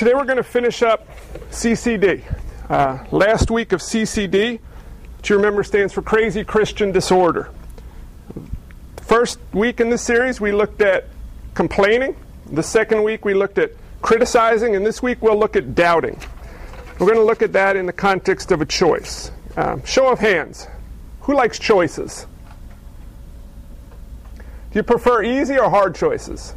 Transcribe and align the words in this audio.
today 0.00 0.14
we're 0.14 0.24
going 0.24 0.38
to 0.38 0.42
finish 0.42 0.82
up 0.82 1.06
CCD. 1.50 2.22
Uh, 2.70 3.04
last 3.10 3.50
week 3.50 3.72
of 3.72 3.80
CCD, 3.80 4.58
which 5.18 5.28
you 5.28 5.36
remember 5.36 5.62
stands 5.62 5.92
for 5.92 6.00
Crazy 6.00 6.42
Christian 6.42 6.90
Disorder. 6.90 7.50
First 9.02 9.38
week 9.52 9.78
in 9.78 9.90
this 9.90 10.00
series, 10.00 10.40
we 10.40 10.52
looked 10.52 10.80
at 10.80 11.04
complaining. 11.52 12.16
The 12.50 12.62
second 12.62 13.02
week, 13.02 13.26
we 13.26 13.34
looked 13.34 13.58
at 13.58 13.72
criticizing. 14.00 14.74
And 14.74 14.86
this 14.86 15.02
week, 15.02 15.20
we'll 15.20 15.38
look 15.38 15.54
at 15.54 15.74
doubting. 15.74 16.18
We're 16.98 17.08
going 17.08 17.18
to 17.18 17.24
look 17.24 17.42
at 17.42 17.52
that 17.52 17.76
in 17.76 17.84
the 17.84 17.92
context 17.92 18.52
of 18.52 18.62
a 18.62 18.66
choice. 18.66 19.30
Um, 19.58 19.84
show 19.84 20.10
of 20.10 20.18
hands. 20.18 20.66
Who 21.20 21.34
likes 21.34 21.58
choices? 21.58 22.26
Do 24.38 24.78
you 24.78 24.82
prefer 24.82 25.22
easy 25.22 25.58
or 25.58 25.68
hard 25.68 25.94
choices? 25.94 26.54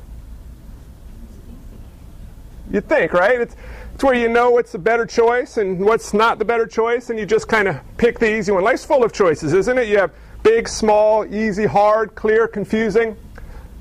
You 2.74 2.82
think, 2.82 3.14
right? 3.14 3.40
It's, 3.40 3.56
it's 3.94 4.04
where 4.04 4.16
you 4.16 4.28
know 4.28 4.50
what's 4.50 4.72
the 4.72 4.80
better 4.80 5.06
choice 5.06 5.58
and 5.58 5.80
what's 5.80 6.12
not 6.12 6.40
the 6.40 6.46
better 6.46 6.66
choice, 6.66 7.12
and 7.12 7.20
you 7.20 7.26
just 7.28 7.48
kind 7.48 7.68
of 7.68 7.80
pick 7.98 8.18
the 8.18 8.36
easy 8.36 8.52
one. 8.52 8.64
Life's 8.64 8.84
full 8.84 9.04
of 9.04 9.14
choices, 9.14 9.54
isn't 9.54 9.78
it? 9.78 9.88
You 9.88 10.00
have 10.00 10.12
big, 10.42 10.68
small, 10.68 11.24
easy, 11.32 11.66
hard, 11.68 12.16
clear, 12.16 12.48
confusing. 12.48 13.16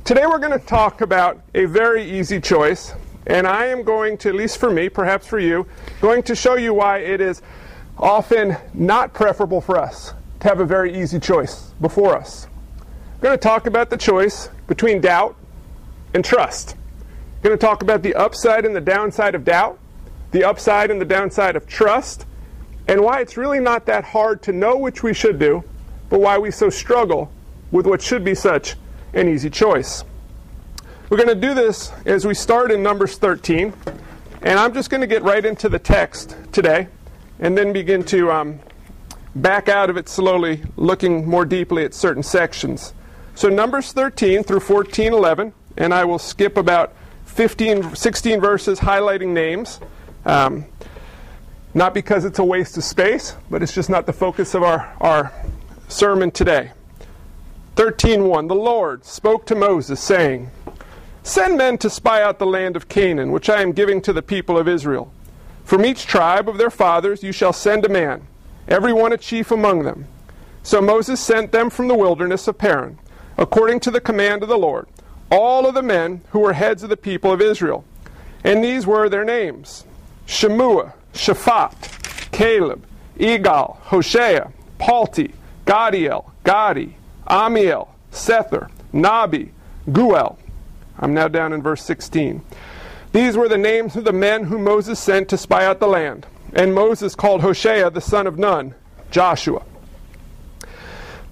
Today 0.04 0.26
we're 0.26 0.38
going 0.38 0.52
to 0.52 0.64
talk 0.66 1.00
about 1.00 1.40
a 1.54 1.64
very 1.64 2.04
easy 2.04 2.38
choice, 2.38 2.92
and 3.26 3.46
I 3.46 3.66
am 3.66 3.82
going 3.82 4.18
to, 4.18 4.28
at 4.28 4.34
least 4.34 4.58
for 4.58 4.70
me, 4.70 4.90
perhaps 4.90 5.26
for 5.26 5.38
you, 5.38 5.66
going 6.02 6.22
to 6.24 6.34
show 6.34 6.56
you 6.56 6.74
why 6.74 6.98
it 6.98 7.22
is 7.22 7.40
often 7.96 8.58
not 8.74 9.14
preferable 9.14 9.62
for 9.62 9.78
us 9.78 10.12
to 10.40 10.48
have 10.48 10.60
a 10.60 10.66
very 10.66 11.00
easy 11.00 11.18
choice 11.18 11.72
before 11.80 12.14
us. 12.14 12.46
We're 13.16 13.28
going 13.28 13.38
to 13.38 13.42
talk 13.42 13.66
about 13.66 13.88
the 13.88 13.96
choice 13.96 14.50
between 14.66 15.00
doubt 15.00 15.34
and 16.12 16.22
trust. 16.22 16.76
Going 17.42 17.58
to 17.58 17.60
talk 17.60 17.82
about 17.82 18.02
the 18.02 18.14
upside 18.14 18.64
and 18.64 18.74
the 18.74 18.80
downside 18.80 19.34
of 19.34 19.44
doubt, 19.44 19.76
the 20.30 20.44
upside 20.44 20.92
and 20.92 21.00
the 21.00 21.04
downside 21.04 21.56
of 21.56 21.66
trust, 21.66 22.24
and 22.86 23.00
why 23.00 23.20
it's 23.20 23.36
really 23.36 23.58
not 23.58 23.84
that 23.86 24.04
hard 24.04 24.42
to 24.42 24.52
know 24.52 24.76
which 24.76 25.02
we 25.02 25.12
should 25.12 25.40
do, 25.40 25.64
but 26.08 26.20
why 26.20 26.38
we 26.38 26.52
so 26.52 26.70
struggle 26.70 27.32
with 27.72 27.84
what 27.84 28.00
should 28.00 28.22
be 28.22 28.36
such 28.36 28.76
an 29.12 29.28
easy 29.28 29.50
choice. 29.50 30.04
We're 31.10 31.16
going 31.16 31.30
to 31.30 31.34
do 31.34 31.52
this 31.52 31.90
as 32.06 32.24
we 32.24 32.32
start 32.32 32.70
in 32.70 32.80
Numbers 32.80 33.18
13, 33.18 33.72
and 34.42 34.58
I'm 34.60 34.72
just 34.72 34.88
going 34.88 35.00
to 35.00 35.08
get 35.08 35.24
right 35.24 35.44
into 35.44 35.68
the 35.68 35.80
text 35.80 36.36
today 36.52 36.86
and 37.40 37.58
then 37.58 37.72
begin 37.72 38.04
to 38.04 38.30
um, 38.30 38.60
back 39.34 39.68
out 39.68 39.90
of 39.90 39.96
it 39.96 40.08
slowly, 40.08 40.62
looking 40.76 41.28
more 41.28 41.44
deeply 41.44 41.84
at 41.84 41.92
certain 41.92 42.22
sections. 42.22 42.94
So, 43.34 43.48
Numbers 43.48 43.92
13 43.92 44.44
through 44.44 44.60
14, 44.60 45.12
11, 45.12 45.52
and 45.76 45.92
I 45.92 46.04
will 46.04 46.20
skip 46.20 46.56
about 46.56 46.94
15, 47.26 47.94
16 47.94 48.40
verses 48.40 48.80
highlighting 48.80 49.28
names. 49.28 49.80
Um, 50.24 50.66
not 51.74 51.94
because 51.94 52.24
it's 52.24 52.38
a 52.38 52.44
waste 52.44 52.76
of 52.76 52.84
space, 52.84 53.34
but 53.50 53.62
it's 53.62 53.74
just 53.74 53.88
not 53.88 54.06
the 54.06 54.12
focus 54.12 54.54
of 54.54 54.62
our, 54.62 54.94
our 55.00 55.32
sermon 55.88 56.30
today. 56.30 56.72
13:1 57.76 58.48
The 58.48 58.54
Lord 58.54 59.04
spoke 59.06 59.46
to 59.46 59.54
Moses 59.54 59.98
saying, 59.98 60.50
Send 61.22 61.56
men 61.56 61.78
to 61.78 61.88
spy 61.88 62.22
out 62.22 62.38
the 62.38 62.46
land 62.46 62.76
of 62.76 62.88
Canaan, 62.88 63.32
which 63.32 63.48
I 63.48 63.62
am 63.62 63.72
giving 63.72 64.02
to 64.02 64.12
the 64.12 64.22
people 64.22 64.58
of 64.58 64.68
Israel. 64.68 65.10
From 65.64 65.84
each 65.84 66.04
tribe 66.04 66.48
of 66.48 66.58
their 66.58 66.70
fathers 66.70 67.22
you 67.22 67.32
shall 67.32 67.52
send 67.52 67.86
a 67.86 67.88
man, 67.88 68.26
every 68.68 68.92
one 68.92 69.12
a 69.12 69.16
chief 69.16 69.50
among 69.50 69.84
them. 69.84 70.06
So 70.62 70.82
Moses 70.82 71.20
sent 71.20 71.52
them 71.52 71.70
from 71.70 71.88
the 71.88 71.94
wilderness 71.94 72.46
of 72.48 72.58
Paran, 72.58 72.98
according 73.38 73.80
to 73.80 73.90
the 73.90 74.00
command 74.00 74.42
of 74.42 74.48
the 74.48 74.58
Lord, 74.58 74.86
all 75.32 75.66
of 75.66 75.74
the 75.74 75.82
men 75.82 76.20
who 76.30 76.40
were 76.40 76.52
heads 76.52 76.82
of 76.82 76.90
the 76.90 76.96
people 76.96 77.32
of 77.32 77.40
Israel. 77.40 77.84
And 78.44 78.62
these 78.62 78.86
were 78.86 79.08
their 79.08 79.24
names 79.24 79.84
Shemua, 80.26 80.92
Shaphat, 81.14 82.30
Caleb, 82.32 82.84
Igal, 83.18 83.78
Hoshea, 83.78 84.52
Palti, 84.78 85.32
Gadiel, 85.64 86.30
Gadi, 86.44 86.96
Amiel, 87.26 87.88
Sethur, 88.10 88.70
Nahbi, 88.92 89.50
Geuel. 89.88 90.36
I'm 90.98 91.14
now 91.14 91.28
down 91.28 91.54
in 91.54 91.62
verse 91.62 91.82
16. 91.82 92.42
These 93.12 93.36
were 93.36 93.48
the 93.48 93.58
names 93.58 93.96
of 93.96 94.04
the 94.04 94.12
men 94.12 94.44
whom 94.44 94.64
Moses 94.64 94.98
sent 94.98 95.28
to 95.30 95.38
spy 95.38 95.64
out 95.64 95.80
the 95.80 95.86
land. 95.86 96.26
And 96.52 96.74
Moses 96.74 97.14
called 97.14 97.40
Hoshea 97.40 97.88
the 97.90 98.00
son 98.00 98.26
of 98.26 98.38
Nun, 98.38 98.74
Joshua. 99.10 99.62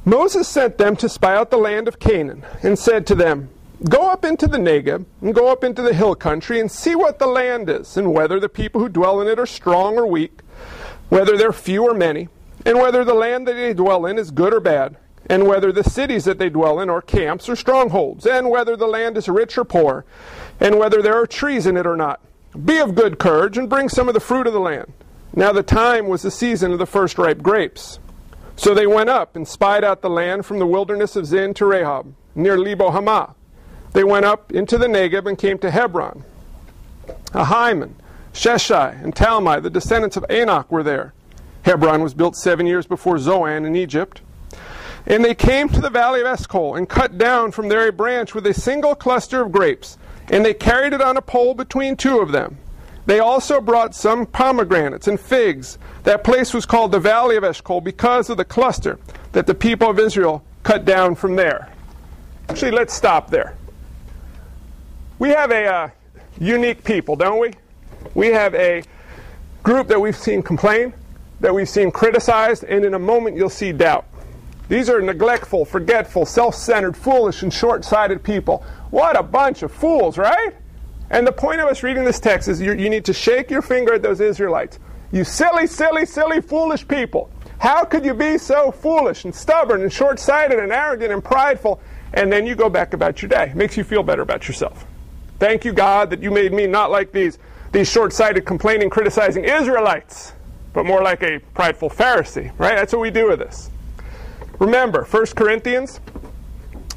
Moses 0.06 0.48
sent 0.48 0.78
them 0.78 0.97
to 0.97 1.08
spy 1.08 1.36
out 1.36 1.50
the 1.50 1.58
land 1.58 1.86
of 1.86 1.98
Canaan, 1.98 2.44
and 2.62 2.78
said 2.78 3.06
to 3.06 3.14
them, 3.14 3.50
Go 3.88 4.10
up 4.10 4.26
into 4.26 4.46
the 4.46 4.58
Negeb, 4.58 5.06
and 5.22 5.34
go 5.34 5.48
up 5.48 5.64
into 5.64 5.80
the 5.80 5.94
hill 5.94 6.14
country, 6.14 6.60
and 6.60 6.70
see 6.70 6.94
what 6.94 7.18
the 7.18 7.26
land 7.26 7.70
is, 7.70 7.96
and 7.96 8.12
whether 8.12 8.38
the 8.38 8.48
people 8.50 8.78
who 8.78 8.91
dwell 8.91 9.22
in 9.22 9.28
it 9.28 9.38
are 9.38 9.46
strong 9.46 9.96
or 9.96 10.06
weak, 10.06 10.41
whether 11.08 11.38
they're 11.38 11.52
few 11.52 11.84
or 11.84 11.94
many, 11.94 12.28
and 12.66 12.76
whether 12.76 13.04
the 13.04 13.14
land 13.14 13.48
that 13.48 13.54
they 13.54 13.72
dwell 13.72 14.04
in 14.04 14.18
is 14.18 14.30
good 14.30 14.52
or 14.52 14.60
bad, 14.60 14.98
and 15.30 15.46
whether 15.46 15.72
the 15.72 15.82
cities 15.82 16.24
that 16.26 16.38
they 16.38 16.50
dwell 16.50 16.78
in 16.78 16.91
are 16.91 17.00
camps 17.00 17.48
or 17.48 17.56
strongholds, 17.56 18.26
and 18.26 18.50
whether 18.50 18.76
the 18.76 18.86
land 18.86 19.16
is 19.16 19.30
rich 19.30 19.56
or 19.56 19.64
poor, 19.64 20.04
and 20.60 20.78
whether 20.78 21.00
there 21.00 21.18
are 21.18 21.26
trees 21.26 21.66
in 21.66 21.78
it 21.78 21.86
or 21.86 21.97
not. 21.97 22.20
Be 22.62 22.78
of 22.78 22.94
good 22.94 23.18
courage, 23.18 23.56
and 23.56 23.70
bring 23.70 23.88
some 23.88 24.08
of 24.08 24.14
the 24.14 24.20
fruit 24.20 24.47
of 24.47 24.52
the 24.52 24.60
land. 24.60 24.92
Now 25.34 25.52
the 25.52 25.62
time 25.62 26.06
was 26.06 26.20
the 26.20 26.30
season 26.30 26.72
of 26.72 26.78
the 26.78 26.84
first 26.84 27.16
ripe 27.16 27.41
grapes. 27.41 27.98
So 28.56 28.74
they 28.74 28.86
went 28.86 29.08
up 29.08 29.36
and 29.36 29.48
spied 29.48 29.84
out 29.84 30.02
the 30.02 30.10
land 30.10 30.44
from 30.44 30.58
the 30.58 30.66
wilderness 30.66 31.16
of 31.16 31.24
Zin 31.24 31.54
to 31.54 31.64
Rehob, 31.64 32.12
near 32.34 32.58
Lebo 32.58 32.91
Hamath. 32.91 33.36
They 33.92 34.04
went 34.04 34.24
up 34.24 34.52
into 34.52 34.78
the 34.78 34.86
Negeb 34.86 35.26
and 35.26 35.38
came 35.38 35.58
to 35.58 35.70
Hebron. 35.70 36.24
Ahiman, 37.32 37.92
Sheshai, 38.32 39.02
and 39.02 39.14
Talmai, 39.14 39.62
the 39.62 39.70
descendants 39.70 40.16
of 40.16 40.24
Anak, 40.30 40.70
were 40.70 40.82
there. 40.82 41.12
Hebron 41.62 42.02
was 42.02 42.14
built 42.14 42.36
seven 42.36 42.66
years 42.66 42.86
before 42.86 43.18
Zoan 43.18 43.64
in 43.64 43.76
Egypt. 43.76 44.20
And 45.06 45.24
they 45.24 45.34
came 45.34 45.68
to 45.70 45.80
the 45.80 45.90
valley 45.90 46.20
of 46.20 46.26
Eshcol 46.26 46.76
and 46.76 46.88
cut 46.88 47.18
down 47.18 47.52
from 47.52 47.68
there 47.68 47.88
a 47.88 47.92
branch 47.92 48.34
with 48.34 48.46
a 48.46 48.54
single 48.54 48.94
cluster 48.94 49.40
of 49.40 49.52
grapes, 49.52 49.98
and 50.30 50.44
they 50.44 50.54
carried 50.54 50.92
it 50.92 51.00
on 51.00 51.16
a 51.16 51.22
pole 51.22 51.54
between 51.54 51.96
two 51.96 52.20
of 52.20 52.32
them. 52.32 52.58
They 53.06 53.18
also 53.18 53.60
brought 53.60 53.94
some 53.94 54.26
pomegranates 54.26 55.08
and 55.08 55.18
figs. 55.18 55.78
That 56.04 56.22
place 56.22 56.54
was 56.54 56.66
called 56.66 56.92
the 56.92 57.00
Valley 57.00 57.36
of 57.36 57.44
Eshcol 57.44 57.80
because 57.80 58.30
of 58.30 58.36
the 58.36 58.44
cluster 58.44 58.98
that 59.32 59.46
the 59.46 59.54
people 59.54 59.90
of 59.90 59.98
Israel 59.98 60.44
cut 60.62 60.84
down 60.84 61.14
from 61.14 61.34
there. 61.34 61.72
Actually, 62.48 62.72
let's 62.72 62.94
stop 62.94 63.30
there. 63.30 63.56
We 65.20 65.28
have 65.28 65.50
a 65.50 65.66
uh, 65.66 65.91
unique 66.38 66.82
people, 66.82 67.14
don't 67.14 67.38
we? 67.38 67.53
We 68.14 68.28
have 68.28 68.54
a 68.54 68.82
group 69.62 69.88
that 69.88 70.00
we've 70.00 70.16
seen 70.16 70.42
complain, 70.42 70.94
that 71.41 71.54
we've 71.54 71.69
seen 71.69 71.91
criticized, 71.91 72.64
and 72.64 72.86
in 72.86 72.94
a 72.94 72.98
moment 72.98 73.36
you'll 73.36 73.50
see 73.50 73.70
doubt. 73.70 74.06
These 74.70 74.88
are 74.88 74.98
neglectful, 75.03 75.66
forgetful, 75.66 76.25
self 76.25 76.54
centered, 76.54 76.97
foolish, 76.97 77.42
and 77.42 77.53
short 77.53 77.84
sighted 77.84 78.22
people. 78.22 78.64
What 78.88 79.14
a 79.14 79.22
bunch 79.22 79.62
of 79.62 79.70
fools, 79.70 80.16
right? 80.16 80.54
And 81.10 81.26
the 81.26 81.32
point 81.32 81.60
of 81.60 81.69
us 81.69 81.82
reading 81.82 82.04
this 82.04 82.19
text 82.19 82.48
is 82.48 82.59
you, 82.59 82.72
you 82.72 82.88
need 82.88 83.04
to 83.04 83.12
shake 83.12 83.50
your 83.50 83.60
finger 83.60 83.92
at 83.92 84.03
those 84.03 84.22
Israelites. 84.22 84.78
You 85.12 85.25
silly, 85.25 85.66
silly, 85.66 86.06
silly, 86.06 86.41
foolish 86.41 86.88
people. 86.88 87.30
How 87.59 87.84
could 87.84 88.06
you 88.06 88.14
be 88.14 88.38
so 88.38 88.70
foolish 88.70 89.26
and 89.26 89.34
stubborn 89.34 89.82
and 89.82 89.92
short 89.92 90.19
sighted 90.19 90.59
and 90.59 90.72
arrogant 90.72 91.12
and 91.12 91.22
prideful? 91.22 91.78
And 92.14 92.32
then 92.32 92.47
you 92.47 92.54
go 92.54 92.70
back 92.70 92.94
about 92.94 93.20
your 93.20 93.28
day. 93.28 93.50
It 93.50 93.56
makes 93.56 93.76
you 93.76 93.84
feel 93.84 94.03
better 94.03 94.22
about 94.22 94.48
yourself. 94.48 94.86
Thank 95.40 95.64
you, 95.64 95.72
God, 95.72 96.10
that 96.10 96.22
you 96.22 96.30
made 96.30 96.52
me 96.52 96.66
not 96.66 96.90
like 96.90 97.12
these, 97.12 97.38
these 97.72 97.90
short 97.90 98.12
sighted, 98.12 98.44
complaining, 98.44 98.90
criticizing 98.90 99.44
Israelites, 99.44 100.34
but 100.74 100.84
more 100.84 101.02
like 101.02 101.22
a 101.22 101.40
prideful 101.54 101.88
Pharisee, 101.88 102.52
right? 102.58 102.76
That's 102.76 102.92
what 102.92 103.00
we 103.00 103.10
do 103.10 103.30
with 103.30 103.38
this. 103.38 103.70
Remember, 104.58 105.04
1 105.04 105.26
Corinthians 105.28 105.98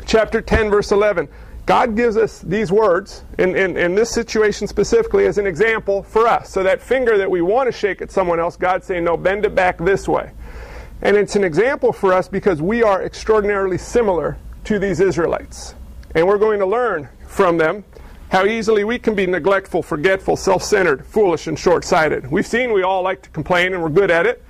chapter 0.05 0.41
10, 0.41 0.69
verse 0.69 0.91
11. 0.91 1.29
God 1.65 1.95
gives 1.95 2.17
us 2.17 2.39
these 2.39 2.69
words 2.69 3.23
in, 3.39 3.55
in, 3.55 3.77
in, 3.77 3.95
this 3.95 4.11
situation 4.11 4.67
specifically 4.67 5.25
as 5.25 5.37
an 5.37 5.47
example 5.47 6.03
for 6.03 6.27
us. 6.27 6.49
So 6.49 6.63
that 6.63 6.81
finger 6.81 7.17
that 7.17 7.31
we 7.31 7.41
want 7.41 7.67
to 7.67 7.71
shake 7.71 8.01
at 8.01 8.11
someone 8.11 8.41
else, 8.41 8.57
God's 8.57 8.85
saying, 8.85 9.05
no, 9.05 9.15
bend 9.15 9.45
it 9.45 9.55
back 9.55 9.77
this 9.77 10.05
way. 10.05 10.31
And 11.01 11.15
it's 11.15 11.37
an 11.37 11.45
example 11.45 11.93
for 11.93 12.11
us 12.11 12.27
because 12.27 12.61
we 12.61 12.83
are 12.83 13.01
extraordinarily 13.01 13.77
similar 13.77 14.37
to 14.65 14.79
these 14.79 14.99
Israelites. 14.99 15.75
And 16.13 16.27
we're 16.27 16.37
going 16.37 16.59
to 16.59 16.65
learn 16.65 17.07
from 17.25 17.57
them 17.57 17.85
how 18.33 18.45
easily 18.45 18.83
we 18.83 18.97
can 18.97 19.13
be 19.13 19.27
neglectful, 19.27 19.83
forgetful, 19.83 20.35
self 20.35 20.63
centered, 20.63 21.05
foolish, 21.05 21.45
and 21.45 21.57
short 21.57 21.85
sighted. 21.85 22.31
We've 22.31 22.47
seen 22.47 22.73
we 22.73 22.81
all 22.81 23.03
like 23.03 23.21
to 23.21 23.29
complain 23.29 23.73
and 23.73 23.83
we're 23.83 23.89
good 23.89 24.09
at 24.09 24.25
it. 24.25 24.43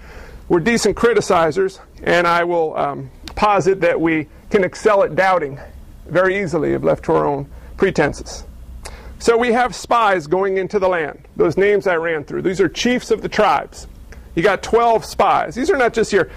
We're 0.48 0.62
decent 0.62 0.96
criticizers, 0.96 1.82
and 2.02 2.26
I 2.26 2.46
will 2.46 2.78
um, 2.78 3.12
posit 3.36 3.82
that 3.82 4.00
we 4.00 4.30
can 4.50 4.64
excel 4.64 5.04
at 5.04 5.18
doubting 5.18 5.60
very 6.08 6.42
easily 6.42 6.72
if 6.72 6.82
left 6.82 7.04
to 7.06 7.12
our 7.12 7.26
own 7.26 7.50
pretenses. 7.76 8.46
So 9.20 9.38
we 9.38 9.52
have 9.52 9.76
spies 9.76 10.28
going 10.28 10.56
into 10.56 10.80
the 10.80 10.88
land. 10.88 11.28
Those 11.36 11.58
names 11.58 11.86
I 11.86 11.96
ran 11.96 12.24
through. 12.24 12.44
These 12.44 12.62
are 12.62 12.70
chiefs 12.70 13.12
of 13.12 13.22
the 13.22 13.30
tribes. 13.30 13.88
You 14.34 14.44
got 14.44 14.64
12 14.64 15.04
spies. 15.04 15.56
These 15.56 15.70
are 15.70 15.78
not 15.78 15.94
just 15.94 16.14
your 16.14 16.30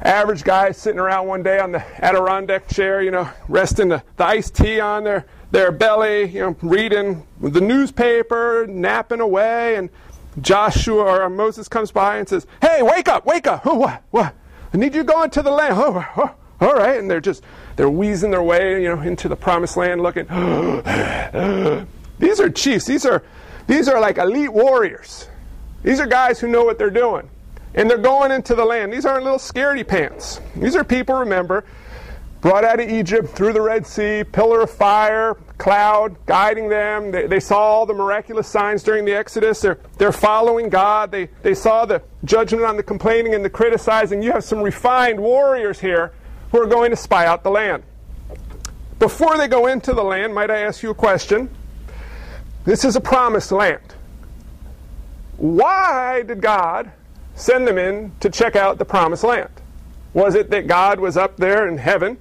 average 0.00 0.42
guys 0.42 0.76
sitting 0.76 0.98
around 0.98 1.28
one 1.28 1.44
day 1.44 1.60
on 1.60 1.70
the 1.70 1.84
Adirondack 2.04 2.66
chair, 2.68 3.02
you 3.02 3.12
know, 3.12 3.30
resting 3.48 3.88
the, 3.88 4.02
the 4.16 4.24
iced 4.24 4.56
tea 4.56 4.80
on 4.80 5.04
their, 5.04 5.26
their 5.50 5.72
belly, 5.72 6.28
you 6.28 6.40
know, 6.40 6.56
reading 6.62 7.26
the 7.40 7.60
newspaper, 7.60 8.66
napping 8.68 9.20
away, 9.20 9.76
and 9.76 9.90
Joshua 10.40 11.22
or 11.22 11.30
Moses 11.30 11.68
comes 11.68 11.90
by 11.90 12.18
and 12.18 12.28
says, 12.28 12.46
Hey, 12.60 12.82
wake 12.82 13.08
up, 13.08 13.26
wake 13.26 13.46
up. 13.46 13.66
Oh, 13.66 13.74
what? 13.74 14.02
What? 14.10 14.34
I 14.72 14.76
need 14.76 14.94
you 14.94 15.02
to 15.02 15.04
go 15.04 15.22
into 15.22 15.42
the 15.42 15.50
land. 15.50 15.74
Oh, 15.76 16.04
oh, 16.16 16.34
oh, 16.60 16.66
all 16.66 16.74
right. 16.74 16.98
And 16.98 17.10
they're 17.10 17.20
just, 17.20 17.42
they're 17.76 17.90
wheezing 17.90 18.30
their 18.30 18.42
way, 18.42 18.82
you 18.82 18.94
know, 18.94 19.00
into 19.00 19.28
the 19.28 19.36
promised 19.36 19.76
land 19.76 20.02
looking. 20.02 20.26
these 22.18 22.40
are 22.40 22.50
chiefs. 22.50 22.84
These 22.84 23.06
are, 23.06 23.22
these 23.66 23.88
are 23.88 24.00
like 24.00 24.18
elite 24.18 24.52
warriors. 24.52 25.28
These 25.82 26.00
are 26.00 26.06
guys 26.06 26.40
who 26.40 26.48
know 26.48 26.64
what 26.64 26.78
they're 26.78 26.90
doing. 26.90 27.28
And 27.74 27.88
they're 27.88 27.98
going 27.98 28.32
into 28.32 28.54
the 28.54 28.64
land. 28.64 28.92
These 28.92 29.06
aren't 29.06 29.24
little 29.24 29.38
scaredy 29.38 29.86
pants. 29.86 30.40
These 30.56 30.74
are 30.74 30.84
people, 30.84 31.14
remember, 31.14 31.64
brought 32.40 32.64
out 32.64 32.80
of 32.80 32.88
Egypt 32.88 33.28
through 33.30 33.52
the 33.52 33.60
Red 33.60 33.86
Sea, 33.86 34.22
pillar 34.24 34.62
of 34.62 34.70
fire, 34.70 35.34
cloud 35.58 36.16
guiding 36.26 36.68
them. 36.68 37.10
They, 37.10 37.26
they, 37.26 37.40
saw 37.40 37.58
all 37.58 37.86
the 37.86 37.94
miraculous 37.94 38.46
signs 38.46 38.82
during 38.82 39.04
the 39.04 39.12
Exodus. 39.12 39.60
They're, 39.60 39.78
they're 39.96 40.12
following 40.12 40.68
God. 40.68 41.10
They, 41.10 41.26
they 41.42 41.54
saw 41.54 41.84
the 41.84 42.02
judgment 42.24 42.64
on 42.64 42.76
the 42.76 42.82
complaining 42.82 43.34
and 43.34 43.44
the 43.44 43.50
criticizing. 43.50 44.22
You 44.22 44.32
have 44.32 44.44
some 44.44 44.60
refined 44.60 45.18
warriors 45.18 45.80
here 45.80 46.12
who 46.52 46.62
are 46.62 46.66
going 46.66 46.90
to 46.90 46.96
spy 46.96 47.26
out 47.26 47.42
the 47.42 47.50
land. 47.50 47.82
Before 48.98 49.36
they 49.36 49.48
go 49.48 49.66
into 49.66 49.92
the 49.92 50.02
land, 50.02 50.34
might 50.34 50.50
I 50.50 50.58
ask 50.58 50.82
you 50.82 50.90
a 50.90 50.94
question? 50.94 51.50
This 52.64 52.84
is 52.84 52.96
a 52.96 53.00
promised 53.00 53.52
land. 53.52 53.94
Why 55.36 56.22
did 56.22 56.40
God 56.40 56.90
send 57.34 57.66
them 57.66 57.78
in 57.78 58.12
to 58.20 58.28
check 58.28 58.56
out 58.56 58.78
the 58.78 58.84
promised 58.84 59.24
land? 59.24 59.50
Was 60.12 60.34
it 60.34 60.50
that 60.50 60.66
God 60.66 60.98
was 60.98 61.16
up 61.16 61.36
there 61.36 61.68
in 61.68 61.78
heaven 61.78 62.18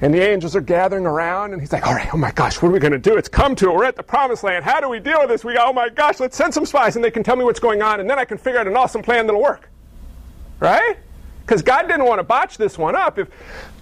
and 0.00 0.14
the 0.14 0.20
angels 0.20 0.54
are 0.54 0.60
gathering 0.60 1.06
around, 1.06 1.52
and 1.52 1.60
he's 1.60 1.72
like, 1.72 1.86
All 1.86 1.94
right, 1.94 2.08
oh 2.14 2.16
my 2.16 2.30
gosh, 2.30 2.62
what 2.62 2.68
are 2.68 2.72
we 2.72 2.78
going 2.78 2.92
to 2.92 2.98
do? 2.98 3.16
It's 3.16 3.28
come 3.28 3.56
to 3.56 3.70
it. 3.70 3.74
We're 3.74 3.84
at 3.84 3.96
the 3.96 4.02
promised 4.02 4.44
land. 4.44 4.64
How 4.64 4.80
do 4.80 4.88
we 4.88 5.00
deal 5.00 5.18
with 5.20 5.28
this? 5.28 5.44
We 5.44 5.54
go, 5.54 5.64
Oh 5.66 5.72
my 5.72 5.88
gosh, 5.88 6.20
let's 6.20 6.36
send 6.36 6.54
some 6.54 6.64
spies, 6.64 6.96
and 6.96 7.04
they 7.04 7.10
can 7.10 7.22
tell 7.22 7.36
me 7.36 7.44
what's 7.44 7.60
going 7.60 7.82
on, 7.82 8.00
and 8.00 8.08
then 8.08 8.18
I 8.18 8.24
can 8.24 8.38
figure 8.38 8.60
out 8.60 8.66
an 8.66 8.76
awesome 8.76 9.02
plan 9.02 9.26
that'll 9.26 9.42
work. 9.42 9.68
Right? 10.60 10.96
Because 11.40 11.62
God 11.62 11.88
didn't 11.88 12.04
want 12.04 12.18
to 12.18 12.24
botch 12.24 12.58
this 12.58 12.76
one 12.76 12.94
up. 12.94 13.18
If, 13.18 13.28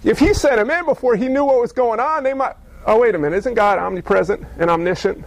if 0.03 0.19
he 0.19 0.33
sent 0.33 0.55
them 0.55 0.71
in 0.71 0.85
before 0.85 1.15
he 1.15 1.27
knew 1.27 1.43
what 1.43 1.59
was 1.59 1.73
going 1.73 1.99
on, 1.99 2.23
they 2.23 2.33
might, 2.33 2.55
oh, 2.85 2.99
wait 2.99 3.13
a 3.13 3.19
minute, 3.19 3.35
isn't 3.37 3.55
God 3.55 3.77
omnipresent 3.77 4.45
and 4.57 4.69
omniscient? 4.69 5.23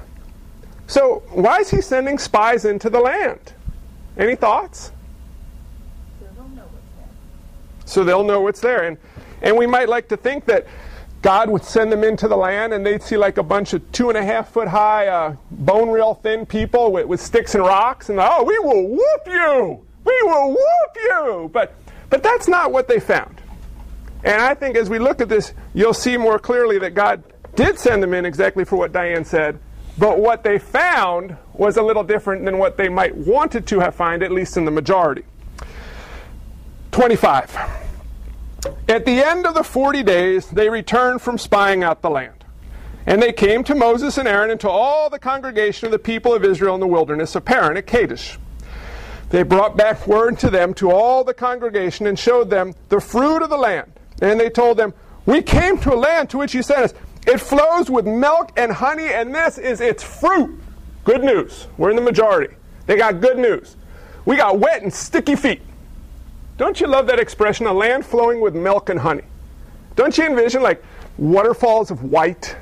So 0.86 1.22
why 1.31 1.58
is 1.58 1.70
he 1.70 1.81
sending 1.82 2.19
spies 2.19 2.64
into 2.64 2.90
the 2.90 2.98
land? 2.98 3.52
Any 4.16 4.34
thoughts? 4.34 4.90
So 7.84 8.04
they'll 8.04 8.25
know 8.25 8.40
what's 8.40 8.60
there. 8.60 8.84
And 8.84 8.96
and 9.42 9.56
we 9.56 9.66
might 9.66 9.88
like 9.88 10.08
to 10.08 10.16
think 10.16 10.46
that 10.46 10.66
God 11.22 11.50
would 11.50 11.64
send 11.64 11.92
them 11.92 12.02
into 12.02 12.28
the 12.28 12.37
land 12.37 12.72
and 12.72 12.84
they'd 12.84 13.02
see 13.02 13.16
like 13.16 13.37
a 13.37 13.42
bunch 13.42 13.75
of 13.75 13.92
two 13.92 14.08
and 14.08 14.16
a 14.16 14.25
half 14.25 14.50
foot 14.50 14.69
high, 14.69 15.08
uh, 15.08 15.37
bone 15.50 15.90
real 15.90 16.14
thin 16.14 16.46
people 16.46 16.92
with, 16.92 17.06
with 17.06 17.20
sticks 17.20 17.54
and 17.54 17.62
rocks, 17.62 18.08
and 18.08 18.19
oh, 18.19 18.42
we 18.42 18.58
will 18.58 18.88
whoop 18.88 19.22
you! 19.26 19.87
We 20.04 20.22
will 20.22 20.50
whoop 20.50 20.96
you! 20.96 21.50
But, 21.52 21.75
but 22.08 22.22
that's 22.22 22.48
not 22.48 22.72
what 22.72 22.88
they 22.88 23.00
found. 23.00 23.40
And 24.25 24.40
I 24.40 24.54
think 24.54 24.76
as 24.76 24.88
we 24.88 24.98
look 24.98 25.20
at 25.20 25.28
this, 25.28 25.52
you'll 25.75 25.94
see 25.94 26.16
more 26.16 26.38
clearly 26.38 26.78
that 26.78 26.94
God 26.94 27.22
did 27.54 27.78
send 27.78 28.02
them 28.02 28.14
in 28.14 28.25
exactly 28.25 28.64
for 28.64 28.76
what 28.76 28.93
Diane 28.93 29.25
said, 29.25 29.58
but 29.98 30.19
what 30.19 30.43
they 30.43 30.58
found 30.58 31.36
was 31.52 31.76
a 31.76 31.82
little 31.82 32.04
different 32.04 32.44
than 32.46 32.56
what 32.56 32.78
they 32.78 32.88
might 32.88 33.14
wanted 33.14 33.66
to 33.66 33.81
have 33.81 33.94
found, 33.94 34.22
at 34.22 34.31
least 34.31 34.56
in 34.56 34.64
the 34.64 34.70
majority. 34.70 35.25
25. 36.93 37.89
At 38.88 39.04
the 39.04 39.22
end 39.24 39.46
of 39.46 39.54
the 39.54 39.64
40 39.64 40.02
days, 40.02 40.48
they 40.48 40.68
returned 40.68 41.22
from 41.22 41.38
spying 41.38 41.82
out 41.82 42.02
the 42.02 42.10
land. 42.10 42.44
And 43.06 43.22
they 43.22 43.32
came 43.32 43.64
to 43.64 43.74
Moses 43.74 44.18
and 44.18 44.28
Aaron 44.28 44.50
and 44.50 44.60
to 44.60 44.68
all 44.68 45.08
the 45.08 45.18
congregation 45.18 45.86
of 45.86 45.92
the 45.92 45.98
people 45.98 46.34
of 46.34 46.44
Israel 46.44 46.74
in 46.74 46.80
the 46.80 46.86
wilderness 46.86 47.34
of 47.34 47.44
Paran 47.44 47.76
at 47.76 47.86
Kadesh. 47.86 48.38
They 49.30 49.42
brought 49.44 49.76
back 49.76 50.06
word 50.06 50.38
to 50.40 50.50
them, 50.50 50.74
to 50.74 50.90
all 50.90 51.24
the 51.24 51.32
congregation, 51.32 52.06
and 52.06 52.18
showed 52.18 52.50
them 52.50 52.74
the 52.88 53.00
fruit 53.00 53.42
of 53.42 53.50
the 53.50 53.56
land. 53.56 53.92
And 54.20 54.38
they 54.38 54.50
told 54.50 54.76
them, 54.76 54.92
We 55.24 55.40
came 55.40 55.78
to 55.78 55.94
a 55.94 55.96
land 55.96 56.30
to 56.30 56.38
which 56.38 56.52
you 56.52 56.62
sent 56.62 56.80
us. 56.80 56.94
It 57.26 57.38
flows 57.38 57.88
with 57.90 58.06
milk 58.06 58.52
and 58.56 58.72
honey, 58.72 59.08
and 59.08 59.34
this 59.34 59.56
is 59.56 59.80
its 59.80 60.02
fruit. 60.02 60.60
Good 61.04 61.22
news. 61.22 61.68
We're 61.78 61.90
in 61.90 61.96
the 61.96 62.02
majority. 62.02 62.54
They 62.86 62.96
got 62.96 63.20
good 63.20 63.38
news. 63.38 63.76
We 64.24 64.36
got 64.36 64.58
wet 64.58 64.82
and 64.82 64.92
sticky 64.92 65.36
feet. 65.36 65.62
Don't 66.60 66.78
you 66.78 66.88
love 66.88 67.06
that 67.06 67.18
expression, 67.18 67.64
a 67.64 67.72
land 67.72 68.04
flowing 68.04 68.42
with 68.42 68.54
milk 68.54 68.90
and 68.90 69.00
honey? 69.00 69.22
Don't 69.96 70.18
you 70.18 70.26
envision 70.26 70.60
like 70.60 70.84
waterfalls 71.16 71.90
of 71.90 72.04
white 72.04 72.54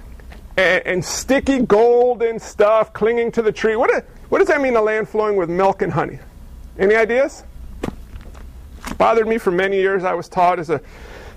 and, 0.57 0.87
and 0.87 1.05
sticky 1.05 1.63
golden 1.63 2.39
stuff 2.39 2.93
clinging 2.93 3.33
to 3.33 3.43
the 3.43 3.51
tree? 3.51 3.75
What, 3.75 3.93
a, 3.93 4.05
what 4.29 4.39
does 4.39 4.47
that 4.47 4.61
mean, 4.61 4.77
a 4.77 4.81
land 4.81 5.09
flowing 5.09 5.35
with 5.35 5.51
milk 5.51 5.83
and 5.83 5.93
honey? 5.93 6.21
Any 6.79 6.95
ideas? 6.95 7.43
Bothered 8.99 9.27
me 9.27 9.37
for 9.37 9.51
many 9.51 9.79
years. 9.79 10.05
I 10.05 10.15
was 10.15 10.29
taught 10.29 10.61
as 10.61 10.71
a, 10.71 10.81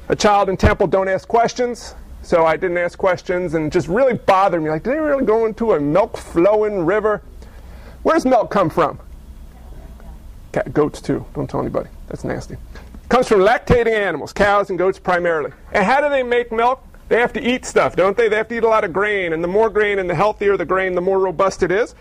a 0.09 0.15
child 0.15 0.47
in 0.47 0.55
temple, 0.55 0.85
don't 0.85 1.07
ask 1.07 1.27
questions. 1.27 1.95
So 2.21 2.45
I 2.45 2.57
didn't 2.57 2.77
ask 2.77 2.95
questions 2.95 3.55
and 3.55 3.71
just 3.71 3.87
really 3.87 4.13
bothered 4.13 4.61
me. 4.61 4.69
Like, 4.69 4.83
did 4.83 4.93
they 4.93 4.99
really 4.99 5.25
go 5.25 5.47
into 5.47 5.71
a 5.71 5.79
milk 5.79 6.15
flowing 6.15 6.85
river? 6.85 7.23
Where 8.03 8.13
does 8.13 8.25
milk 8.25 8.51
come 8.51 8.69
from? 8.69 8.99
Cat, 10.51 10.73
goats 10.73 11.01
too. 11.01 11.25
Don't 11.33 11.49
tell 11.49 11.61
anybody. 11.61 11.89
That's 12.07 12.23
nasty. 12.23 12.57
Comes 13.09 13.27
from 13.27 13.39
lactating 13.41 13.93
animals, 13.93 14.33
cows 14.33 14.69
and 14.69 14.79
goats 14.79 14.99
primarily. 14.99 15.51
And 15.73 15.85
how 15.85 16.01
do 16.01 16.09
they 16.09 16.23
make 16.23 16.51
milk? 16.51 16.83
They 17.09 17.19
have 17.19 17.33
to 17.33 17.41
eat 17.41 17.65
stuff, 17.65 17.95
don't 17.95 18.15
they? 18.15 18.29
They 18.29 18.37
have 18.37 18.47
to 18.49 18.55
eat 18.55 18.63
a 18.63 18.69
lot 18.69 18.83
of 18.83 18.93
grain. 18.93 19.33
And 19.33 19.43
the 19.43 19.47
more 19.47 19.69
grain 19.69 19.99
and 19.99 20.09
the 20.09 20.15
healthier 20.15 20.55
the 20.55 20.65
grain, 20.65 20.95
the 20.95 21.01
more 21.01 21.19
robust 21.19 21.61
it 21.61 21.71
is, 21.71 21.93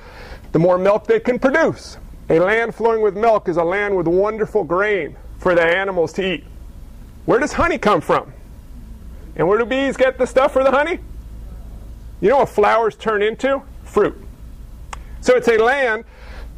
the 0.53 0.59
more 0.59 0.79
milk 0.79 1.07
they 1.07 1.19
can 1.19 1.39
produce. 1.39 1.97
A 2.29 2.39
land 2.39 2.77
flowing 2.77 3.03
with 3.03 3.17
milk 3.17 3.49
is 3.49 3.57
a 3.57 3.65
land 3.65 3.97
with 3.97 4.07
wonderful 4.07 4.63
grain 4.63 5.17
for 5.39 5.55
the 5.57 5.65
animals 5.65 6.13
to 6.13 6.35
eat. 6.35 6.45
Where 7.25 7.41
does 7.41 7.53
honey 7.53 7.79
come 7.79 8.01
from? 8.01 8.33
And 9.35 9.49
where 9.49 9.59
do 9.59 9.65
bees 9.65 9.97
get 9.97 10.17
the 10.17 10.27
stuff 10.27 10.53
for 10.53 10.63
the 10.63 10.71
honey? 10.71 11.01
You 12.21 12.29
know 12.29 12.39
what 12.39 12.49
flowers 12.49 12.95
turn 12.95 13.23
into? 13.23 13.63
Fruit. 13.85 14.17
So 15.21 15.35
it's 15.35 15.49
a 15.49 15.57
land 15.57 16.05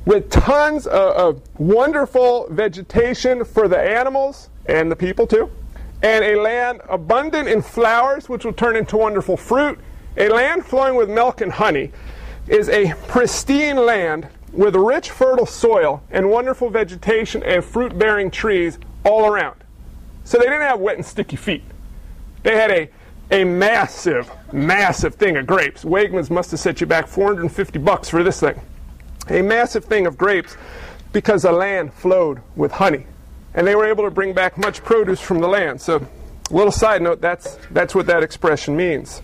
with 0.05 0.31
tons 0.31 0.87
of, 0.87 0.95
of, 0.95 1.43
wonderful 1.59 2.49
vegetation 2.51 3.45
for 3.45 3.69
the 3.69 3.79
animals 3.79 4.49
and 4.67 4.91
the 4.91 4.97
people 4.97 5.27
too, 5.27 5.51
and 6.03 6.25
a 6.25 6.41
land 6.41 6.81
abundant 6.89 7.49
in 7.49 7.63
flowers, 7.63 8.29
which 8.29 8.45
will 8.45 8.53
turn 8.53 8.77
into 8.77 8.97
wonderful 8.97 9.37
fruit. 9.37 9.79
A 10.17 10.29
land 10.29 10.67
flowing 10.67 10.97
with 10.97 11.09
milk 11.09 11.41
and 11.41 11.53
honey 11.53 11.93
is 12.49 12.69
a 12.69 12.93
pristine 13.07 13.77
land 13.77 14.29
with 14.53 14.75
rich, 14.75 15.11
fertile 15.11 15.47
soil 15.47 16.03
and 16.11 16.29
wonderful 16.29 16.69
vegetation 16.69 17.43
and 17.45 17.65
fruit 17.65 17.97
bearing 17.99 18.31
trees 18.31 18.79
all 19.05 19.27
around. 19.27 19.57
So 20.25 20.39
they 20.39 20.45
didn't 20.45 20.63
have 20.63 20.81
wet 20.81 20.97
and 20.97 21.07
sticky 21.07 21.37
feet. 21.37 21.63
They 22.43 22.57
had 22.57 22.71
a, 22.71 22.91
a 23.31 23.45
massive, 23.45 24.31
massive 24.53 25.15
thing 25.15 25.37
of 25.37 25.47
grapes. 25.47 25.85
Wegmans 25.85 26.31
must 26.31 26.51
have 26.51 26.61
set 26.61 26.81
you 26.81 26.87
back 26.87 27.07
450 27.07 27.79
bucks 27.79 28.09
for 28.09 28.23
this 28.23 28.41
thing 28.41 28.61
a 29.29 29.43
massive 29.43 29.85
thing 29.85 30.07
of 30.07 30.17
grapes 30.17 30.57
because 31.13 31.43
the 31.43 31.53
land 31.53 31.93
flowed 31.95 32.41
with 32.57 32.73
honey. 32.73 33.07
And 33.55 33.67
they 33.67 33.75
were 33.75 33.87
able 33.87 34.05
to 34.05 34.11
bring 34.11 34.33
back 34.33 34.57
much 34.57 34.83
produce 34.83 35.21
from 35.21 35.41
the 35.41 35.49
land. 35.49 35.81
So, 35.81 36.07
a 36.51 36.55
little 36.55 36.73
side 36.73 37.03
note 37.03 37.21
that's, 37.21 37.59
that's 37.71 37.95
what 37.95 38.07
that 38.07 38.23
expression 38.23 38.77
means. 38.77 39.23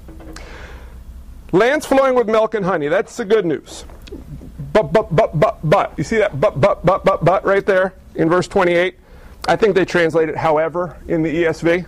Land's 1.53 1.87
flowing 1.87 2.15
with 2.15 2.29
milk 2.29 2.55
and 2.55 2.65
honey. 2.65 2.89
That's 2.89 3.17
the 3.17 3.25
good 3.25 3.47
news. 3.47 3.85
But, 4.73 4.93
but, 4.93 5.15
but, 5.15 5.39
but, 5.39 5.59
but. 5.65 5.95
You 5.97 6.05
see 6.05 6.19
that 6.19 6.39
but, 6.39 6.61
but, 6.61 6.85
but, 6.85 7.05
but, 7.05 7.25
but 7.25 7.45
right 7.45 7.65
there 7.65 7.95
in 8.15 8.29
verse 8.29 8.47
28? 8.49 8.97
I 9.49 9.57
think 9.57 9.75
they 9.75 9.87
translate 9.87 10.29
it 10.29 10.37
however 10.37 10.99
in 11.09 11.23
the 11.23 11.45
ESV. 11.45 11.87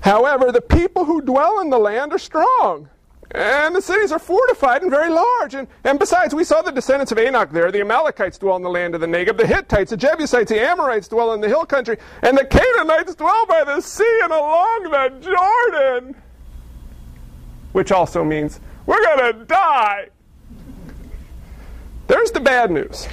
However, 0.00 0.50
the 0.50 0.62
people 0.62 1.04
who 1.04 1.20
dwell 1.20 1.60
in 1.60 1.68
the 1.68 1.78
land 1.78 2.12
are 2.12 2.18
strong 2.18 2.88
and 3.32 3.74
the 3.74 3.82
cities 3.82 4.10
are 4.10 4.18
fortified 4.18 4.82
and 4.82 4.90
very 4.90 5.10
large. 5.10 5.54
And, 5.54 5.68
and 5.84 5.98
besides, 5.98 6.34
we 6.34 6.44
saw 6.44 6.62
the 6.62 6.72
descendants 6.72 7.12
of 7.12 7.18
Anak 7.18 7.50
there. 7.50 7.70
The 7.70 7.80
Amalekites 7.80 8.38
dwell 8.38 8.56
in 8.56 8.62
the 8.62 8.70
land 8.70 8.94
of 8.94 9.02
the 9.02 9.06
Negev. 9.06 9.36
The 9.36 9.46
Hittites, 9.46 9.90
the 9.90 9.96
Jebusites, 9.98 10.50
the 10.50 10.60
Amorites 10.60 11.08
dwell 11.08 11.34
in 11.34 11.40
the 11.40 11.48
hill 11.48 11.66
country. 11.66 11.98
And 12.22 12.38
the 12.38 12.46
Canaanites 12.46 13.14
dwell 13.14 13.46
by 13.46 13.64
the 13.64 13.80
sea 13.82 14.20
and 14.22 14.32
along 14.32 14.82
the 14.84 15.20
Jordan. 15.20 16.16
Which 17.72 17.92
also 17.92 18.24
means 18.24 18.60
we're 18.86 19.02
going 19.02 19.34
to 19.34 19.44
die. 19.44 20.08
There's 22.06 22.30
the 22.30 22.40
bad 22.40 22.70
news. 22.70 23.06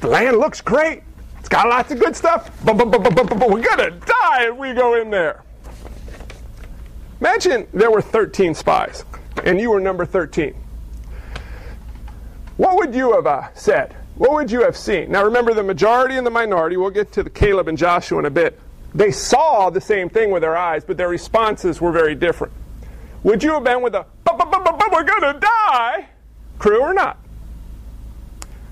The 0.00 0.08
land 0.08 0.38
looks 0.38 0.60
great. 0.60 1.04
It's 1.38 1.48
got 1.48 1.68
lots 1.68 1.92
of 1.92 2.00
good 2.00 2.16
stuff. 2.16 2.50
But, 2.64 2.76
but, 2.76 2.90
but, 2.90 3.04
but, 3.04 3.14
but, 3.14 3.28
but 3.28 3.48
we're 3.48 3.62
going 3.62 3.78
to 3.78 3.90
die 3.90 4.48
if 4.48 4.56
we 4.56 4.74
go 4.74 5.00
in 5.00 5.10
there. 5.10 5.44
Imagine 7.22 7.68
there 7.72 7.88
were 7.88 8.02
13 8.02 8.52
spies 8.52 9.04
and 9.44 9.60
you 9.60 9.70
were 9.70 9.78
number 9.78 10.04
13. 10.04 10.56
What 12.56 12.74
would 12.74 12.96
you 12.96 13.12
have 13.12 13.28
uh, 13.28 13.54
said? 13.54 13.94
What 14.16 14.32
would 14.32 14.50
you 14.50 14.62
have 14.64 14.76
seen? 14.76 15.12
Now 15.12 15.22
remember, 15.24 15.54
the 15.54 15.62
majority 15.62 16.16
and 16.16 16.26
the 16.26 16.32
minority, 16.32 16.76
we'll 16.76 16.90
get 16.90 17.12
to 17.12 17.22
the 17.22 17.30
Caleb 17.30 17.68
and 17.68 17.78
Joshua 17.78 18.18
in 18.18 18.24
a 18.24 18.30
bit, 18.30 18.58
they 18.92 19.12
saw 19.12 19.70
the 19.70 19.80
same 19.80 20.08
thing 20.08 20.32
with 20.32 20.42
their 20.42 20.56
eyes, 20.56 20.84
but 20.84 20.96
their 20.96 21.08
responses 21.08 21.80
were 21.80 21.92
very 21.92 22.16
different. 22.16 22.52
would 23.22 23.40
you 23.40 23.52
have 23.52 23.62
been 23.62 23.82
with 23.82 23.94
a, 23.94 24.04
we're 24.90 25.04
going 25.04 25.34
to 25.34 25.38
die 25.38 26.08
crew 26.58 26.82
or 26.82 26.92
not? 26.92 27.18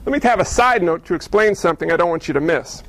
Let 0.05 0.13
me 0.13 0.29
have 0.29 0.41
a 0.41 0.45
side 0.45 0.83
note 0.83 1.05
to 1.05 1.15
explain 1.15 1.55
something 1.55 1.93
I 1.93 1.97
don't 1.97 2.11
want 2.11 2.27
you 2.27 2.35
to 2.35 2.41
miss. 2.41 2.83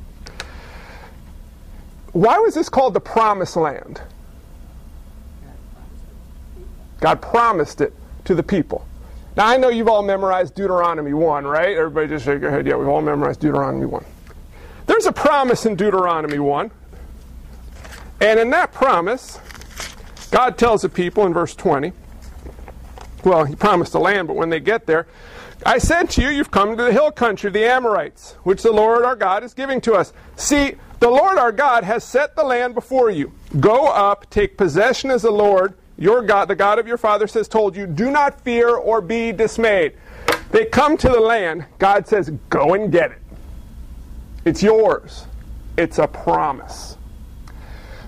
Why 2.13 2.39
was 2.39 2.55
this 2.55 2.67
called 2.67 2.95
the 2.95 2.99
promised 2.99 3.55
land? 3.55 4.01
God 7.01 7.21
promised 7.21 7.81
it 7.81 7.93
to 8.25 8.33
the 8.33 8.43
people. 8.43 8.87
Now, 9.35 9.47
I 9.47 9.57
know 9.57 9.69
you've 9.69 9.87
all 9.87 10.03
memorized 10.03 10.55
Deuteronomy 10.55 11.13
1, 11.13 11.45
right? 11.45 11.75
Everybody 11.75 12.07
just 12.07 12.25
shake 12.25 12.41
your 12.41 12.51
head. 12.51 12.65
Yeah, 12.65 12.75
we've 12.75 12.87
all 12.87 13.01
memorized 13.01 13.41
Deuteronomy 13.41 13.85
1. 13.85 14.05
There's 14.85 15.05
a 15.05 15.11
promise 15.11 15.65
in 15.65 15.75
Deuteronomy 15.75 16.39
1. 16.39 16.71
And 18.21 18.39
in 18.39 18.49
that 18.51 18.71
promise, 18.71 19.39
God 20.31 20.57
tells 20.57 20.83
the 20.83 20.89
people 20.89 21.25
in 21.25 21.33
verse 21.33 21.55
20, 21.55 21.91
well, 23.23 23.45
he 23.45 23.55
promised 23.55 23.93
the 23.93 23.99
land, 23.99 24.27
but 24.27 24.35
when 24.35 24.49
they 24.49 24.59
get 24.59 24.85
there, 24.85 25.07
I 25.65 25.77
said 25.77 26.09
to 26.11 26.21
you, 26.21 26.29
you've 26.29 26.51
come 26.51 26.75
to 26.75 26.83
the 26.83 26.91
hill 26.91 27.11
country 27.11 27.49
the 27.51 27.65
Amorites, 27.65 28.33
which 28.43 28.63
the 28.63 28.71
Lord 28.71 29.03
our 29.03 29.15
God 29.15 29.43
is 29.43 29.53
giving 29.53 29.79
to 29.81 29.93
us. 29.93 30.11
See, 30.35 30.75
the 30.99 31.09
Lord 31.09 31.37
our 31.37 31.51
God 31.51 31.83
has 31.83 32.03
set 32.03 32.35
the 32.35 32.43
land 32.43 32.73
before 32.75 33.09
you. 33.09 33.31
Go 33.59 33.87
up, 33.87 34.29
take 34.29 34.57
possession 34.57 35.11
as 35.11 35.21
the 35.21 35.31
Lord 35.31 35.75
your 36.01 36.23
God, 36.23 36.47
the 36.47 36.55
God 36.55 36.79
of 36.79 36.87
your 36.87 36.97
fathers, 36.97 37.33
has 37.35 37.47
told 37.47 37.75
you, 37.75 37.85
do 37.85 38.09
not 38.09 38.41
fear 38.41 38.69
or 38.69 39.01
be 39.01 39.31
dismayed. 39.31 39.93
They 40.49 40.65
come 40.65 40.97
to 40.97 41.07
the 41.07 41.19
land. 41.19 41.65
God 41.77 42.07
says, 42.07 42.31
go 42.49 42.73
and 42.73 42.91
get 42.91 43.11
it. 43.11 43.17
It's 44.43 44.63
yours. 44.63 45.25
It's 45.77 45.99
a 45.99 46.07
promise. 46.07 46.97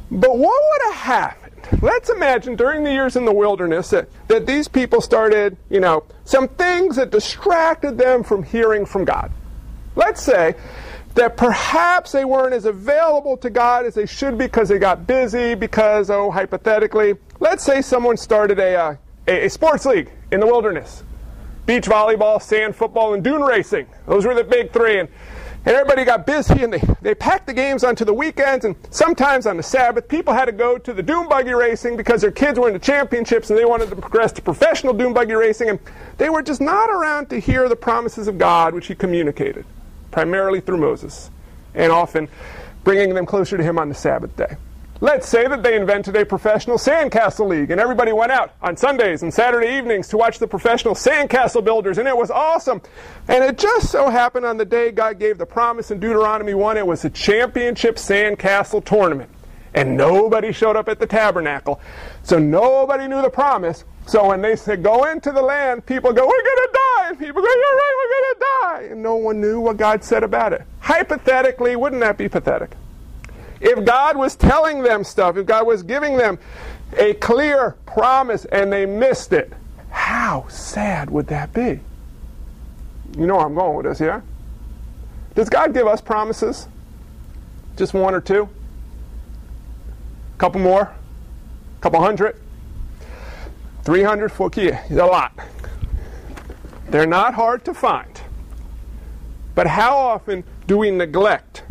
But 0.10 0.38
what 0.38 0.62
would 0.72 0.94
have 0.94 1.02
happened? 1.02 1.82
Let's 1.82 2.10
imagine 2.10 2.56
during 2.56 2.84
the 2.84 2.92
years 2.92 3.16
in 3.16 3.26
the 3.26 3.34
wilderness 3.34 3.92
that, 3.92 4.10
that 4.28 4.46
these 4.46 4.68
people 4.68 5.00
started, 5.00 5.56
you 5.70 5.80
know, 5.80 6.04
some 6.26 6.48
things 6.48 6.96
that 6.98 7.12
distracted 7.12 7.98
them 7.98 8.24
from 8.24 8.44
hearing 8.44 8.86
from 8.86 9.06
God. 9.06 9.32
Let's 9.96 10.22
say 10.22 10.56
that 11.16 11.38
perhaps 11.38 12.12
they 12.12 12.26
weren't 12.26 12.54
as 12.54 12.66
available 12.66 13.38
to 13.38 13.50
God 13.50 13.86
as 13.86 13.94
they 13.94 14.08
should 14.08 14.38
be 14.38 14.46
because 14.46 14.70
they 14.70 14.80
got 14.80 15.06
busy, 15.06 15.54
because, 15.54 16.10
oh, 16.10 16.32
hypothetically, 16.32 17.16
let's 17.44 17.64
say 17.64 17.82
someone 17.82 18.16
started 18.16 18.58
a, 18.58 18.76
uh, 18.76 18.96
a, 19.28 19.46
a, 19.46 19.50
sports 19.50 19.86
league 19.86 20.10
in 20.32 20.40
the 20.40 20.46
wilderness 20.46 21.04
beach 21.66 21.86
volleyball, 21.86 22.42
sand 22.42 22.76
football, 22.76 23.14
and 23.14 23.24
dune 23.24 23.42
racing. 23.42 23.88
Those 24.06 24.26
were 24.26 24.34
the 24.34 24.44
big 24.44 24.72
three. 24.74 25.00
And, 25.00 25.10
and 25.66 25.76
everybody 25.76 26.04
got 26.04 26.26
busy 26.26 26.62
and 26.62 26.74
they, 26.74 26.82
they 27.02 27.16
packed 27.16 27.48
the 27.48 27.54
games 27.54 27.86
onto 27.86 28.04
the 28.04 28.14
weekends 28.14 28.66
and 28.66 28.76
sometimes 28.90 29.46
on 29.46 29.56
the 29.56 29.64
Sabbath. 29.64 30.10
People 30.10 30.34
had 30.34 30.46
to 30.46 30.52
go 30.52 30.78
to 30.78 30.92
the 30.92 31.02
dune 31.02 31.30
buggy 31.30 31.54
racing 31.54 31.96
because 31.96 32.22
their 32.22 32.32
kids 32.32 32.60
were 32.60 32.68
in 32.68 32.74
the 32.74 32.80
championships 32.80 33.50
and 33.50 33.58
they 33.58 33.64
wanted 33.64 33.90
to 33.90 33.96
progress 33.96 34.34
to 34.34 34.42
professional 34.42 34.94
dune 34.94 35.14
buggy 35.14 35.34
racing. 35.34 35.70
And 35.70 35.80
they 36.18 36.30
were 36.30 36.42
just 36.42 36.60
not 36.60 36.90
around 36.90 37.30
to 37.30 37.40
hear 37.40 37.70
the 37.70 37.78
promises 37.78 38.28
of 38.28 38.38
God 38.38 38.74
which 38.74 38.88
He 38.88 38.96
communicated 38.96 39.66
primarily 40.12 40.62
through 40.62 40.78
Moses, 40.78 41.32
and 41.74 41.92
often 41.92 42.30
bringing 42.84 43.16
them 43.16 43.26
closer 43.26 43.58
to 43.58 43.64
him 43.64 43.80
on 43.80 43.90
the 43.90 43.96
Sabbath 43.96 44.36
day. 44.36 44.58
Let's 45.04 45.28
say 45.28 45.50
that 45.50 45.64
they 45.64 45.76
invented 45.76 46.16
a 46.16 46.26
professional 46.26 46.78
sandcastle 46.78 47.46
league, 47.46 47.72
and 47.72 47.82
everybody 47.82 48.14
went 48.14 48.32
out 48.32 48.54
on 48.62 48.78
Sundays 48.78 49.22
and 49.22 49.34
Saturday 49.34 49.76
evenings 49.76 50.08
to 50.08 50.18
watch 50.18 50.40
the 50.40 50.48
professional 50.48 50.96
sandcastle 50.96 51.62
builders, 51.62 51.98
and 51.98 52.08
it 52.08 52.16
was 52.16 52.32
awesome. 52.32 52.82
And 53.28 53.44
it 53.44 53.58
just 53.58 53.92
so 53.92 54.10
happened 54.10 54.46
on 54.46 54.56
the 54.56 54.64
day 54.64 54.92
God 54.92 55.20
gave 55.20 55.38
the 55.38 55.46
promise 55.46 55.92
in 55.92 56.00
Deuteronomy 56.00 56.54
1, 56.54 56.78
it 56.78 56.88
was 56.88 57.04
a 57.04 57.10
championship 57.10 57.98
sandcastle 57.98 58.86
tournament. 58.86 59.30
And 59.74 59.98
nobody 59.98 60.54
showed 60.54 60.78
up 60.78 60.88
at 60.88 61.00
the 61.00 61.08
tabernacle. 61.08 61.82
So 62.24 62.40
nobody 62.40 63.10
knew 63.10 63.22
the 63.22 63.30
promise. 63.30 63.84
So 64.08 64.30
when 64.30 64.42
they 64.42 64.56
said, 64.56 64.84
go 64.84 65.04
into 65.12 65.34
the 65.34 65.42
land, 65.42 65.86
people 65.86 66.14
go, 66.14 66.26
we're 66.26 66.44
going 66.44 66.56
to 66.56 66.70
die. 66.72 67.10
And 67.10 67.20
people 67.20 67.42
go, 67.42 67.50
you're 67.50 67.58
right, 67.58 67.94
we're 67.98 68.10
going 68.10 68.34
to 68.34 68.46
die. 68.62 68.94
And 68.94 69.04
no 69.04 69.16
one 69.18 69.42
knew 69.42 69.60
what 69.60 69.76
God 69.76 70.02
said 70.02 70.24
about 70.24 70.54
it. 70.54 70.62
Hypothetically, 70.80 71.76
wouldn't 71.76 72.00
that 72.00 72.18
be 72.18 72.30
pathetic? 72.30 72.78
If 73.64 73.86
God 73.86 74.18
was 74.18 74.36
telling 74.36 74.84
them 74.84 75.06
stuff, 75.06 75.38
if 75.38 75.46
God 75.46 75.66
was 75.66 75.84
giving 75.84 76.18
them 76.18 76.38
a 76.98 77.14
clear 77.14 77.78
promise 77.86 78.44
and 78.44 78.72
they 78.72 78.86
missed 78.86 79.32
it, 79.32 79.54
how 79.90 80.46
sad 80.50 81.10
would 81.10 81.28
that 81.28 81.54
be? 81.54 81.80
You 83.18 83.26
know 83.26 83.38
where 83.38 83.46
I'm 83.46 83.56
going 83.56 83.78
with 83.78 83.86
this, 83.86 84.02
yeah? 84.02 84.20
Does 85.34 85.48
God 85.48 85.74
give 85.74 85.88
us 85.88 86.02
promises? 86.02 86.68
Just 87.78 87.94
one 87.94 88.14
or 88.14 88.20
two? 88.20 88.50
A 90.36 90.38
couple 90.38 90.60
more? 90.60 90.82
A 90.82 91.82
couple 91.82 92.02
hundred? 92.02 92.36
300 93.84 94.30
fukia 94.30 94.92
is 94.92 94.98
a 94.98 95.06
lot. 95.06 95.32
They're 96.90 97.06
not 97.08 97.34
hard 97.34 97.64
to 97.64 97.74
find. 97.74 98.22
But 99.56 99.68
how 99.68 99.96
often 99.96 100.44
do 100.68 100.78
we 100.78 100.92
neglect 100.92 101.64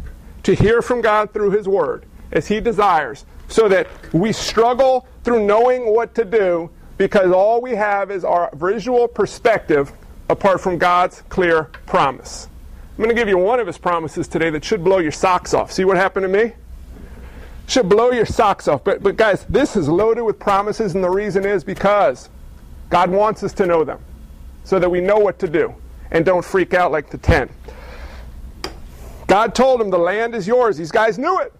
to 0.42 0.54
hear 0.54 0.82
from 0.82 1.00
God 1.00 1.32
through 1.32 1.50
His 1.50 1.68
Word 1.68 2.04
as 2.30 2.48
He 2.48 2.60
desires 2.60 3.24
so 3.48 3.68
that 3.68 3.86
we 4.12 4.32
struggle 4.32 5.06
through 5.24 5.44
knowing 5.46 5.94
what 5.94 6.14
to 6.14 6.24
do 6.24 6.70
because 6.98 7.32
all 7.32 7.60
we 7.60 7.72
have 7.72 8.10
is 8.10 8.24
our 8.24 8.50
visual 8.54 9.08
perspective 9.08 9.92
apart 10.28 10.60
from 10.60 10.78
God's 10.78 11.22
clear 11.28 11.64
promise? 11.86 12.48
I'm 12.90 12.98
going 12.98 13.08
to 13.08 13.14
give 13.14 13.28
you 13.28 13.38
one 13.38 13.60
of 13.60 13.66
His 13.66 13.78
promises 13.78 14.28
today 14.28 14.50
that 14.50 14.64
should 14.64 14.84
blow 14.84 14.98
your 14.98 15.12
socks 15.12 15.54
off. 15.54 15.72
See 15.72 15.84
what 15.84 15.96
happened 15.96 16.24
to 16.24 16.28
me? 16.28 16.52
should 17.66 17.88
blow 17.88 18.10
your 18.10 18.26
socks 18.26 18.68
off. 18.68 18.84
But, 18.84 19.02
but 19.02 19.16
guys, 19.16 19.44
this 19.48 19.76
is 19.76 19.88
loaded 19.88 20.22
with 20.22 20.38
promises, 20.38 20.94
and 20.94 21.02
the 21.02 21.10
reason 21.10 21.44
is 21.44 21.64
because 21.64 22.28
God 22.90 23.10
wants 23.10 23.42
us 23.42 23.52
to 23.54 23.66
know 23.66 23.84
them 23.84 24.00
so 24.64 24.78
that 24.78 24.90
we 24.90 25.00
know 25.00 25.18
what 25.18 25.38
to 25.40 25.48
do 25.48 25.74
and 26.10 26.24
don't 26.24 26.44
freak 26.44 26.74
out 26.74 26.92
like 26.92 27.10
the 27.10 27.18
10. 27.18 27.48
God 29.32 29.54
told 29.54 29.80
them 29.80 29.88
the 29.88 29.96
land 29.96 30.34
is 30.34 30.46
yours. 30.46 30.76
These 30.76 30.90
guys 30.90 31.18
knew 31.18 31.40
it. 31.40 31.54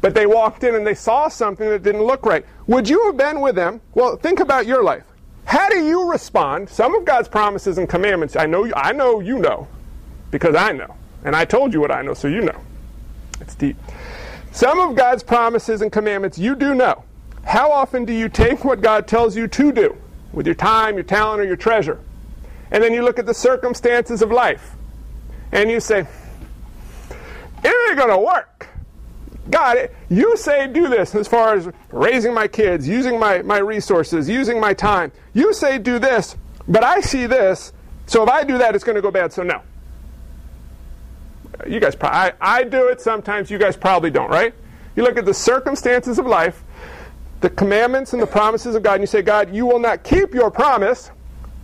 But 0.00 0.14
they 0.14 0.24
walked 0.24 0.64
in 0.64 0.74
and 0.74 0.86
they 0.86 0.94
saw 0.94 1.28
something 1.28 1.68
that 1.68 1.82
didn't 1.82 2.02
look 2.02 2.24
right. 2.24 2.46
Would 2.66 2.88
you 2.88 3.04
have 3.04 3.18
been 3.18 3.42
with 3.42 3.54
them? 3.54 3.82
Well, 3.92 4.16
think 4.16 4.40
about 4.40 4.64
your 4.64 4.82
life. 4.82 5.04
How 5.44 5.68
do 5.68 5.84
you 5.84 6.10
respond? 6.10 6.70
Some 6.70 6.94
of 6.94 7.04
God's 7.04 7.28
promises 7.28 7.76
and 7.76 7.86
commandments, 7.86 8.36
I 8.36 8.46
know 8.46 8.72
I 8.74 8.92
know 8.92 9.20
you 9.20 9.38
know 9.38 9.68
because 10.30 10.54
I 10.54 10.72
know. 10.72 10.94
And 11.26 11.36
I 11.36 11.44
told 11.44 11.74
you 11.74 11.80
what 11.82 11.90
I 11.90 12.00
know, 12.00 12.14
so 12.14 12.26
you 12.26 12.40
know. 12.40 12.58
It's 13.38 13.54
deep. 13.54 13.76
Some 14.50 14.80
of 14.80 14.96
God's 14.96 15.22
promises 15.22 15.82
and 15.82 15.92
commandments 15.92 16.38
you 16.38 16.54
do 16.54 16.74
know. 16.74 17.04
How 17.44 17.70
often 17.70 18.06
do 18.06 18.14
you 18.14 18.30
take 18.30 18.64
what 18.64 18.80
God 18.80 19.06
tells 19.06 19.36
you 19.36 19.46
to 19.46 19.72
do 19.72 19.94
with 20.32 20.46
your 20.46 20.54
time, 20.54 20.94
your 20.94 21.04
talent, 21.04 21.42
or 21.42 21.44
your 21.44 21.56
treasure? 21.56 22.00
And 22.70 22.82
then 22.82 22.94
you 22.94 23.02
look 23.02 23.18
at 23.18 23.26
the 23.26 23.34
circumstances 23.34 24.22
of 24.22 24.32
life 24.32 24.74
and 25.52 25.70
you 25.70 25.80
say, 25.80 26.06
it 27.64 27.98
ain't 27.98 28.08
to 28.08 28.18
work. 28.18 28.68
God, 29.48 29.90
you 30.08 30.36
say 30.36 30.66
do 30.66 30.88
this 30.88 31.14
as 31.14 31.28
far 31.28 31.54
as 31.54 31.68
raising 31.90 32.34
my 32.34 32.48
kids, 32.48 32.88
using 32.88 33.18
my, 33.18 33.42
my 33.42 33.58
resources, 33.58 34.28
using 34.28 34.60
my 34.60 34.74
time. 34.74 35.12
You 35.34 35.52
say 35.54 35.78
do 35.78 35.98
this, 35.98 36.36
but 36.66 36.82
I 36.82 37.00
see 37.00 37.26
this, 37.26 37.72
so 38.06 38.22
if 38.24 38.28
I 38.28 38.42
do 38.42 38.58
that, 38.58 38.74
it's 38.74 38.84
going 38.84 38.96
to 38.96 39.02
go 39.02 39.10
bad, 39.10 39.32
so 39.32 39.42
no 39.42 39.62
you 41.66 41.80
guys, 41.80 41.96
I, 42.00 42.32
I 42.40 42.64
do 42.64 42.88
it 42.88 43.00
sometimes, 43.00 43.50
you 43.50 43.58
guys 43.58 43.76
probably 43.76 44.10
don't, 44.10 44.30
right? 44.30 44.54
You 44.94 45.02
look 45.02 45.16
at 45.16 45.24
the 45.24 45.34
circumstances 45.34 46.18
of 46.18 46.26
life, 46.26 46.62
the 47.40 47.50
commandments 47.50 48.12
and 48.12 48.22
the 48.22 48.26
promises 48.26 48.74
of 48.74 48.82
God, 48.82 48.94
and 48.94 49.02
you 49.02 49.06
say, 49.06 49.22
God, 49.22 49.54
you 49.54 49.66
will 49.66 49.78
not 49.78 50.04
keep 50.04 50.34
your 50.34 50.50
promise, 50.50 51.10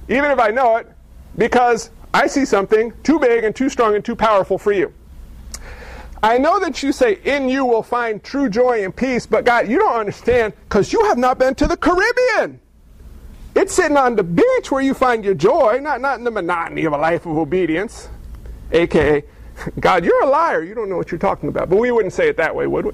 even 0.09 0.31
if 0.31 0.39
I 0.39 0.49
know 0.49 0.77
it, 0.77 0.91
because 1.37 1.91
I 2.13 2.27
see 2.27 2.45
something 2.45 2.93
too 3.03 3.19
big 3.19 3.45
and 3.45 3.55
too 3.55 3.69
strong 3.69 3.95
and 3.95 4.05
too 4.05 4.17
powerful 4.17 4.59
for 4.59 4.73
you. 4.73 4.93
I 6.23 6.39
know 6.39 6.61
that 6.61 6.83
you 6.83 6.93
say, 6.93 7.19
in 7.25 7.49
you 7.49 7.65
will 7.65 7.83
find 7.83 8.23
true 8.23 8.49
joy 8.49 8.85
and 8.85 8.95
peace, 8.95 9.27
but 9.27 9.45
God, 9.45 9.69
you 9.69 9.79
don't 9.79 9.97
understand 9.97 10.53
because 10.69 10.93
you 10.93 11.05
have 11.07 11.19
not 11.19 11.39
been 11.39 11.55
to 11.57 11.67
the 11.67 11.77
Caribbean. 11.77 12.61
It's 13.55 13.75
sitting 13.75 13.97
on 13.97 14.17
the 14.17 14.23
beach 14.23 14.71
where 14.71 14.83
you 14.83 14.95
find 14.95 15.25
your 15.25 15.35
joy, 15.35 15.79
not, 15.83 16.01
not 16.01 16.19
in 16.19 16.25
the 16.25 16.31
monotony 16.31 16.85
of 16.85 16.93
a 16.93 16.97
life 16.97 17.27
of 17.27 17.37
obedience, 17.37 18.09
aka 18.71 19.25
God, 19.81 20.05
you're 20.05 20.23
a 20.23 20.29
liar. 20.29 20.63
You 20.63 20.75
don't 20.75 20.89
know 20.89 20.97
what 20.97 21.11
you're 21.11 21.19
talking 21.19 21.49
about. 21.49 21.69
But 21.69 21.77
we 21.77 21.93
wouldn't 21.93 22.13
say 22.13 22.29
it 22.29 22.37
that 22.37 22.55
way, 22.55 22.67
would 22.67 22.87
we? 22.87 22.93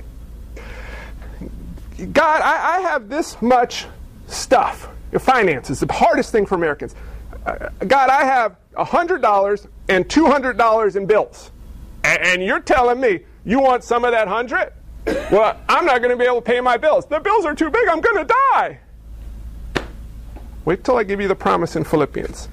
God, 2.13 2.41
I, 2.43 2.77
I 2.77 2.81
have 2.81 3.09
this 3.09 3.41
much 3.43 3.87
stuff. 4.27 4.89
Your 5.11 5.21
finances, 5.21 5.81
the 5.81 5.93
hardest 5.93 6.33
thing 6.33 6.47
for 6.47 6.55
Americans. 6.55 6.95
Uh, 7.47 7.71
God, 7.87 8.11
I 8.11 8.25
have 8.25 8.57
$100 8.75 9.67
and 9.89 10.07
$200 10.07 10.97
in 10.97 11.07
bills. 11.07 11.51
And, 12.09 12.23
and 12.23 12.43
you're 12.43 12.61
telling 12.61 13.01
me 13.01 13.21
you 13.45 13.61
want 13.61 13.85
some 13.85 14.05
of 14.05 14.13
that 14.13 14.27
100? 14.27 14.73
Well, 15.31 15.61
I'm 15.69 15.85
not 15.85 15.99
going 15.99 16.11
to 16.11 16.17
be 16.17 16.25
able 16.25 16.37
to 16.37 16.43
pay 16.43 16.61
my 16.61 16.79
bills. 16.79 17.05
The 17.07 17.21
bills 17.21 17.45
are 17.45 17.55
too 17.55 17.71
big. 17.71 17.87
I'm 17.87 18.01
going 18.01 18.27
to 18.27 18.35
die. 18.53 18.79
Wait 20.65 20.85
till 20.85 20.97
I 20.97 21.03
give 21.03 21.21
you 21.21 21.29
the 21.29 21.35
promise 21.35 21.77
in 21.77 21.85
Philippians. 21.85 22.49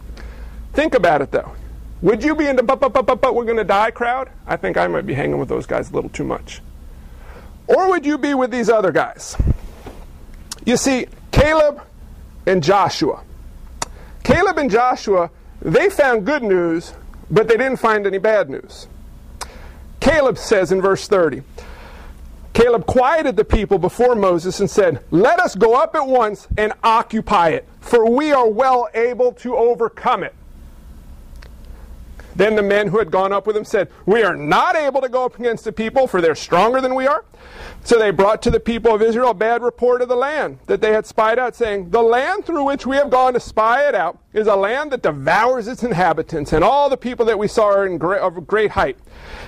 Think 0.73 0.93
about 0.93 1.21
it, 1.21 1.31
though. 1.31 1.53
Would 2.01 2.23
you 2.23 2.35
be 2.35 2.47
in 2.47 2.57
the 2.57 2.63
but, 2.63 2.81
but, 2.81 2.93
but, 2.93 3.05
but, 3.05 3.21
but 3.21 3.33
we're 3.33 3.45
going 3.45 3.57
to 3.57 3.63
die 3.63 3.91
crowd? 3.91 4.29
I 4.45 4.57
think 4.57 4.77
I 4.77 4.87
might 4.87 5.05
be 5.05 5.13
hanging 5.13 5.37
with 5.37 5.49
those 5.49 5.65
guys 5.65 5.89
a 5.89 5.93
little 5.93 6.09
too 6.09 6.25
much. 6.25 6.61
Or 7.67 7.89
would 7.89 8.05
you 8.05 8.17
be 8.17 8.33
with 8.33 8.51
these 8.51 8.69
other 8.69 8.91
guys? 8.91 9.37
You 10.65 10.75
see, 10.77 11.07
Caleb 11.31 11.81
and 12.45 12.61
Joshua. 12.61 13.23
Caleb 14.23 14.57
and 14.57 14.69
Joshua, 14.69 15.31
they 15.61 15.89
found 15.89 16.25
good 16.25 16.43
news, 16.43 16.93
but 17.31 17.47
they 17.47 17.55
didn't 17.57 17.77
find 17.77 18.05
any 18.05 18.17
bad 18.17 18.49
news. 18.49 18.87
Caleb 20.05 20.37
says 20.37 20.71
in 20.71 20.83
verse 20.83 21.07
30, 21.07 21.41
Caleb 22.53 22.85
quieted 22.85 23.35
the 23.35 23.43
people 23.43 23.79
before 23.79 24.13
Moses 24.13 24.59
and 24.59 24.69
said, 24.69 25.03
Let 25.09 25.39
us 25.39 25.55
go 25.55 25.73
up 25.73 25.95
at 25.95 26.05
once 26.05 26.47
and 26.59 26.73
occupy 26.83 27.49
it, 27.49 27.67
for 27.79 28.07
we 28.07 28.31
are 28.31 28.47
well 28.47 28.87
able 28.93 29.31
to 29.31 29.55
overcome 29.55 30.21
it. 30.21 30.35
Then 32.35 32.55
the 32.55 32.63
men 32.63 32.87
who 32.87 32.99
had 32.99 33.11
gone 33.11 33.31
up 33.31 33.47
with 33.47 33.55
him 33.55 33.63
said, 33.63 33.89
We 34.05 34.23
are 34.23 34.35
not 34.35 34.75
able 34.75 35.01
to 35.01 35.09
go 35.09 35.25
up 35.25 35.39
against 35.39 35.63
the 35.63 35.71
people, 35.71 36.07
for 36.07 36.21
they're 36.21 36.35
stronger 36.35 36.81
than 36.81 36.95
we 36.95 37.07
are. 37.07 37.23
So 37.83 37.97
they 37.97 38.11
brought 38.11 38.41
to 38.43 38.51
the 38.51 38.59
people 38.59 38.93
of 38.93 39.01
Israel 39.01 39.29
a 39.29 39.33
bad 39.33 39.61
report 39.61 40.01
of 40.01 40.09
the 40.09 40.15
land 40.15 40.59
that 40.65 40.81
they 40.81 40.91
had 40.91 41.05
spied 41.05 41.39
out, 41.39 41.55
saying, 41.55 41.91
The 41.91 42.01
land 42.01 42.45
through 42.45 42.65
which 42.65 42.85
we 42.85 42.97
have 42.97 43.09
gone 43.09 43.33
to 43.33 43.39
spy 43.39 43.87
it 43.87 43.95
out 43.95 44.17
is 44.33 44.47
a 44.47 44.55
land 44.55 44.91
that 44.91 45.01
devours 45.01 45.67
its 45.67 45.83
inhabitants, 45.83 46.51
and 46.51 46.63
all 46.63 46.89
the 46.89 46.97
people 46.97 47.25
that 47.27 47.39
we 47.39 47.47
saw 47.47 47.67
are 47.67 47.97
great, 47.97 48.19
of 48.19 48.45
great 48.47 48.71
height. 48.71 48.97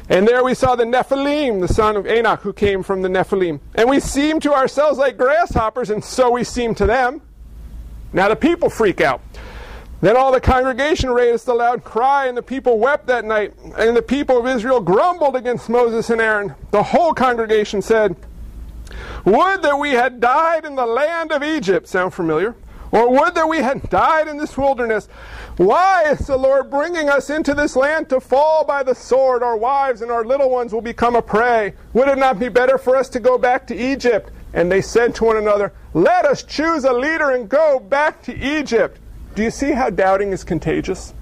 And 0.07 0.27
there 0.27 0.43
we 0.43 0.53
saw 0.53 0.75
the 0.75 0.85
Nephilim, 0.85 1.59
the 1.59 1.73
son 1.73 1.97
of 1.97 2.05
Anak, 2.05 2.41
who 2.41 2.53
came 2.53 2.83
from 2.83 3.01
the 3.01 3.09
Nephilim. 3.09 3.59
And 3.75 3.89
we 3.89 3.99
seemed 3.99 4.41
to 4.43 4.53
ourselves 4.53 4.97
like 4.97 5.17
grasshoppers, 5.17 5.89
and 5.89 6.03
so 6.03 6.31
we 6.31 6.43
seemed 6.43 6.77
to 6.77 6.85
them. 6.85 7.21
Now 8.13 8.29
the 8.29 8.35
people 8.35 8.69
freak 8.69 9.01
out. 9.01 9.21
Then 9.99 10.15
all 10.15 10.31
the 10.31 10.41
congregation 10.41 11.09
raised 11.09 11.47
a 11.47 11.53
loud 11.53 11.83
cry, 11.83 12.27
and 12.27 12.37
the 12.37 12.43
people 12.43 12.77
wept 12.77 13.07
that 13.07 13.25
night. 13.25 13.53
And 13.77 13.97
the 13.97 14.01
people 14.01 14.37
of 14.37 14.45
Israel 14.45 14.79
grumbled 14.79 15.35
against 15.35 15.69
Moses 15.69 16.09
and 16.09 16.21
Aaron. 16.21 16.53
The 16.71 16.83
whole 16.83 17.13
congregation 17.13 17.81
said, 17.81 18.15
Would 19.25 19.63
that 19.63 19.79
we 19.79 19.91
had 19.91 20.19
died 20.19 20.65
in 20.65 20.75
the 20.75 20.85
land 20.85 21.31
of 21.31 21.41
Egypt. 21.41 21.87
Sound 21.87 22.13
familiar? 22.13 22.55
Or 22.91 23.09
would 23.11 23.35
that 23.35 23.49
we 23.49 23.57
had 23.57 23.89
died 23.89 24.27
in 24.27 24.37
this 24.37 24.57
wilderness. 24.57 25.07
Why 25.57 26.03
is 26.11 26.27
the 26.27 26.37
Lord 26.37 26.69
bringing 26.69 27.09
us 27.09 27.29
into 27.29 27.53
this 27.53 27.75
land 27.75 28.09
to 28.09 28.21
fall 28.21 28.63
by 28.63 28.83
the 28.83 28.95
sword? 28.95 29.43
Our 29.43 29.57
wives 29.57 30.01
and 30.01 30.11
our 30.11 30.23
little 30.23 30.49
ones 30.49 30.71
will 30.71 30.81
become 30.81 31.15
a 31.15 31.21
prey. 31.21 31.73
Would 31.93 32.07
it 32.07 32.17
not 32.17 32.39
be 32.39 32.49
better 32.49 32.77
for 32.77 32.95
us 32.95 33.09
to 33.09 33.19
go 33.19 33.37
back 33.37 33.67
to 33.67 33.75
Egypt? 33.75 34.31
And 34.53 34.71
they 34.71 34.81
said 34.81 35.15
to 35.15 35.25
one 35.25 35.37
another, 35.37 35.73
Let 35.93 36.25
us 36.25 36.43
choose 36.43 36.85
a 36.85 36.93
leader 36.93 37.31
and 37.31 37.49
go 37.49 37.79
back 37.79 38.21
to 38.23 38.35
Egypt. 38.35 38.99
Do 39.37 39.43
you 39.43 39.51
see 39.51 39.69
how 39.69 39.91
doubting 39.91 40.31
is 40.31 40.43
contagious? 40.43 41.13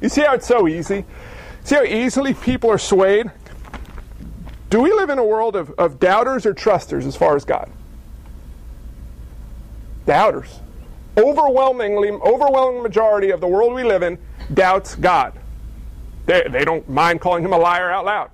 You 0.00 0.08
see 0.08 0.22
how 0.22 0.32
it's 0.32 0.46
so 0.46 0.66
easy? 0.66 1.04
See 1.62 1.74
how 1.74 1.82
easily 1.82 2.32
people 2.32 2.70
are 2.70 2.78
swayed? 2.78 3.30
Do 4.70 4.80
we 4.80 4.90
live 4.94 5.10
in 5.10 5.18
a 5.18 5.24
world 5.24 5.56
of, 5.56 5.70
of 5.72 6.00
doubters 6.00 6.46
or 6.46 6.54
trusters 6.54 7.04
as 7.04 7.16
far 7.16 7.36
as 7.36 7.44
God? 7.44 7.70
Doubters. 10.06 10.60
Overwhelmingly, 11.18 12.08
overwhelming 12.12 12.82
majority 12.82 13.28
of 13.28 13.42
the 13.42 13.46
world 13.46 13.74
we 13.74 13.84
live 13.84 14.02
in 14.02 14.16
doubts 14.54 14.94
God. 14.94 15.38
They, 16.24 16.42
they 16.50 16.64
don't 16.64 16.88
mind 16.88 17.20
calling 17.20 17.44
him 17.44 17.52
a 17.52 17.58
liar 17.58 17.90
out 17.90 18.06
loud. 18.06 18.30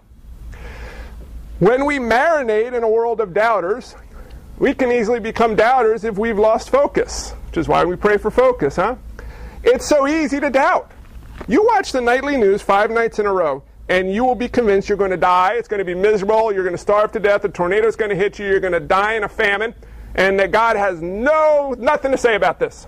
When 1.58 1.84
we 1.84 1.98
marinate 1.98 2.74
in 2.74 2.84
a 2.84 2.88
world 2.88 3.20
of 3.20 3.34
doubters, 3.34 3.96
we 4.56 4.72
can 4.72 4.92
easily 4.92 5.18
become 5.18 5.56
doubters 5.56 6.04
if 6.04 6.16
we've 6.16 6.38
lost 6.38 6.70
focus, 6.70 7.32
which 7.48 7.56
is 7.56 7.66
why 7.66 7.84
we 7.84 7.96
pray 7.96 8.18
for 8.18 8.30
focus, 8.30 8.76
huh? 8.76 8.94
It's 9.68 9.84
so 9.84 10.06
easy 10.06 10.38
to 10.38 10.48
doubt. 10.48 10.92
You 11.48 11.64
watch 11.64 11.90
the 11.90 12.00
nightly 12.00 12.36
news 12.36 12.62
five 12.62 12.88
nights 12.88 13.18
in 13.18 13.26
a 13.26 13.32
row, 13.32 13.64
and 13.88 14.12
you 14.12 14.24
will 14.24 14.36
be 14.36 14.48
convinced 14.48 14.88
you're 14.88 14.96
going 14.96 15.10
to 15.10 15.16
die. 15.16 15.54
It's 15.54 15.66
going 15.66 15.78
to 15.78 15.84
be 15.84 15.94
miserable. 15.94 16.52
You're 16.52 16.62
going 16.62 16.76
to 16.76 16.80
starve 16.80 17.10
to 17.12 17.20
death. 17.20 17.44
A 17.44 17.48
tornado 17.48 17.88
is 17.88 17.96
going 17.96 18.10
to 18.10 18.16
hit 18.16 18.38
you. 18.38 18.46
You're 18.46 18.60
going 18.60 18.72
to 18.74 18.80
die 18.80 19.14
in 19.14 19.24
a 19.24 19.28
famine, 19.28 19.74
and 20.14 20.38
that 20.38 20.52
God 20.52 20.76
has 20.76 21.02
no 21.02 21.74
nothing 21.78 22.12
to 22.12 22.16
say 22.16 22.36
about 22.36 22.60
this. 22.60 22.86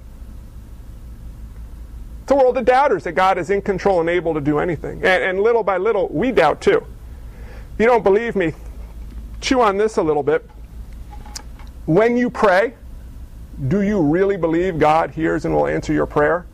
It's 2.22 2.30
a 2.30 2.36
world 2.36 2.56
of 2.58 2.64
doubters 2.64 3.04
that 3.04 3.12
God 3.12 3.38
is 3.38 3.50
in 3.50 3.60
control 3.60 4.00
and 4.00 4.08
able 4.08 4.34
to 4.34 4.40
do 4.40 4.60
anything. 4.60 4.98
And, 4.98 5.24
and 5.24 5.40
little 5.40 5.64
by 5.64 5.78
little, 5.78 6.08
we 6.08 6.30
doubt 6.30 6.60
too. 6.60 6.86
If 7.74 7.80
you 7.80 7.86
don't 7.86 8.04
believe 8.04 8.36
me, 8.36 8.52
chew 9.40 9.62
on 9.62 9.78
this 9.78 9.96
a 9.96 10.02
little 10.02 10.22
bit. 10.22 10.48
When 11.86 12.16
you 12.16 12.30
pray, 12.30 12.74
do 13.66 13.82
you 13.82 14.00
really 14.00 14.36
believe 14.36 14.78
God 14.78 15.10
hears 15.10 15.44
and 15.44 15.54
will 15.54 15.66
answer 15.66 15.92
your 15.92 16.06
prayer? 16.06 16.46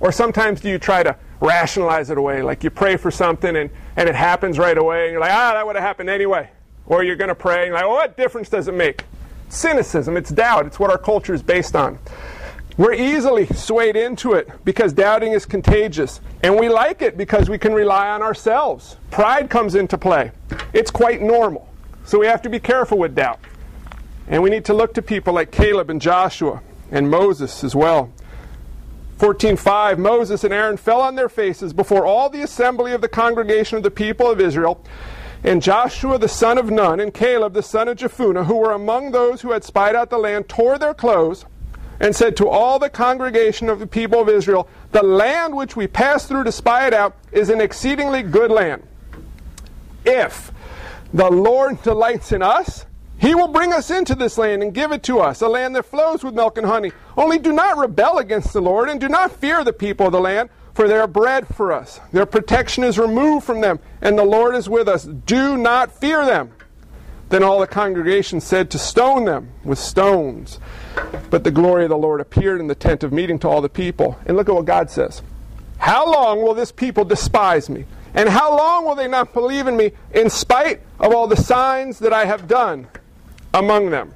Or 0.00 0.12
sometimes 0.12 0.60
do 0.60 0.68
you 0.68 0.78
try 0.78 1.02
to 1.02 1.16
rationalize 1.40 2.10
it 2.10 2.18
away? 2.18 2.42
Like 2.42 2.64
you 2.64 2.70
pray 2.70 2.96
for 2.96 3.10
something 3.10 3.56
and, 3.56 3.70
and 3.96 4.08
it 4.08 4.14
happens 4.14 4.58
right 4.58 4.78
away, 4.78 5.04
and 5.04 5.12
you're 5.12 5.20
like, 5.20 5.32
ah, 5.32 5.52
that 5.54 5.66
would 5.66 5.76
have 5.76 5.84
happened 5.84 6.10
anyway. 6.10 6.50
Or 6.86 7.02
you're 7.02 7.16
going 7.16 7.28
to 7.28 7.34
pray, 7.34 7.64
and 7.64 7.74
like, 7.74 7.82
well, 7.82 7.92
what 7.92 8.16
difference 8.16 8.48
does 8.48 8.68
it 8.68 8.74
make? 8.74 9.04
Cynicism, 9.48 10.16
it's 10.16 10.30
doubt, 10.30 10.66
it's 10.66 10.78
what 10.78 10.90
our 10.90 10.98
culture 10.98 11.34
is 11.34 11.42
based 11.42 11.74
on. 11.74 11.98
We're 12.78 12.94
easily 12.94 13.46
swayed 13.46 13.96
into 13.96 14.34
it 14.34 14.48
because 14.64 14.92
doubting 14.92 15.32
is 15.32 15.44
contagious. 15.44 16.20
And 16.44 16.56
we 16.56 16.68
like 16.68 17.02
it 17.02 17.16
because 17.16 17.50
we 17.50 17.58
can 17.58 17.72
rely 17.72 18.08
on 18.08 18.22
ourselves. 18.22 18.96
Pride 19.10 19.50
comes 19.50 19.74
into 19.74 19.98
play. 19.98 20.30
It's 20.72 20.92
quite 20.92 21.20
normal. 21.20 21.68
So 22.04 22.20
we 22.20 22.26
have 22.26 22.40
to 22.42 22.48
be 22.48 22.60
careful 22.60 22.96
with 22.96 23.16
doubt. 23.16 23.40
And 24.28 24.44
we 24.44 24.48
need 24.48 24.64
to 24.66 24.74
look 24.74 24.94
to 24.94 25.02
people 25.02 25.34
like 25.34 25.50
Caleb 25.50 25.90
and 25.90 26.00
Joshua 26.00 26.62
and 26.92 27.10
Moses 27.10 27.64
as 27.64 27.74
well. 27.74 28.12
14:5 29.18 29.98
Moses 29.98 30.44
and 30.44 30.54
Aaron 30.54 30.76
fell 30.76 31.00
on 31.00 31.16
their 31.16 31.28
faces 31.28 31.72
before 31.72 32.06
all 32.06 32.30
the 32.30 32.42
assembly 32.42 32.92
of 32.92 33.00
the 33.00 33.08
congregation 33.08 33.76
of 33.76 33.82
the 33.82 33.90
people 33.90 34.30
of 34.30 34.40
Israel 34.40 34.80
and 35.42 35.60
Joshua 35.60 36.18
the 36.18 36.28
son 36.28 36.56
of 36.56 36.70
Nun 36.70 37.00
and 37.00 37.12
Caleb 37.12 37.52
the 37.52 37.62
son 37.62 37.88
of 37.88 37.96
Jephunneh 37.96 38.46
who 38.46 38.56
were 38.56 38.70
among 38.70 39.10
those 39.10 39.40
who 39.40 39.50
had 39.50 39.64
spied 39.64 39.96
out 39.96 40.10
the 40.10 40.18
land 40.18 40.48
tore 40.48 40.78
their 40.78 40.94
clothes 40.94 41.44
and 41.98 42.14
said 42.14 42.36
to 42.36 42.48
all 42.48 42.78
the 42.78 42.88
congregation 42.88 43.68
of 43.68 43.80
the 43.80 43.88
people 43.88 44.20
of 44.20 44.28
Israel 44.28 44.68
the 44.92 45.02
land 45.02 45.56
which 45.56 45.74
we 45.74 45.88
passed 45.88 46.28
through 46.28 46.44
to 46.44 46.52
spy 46.52 46.86
it 46.86 46.94
out 46.94 47.16
is 47.32 47.50
an 47.50 47.60
exceedingly 47.60 48.22
good 48.22 48.52
land. 48.52 48.84
If 50.04 50.52
the 51.12 51.28
Lord 51.28 51.82
delights 51.82 52.30
in 52.30 52.40
us 52.40 52.86
he 53.18 53.34
will 53.34 53.48
bring 53.48 53.72
us 53.72 53.90
into 53.90 54.14
this 54.14 54.38
land 54.38 54.62
and 54.62 54.72
give 54.72 54.92
it 54.92 55.02
to 55.04 55.18
us, 55.18 55.40
a 55.40 55.48
land 55.48 55.74
that 55.74 55.84
flows 55.84 56.22
with 56.22 56.34
milk 56.34 56.56
and 56.56 56.66
honey. 56.66 56.92
Only 57.16 57.38
do 57.38 57.52
not 57.52 57.76
rebel 57.76 58.18
against 58.18 58.52
the 58.52 58.62
Lord, 58.62 58.88
and 58.88 59.00
do 59.00 59.08
not 59.08 59.32
fear 59.32 59.64
the 59.64 59.72
people 59.72 60.06
of 60.06 60.12
the 60.12 60.20
land, 60.20 60.50
for 60.72 60.86
they 60.86 60.96
are 60.96 61.08
bread 61.08 61.48
for 61.48 61.72
us. 61.72 61.98
Their 62.12 62.26
protection 62.26 62.84
is 62.84 62.98
removed 62.98 63.44
from 63.44 63.60
them, 63.60 63.80
and 64.00 64.16
the 64.16 64.24
Lord 64.24 64.54
is 64.54 64.68
with 64.68 64.88
us. 64.88 65.04
Do 65.04 65.56
not 65.56 65.90
fear 65.90 66.24
them. 66.24 66.52
Then 67.28 67.42
all 67.42 67.58
the 67.58 67.66
congregation 67.66 68.40
said 68.40 68.70
to 68.70 68.78
stone 68.78 69.24
them 69.24 69.50
with 69.64 69.78
stones. 69.78 70.60
But 71.28 71.42
the 71.42 71.50
glory 71.50 71.84
of 71.84 71.90
the 71.90 71.98
Lord 71.98 72.20
appeared 72.20 72.60
in 72.60 72.68
the 72.68 72.74
tent 72.74 73.02
of 73.02 73.12
meeting 73.12 73.38
to 73.40 73.48
all 73.48 73.60
the 73.60 73.68
people. 73.68 74.16
And 74.26 74.36
look 74.36 74.48
at 74.48 74.54
what 74.54 74.64
God 74.64 74.90
says 74.90 75.22
How 75.78 76.10
long 76.10 76.40
will 76.40 76.54
this 76.54 76.72
people 76.72 77.04
despise 77.04 77.68
me? 77.68 77.84
And 78.14 78.28
how 78.28 78.56
long 78.56 78.84
will 78.84 78.94
they 78.94 79.08
not 79.08 79.34
believe 79.34 79.66
in 79.66 79.76
me 79.76 79.92
in 80.12 80.30
spite 80.30 80.80
of 80.98 81.12
all 81.12 81.26
the 81.26 81.36
signs 81.36 81.98
that 81.98 82.12
I 82.12 82.24
have 82.24 82.48
done? 82.48 82.88
Among 83.54 83.90
them. 83.90 84.14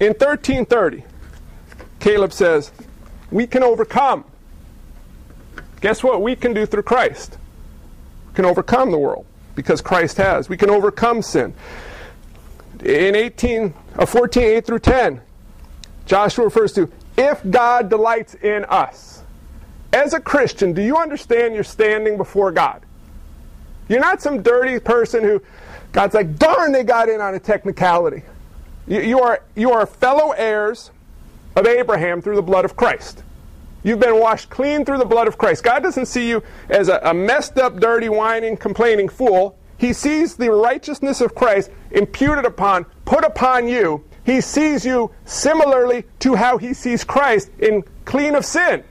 In 0.00 0.08
1330, 0.08 1.04
Caleb 1.98 2.32
says, 2.32 2.70
We 3.30 3.46
can 3.46 3.62
overcome. 3.62 4.24
Guess 5.80 6.02
what 6.02 6.22
we 6.22 6.36
can 6.36 6.54
do 6.54 6.66
through 6.66 6.82
Christ? 6.82 7.36
We 8.28 8.34
can 8.34 8.44
overcome 8.44 8.90
the 8.90 8.98
world 8.98 9.26
because 9.54 9.80
Christ 9.80 10.16
has. 10.18 10.48
We 10.48 10.56
can 10.56 10.70
overcome 10.70 11.22
sin. 11.22 11.54
In 12.80 13.16
18, 13.16 13.74
uh, 13.98 14.06
14, 14.06 14.42
8 14.42 14.66
through 14.66 14.78
10, 14.78 15.20
Joshua 16.06 16.44
refers 16.44 16.72
to 16.74 16.90
if 17.16 17.40
God 17.50 17.90
delights 17.90 18.34
in 18.34 18.64
us. 18.66 19.22
As 19.92 20.14
a 20.14 20.20
Christian, 20.20 20.72
do 20.72 20.82
you 20.82 20.96
understand 20.96 21.54
you're 21.54 21.64
standing 21.64 22.16
before 22.16 22.52
God? 22.52 22.82
You're 23.88 24.00
not 24.00 24.22
some 24.22 24.42
dirty 24.42 24.78
person 24.78 25.24
who 25.24 25.42
God's 25.92 26.14
like, 26.14 26.36
darn, 26.36 26.72
they 26.72 26.84
got 26.84 27.08
in 27.08 27.20
on 27.20 27.34
a 27.34 27.40
technicality. 27.40 28.22
You, 28.86 29.00
you, 29.00 29.20
are, 29.20 29.42
you 29.56 29.72
are 29.72 29.86
fellow 29.86 30.32
heirs 30.32 30.90
of 31.56 31.66
Abraham 31.66 32.22
through 32.22 32.36
the 32.36 32.42
blood 32.42 32.64
of 32.64 32.76
Christ. 32.76 33.22
You've 33.82 34.00
been 34.00 34.18
washed 34.18 34.50
clean 34.50 34.84
through 34.84 34.98
the 34.98 35.04
blood 35.04 35.28
of 35.28 35.38
Christ. 35.38 35.62
God 35.62 35.82
doesn't 35.82 36.06
see 36.06 36.28
you 36.28 36.42
as 36.68 36.88
a, 36.88 37.00
a 37.04 37.14
messed 37.14 37.58
up, 37.58 37.78
dirty, 37.80 38.08
whining, 38.08 38.56
complaining 38.56 39.08
fool. 39.08 39.56
He 39.78 39.92
sees 39.92 40.34
the 40.34 40.50
righteousness 40.50 41.20
of 41.20 41.34
Christ 41.34 41.70
imputed 41.92 42.44
upon, 42.44 42.84
put 43.04 43.24
upon 43.24 43.68
you. 43.68 44.04
He 44.24 44.40
sees 44.40 44.84
you 44.84 45.12
similarly 45.24 46.04
to 46.18 46.34
how 46.34 46.58
he 46.58 46.74
sees 46.74 47.04
Christ 47.04 47.50
in 47.60 47.82
clean 48.04 48.34
of 48.34 48.44
sin. 48.44 48.84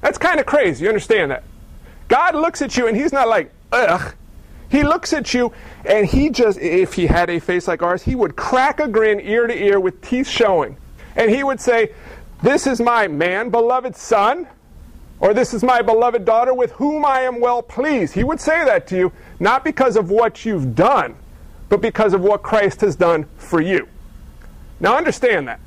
That's 0.00 0.18
kind 0.18 0.40
of 0.40 0.46
crazy. 0.46 0.84
You 0.84 0.88
understand 0.90 1.30
that? 1.30 1.44
God 2.08 2.34
looks 2.34 2.60
at 2.60 2.76
you 2.76 2.88
and 2.88 2.96
he's 2.96 3.12
not 3.12 3.28
like, 3.28 3.52
ugh. 3.70 4.14
He 4.72 4.82
looks 4.84 5.12
at 5.12 5.34
you 5.34 5.52
and 5.84 6.06
he 6.06 6.30
just, 6.30 6.58
if 6.58 6.94
he 6.94 7.06
had 7.06 7.28
a 7.28 7.40
face 7.40 7.68
like 7.68 7.82
ours, 7.82 8.02
he 8.02 8.14
would 8.14 8.36
crack 8.36 8.80
a 8.80 8.88
grin 8.88 9.20
ear 9.20 9.46
to 9.46 9.54
ear 9.54 9.78
with 9.78 10.00
teeth 10.00 10.26
showing. 10.26 10.78
And 11.14 11.30
he 11.30 11.44
would 11.44 11.60
say, 11.60 11.92
This 12.42 12.66
is 12.66 12.80
my 12.80 13.06
man, 13.06 13.50
beloved 13.50 13.94
son, 13.94 14.48
or 15.20 15.34
this 15.34 15.52
is 15.52 15.62
my 15.62 15.82
beloved 15.82 16.24
daughter 16.24 16.54
with 16.54 16.72
whom 16.72 17.04
I 17.04 17.20
am 17.20 17.38
well 17.38 17.62
pleased. 17.62 18.14
He 18.14 18.24
would 18.24 18.40
say 18.40 18.64
that 18.64 18.86
to 18.86 18.96
you, 18.96 19.12
not 19.38 19.62
because 19.62 19.94
of 19.94 20.10
what 20.10 20.46
you've 20.46 20.74
done, 20.74 21.16
but 21.68 21.82
because 21.82 22.14
of 22.14 22.22
what 22.22 22.42
Christ 22.42 22.80
has 22.80 22.96
done 22.96 23.26
for 23.36 23.60
you. 23.60 23.86
Now 24.80 24.96
understand 24.96 25.48
that. 25.48 25.60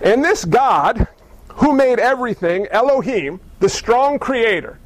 And 0.00 0.24
this 0.24 0.46
God, 0.46 1.06
who 1.48 1.74
made 1.74 1.98
everything, 1.98 2.66
Elohim, 2.68 3.40
the 3.60 3.68
strong 3.68 4.18
creator, 4.18 4.78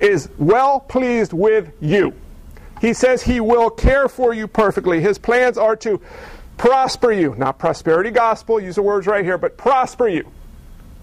is 0.00 0.30
well 0.38 0.80
pleased 0.80 1.34
with 1.34 1.70
you. 1.82 2.14
He 2.84 2.92
says 2.92 3.22
he 3.22 3.40
will 3.40 3.70
care 3.70 4.10
for 4.10 4.34
you 4.34 4.46
perfectly. 4.46 5.00
His 5.00 5.16
plans 5.16 5.56
are 5.56 5.74
to 5.76 6.02
prosper 6.58 7.12
you, 7.12 7.34
not 7.38 7.58
prosperity 7.58 8.10
gospel, 8.10 8.60
use 8.60 8.74
the 8.74 8.82
words 8.82 9.06
right 9.06 9.24
here, 9.24 9.38
but 9.38 9.56
prosper 9.56 10.06
you, 10.06 10.30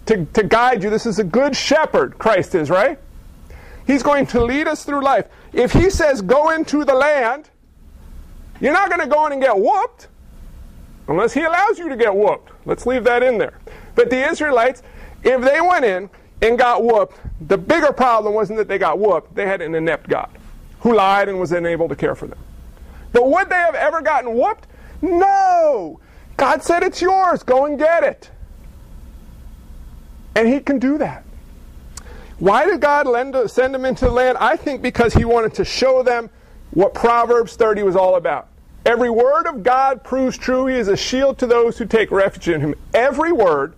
to, 0.05 0.25
to 0.25 0.43
guide 0.43 0.83
you. 0.83 0.91
This 0.91 1.07
is 1.07 1.17
a 1.17 1.23
good 1.23 1.55
shepherd, 1.55 2.19
Christ 2.19 2.53
is, 2.53 2.69
right? 2.69 2.99
He's 3.87 4.03
going 4.03 4.27
to 4.27 4.43
lead 4.43 4.67
us 4.67 4.85
through 4.85 5.03
life. 5.03 5.25
If 5.53 5.73
he 5.73 5.89
says 5.89 6.21
go 6.21 6.51
into 6.51 6.85
the 6.85 6.93
land, 6.93 7.49
you're 8.59 8.73
not 8.73 8.89
going 8.89 9.01
to 9.01 9.07
go 9.07 9.25
in 9.25 9.31
and 9.31 9.41
get 9.41 9.57
whooped 9.57 10.07
unless 11.07 11.33
he 11.33 11.41
allows 11.41 11.79
you 11.79 11.89
to 11.89 11.97
get 11.97 12.15
whooped. 12.15 12.51
Let's 12.67 12.85
leave 12.85 13.05
that 13.05 13.23
in 13.23 13.39
there. 13.39 13.57
But 13.95 14.11
the 14.11 14.23
Israelites, 14.29 14.83
if 15.23 15.41
they 15.41 15.59
went 15.61 15.83
in 15.83 16.11
and 16.43 16.59
got 16.59 16.83
whooped, 16.83 17.19
the 17.47 17.57
bigger 17.57 17.91
problem 17.91 18.35
wasn't 18.35 18.59
that 18.59 18.67
they 18.67 18.77
got 18.77 18.99
whooped, 18.99 19.33
they 19.33 19.47
had 19.47 19.63
an 19.63 19.73
inept 19.73 20.07
God 20.07 20.29
who 20.81 20.93
lied 20.93 21.29
and 21.29 21.39
was 21.39 21.51
unable 21.51 21.87
to 21.89 21.95
care 21.95 22.15
for 22.15 22.27
them. 22.27 22.39
But 23.13 23.29
would 23.29 23.49
they 23.49 23.55
have 23.55 23.75
ever 23.75 24.01
gotten 24.01 24.33
whooped? 24.33 24.67
No! 25.01 25.99
God 26.37 26.63
said 26.63 26.83
it's 26.83 27.01
yours, 27.01 27.43
go 27.43 27.65
and 27.65 27.77
get 27.77 28.03
it. 28.03 28.29
And 30.35 30.47
he 30.47 30.59
can 30.59 30.79
do 30.79 30.97
that. 30.97 31.23
Why 32.39 32.65
did 32.65 32.81
God 32.81 33.07
send 33.51 33.73
them 33.73 33.85
into 33.85 34.05
the 34.05 34.11
land? 34.11 34.37
I 34.39 34.55
think 34.55 34.81
because 34.81 35.13
he 35.13 35.25
wanted 35.25 35.53
to 35.55 35.65
show 35.65 36.01
them 36.01 36.29
what 36.71 36.93
Proverbs 36.93 37.55
30 37.55 37.83
was 37.83 37.95
all 37.95 38.15
about. 38.15 38.47
Every 38.85 39.11
word 39.11 39.45
of 39.45 39.61
God 39.61 40.03
proves 40.03 40.37
true. 40.37 40.65
He 40.65 40.75
is 40.75 40.87
a 40.87 40.97
shield 40.97 41.37
to 41.39 41.47
those 41.47 41.77
who 41.77 41.85
take 41.85 42.09
refuge 42.09 42.49
in 42.49 42.61
him. 42.61 42.73
Every 42.95 43.31
word 43.31 43.75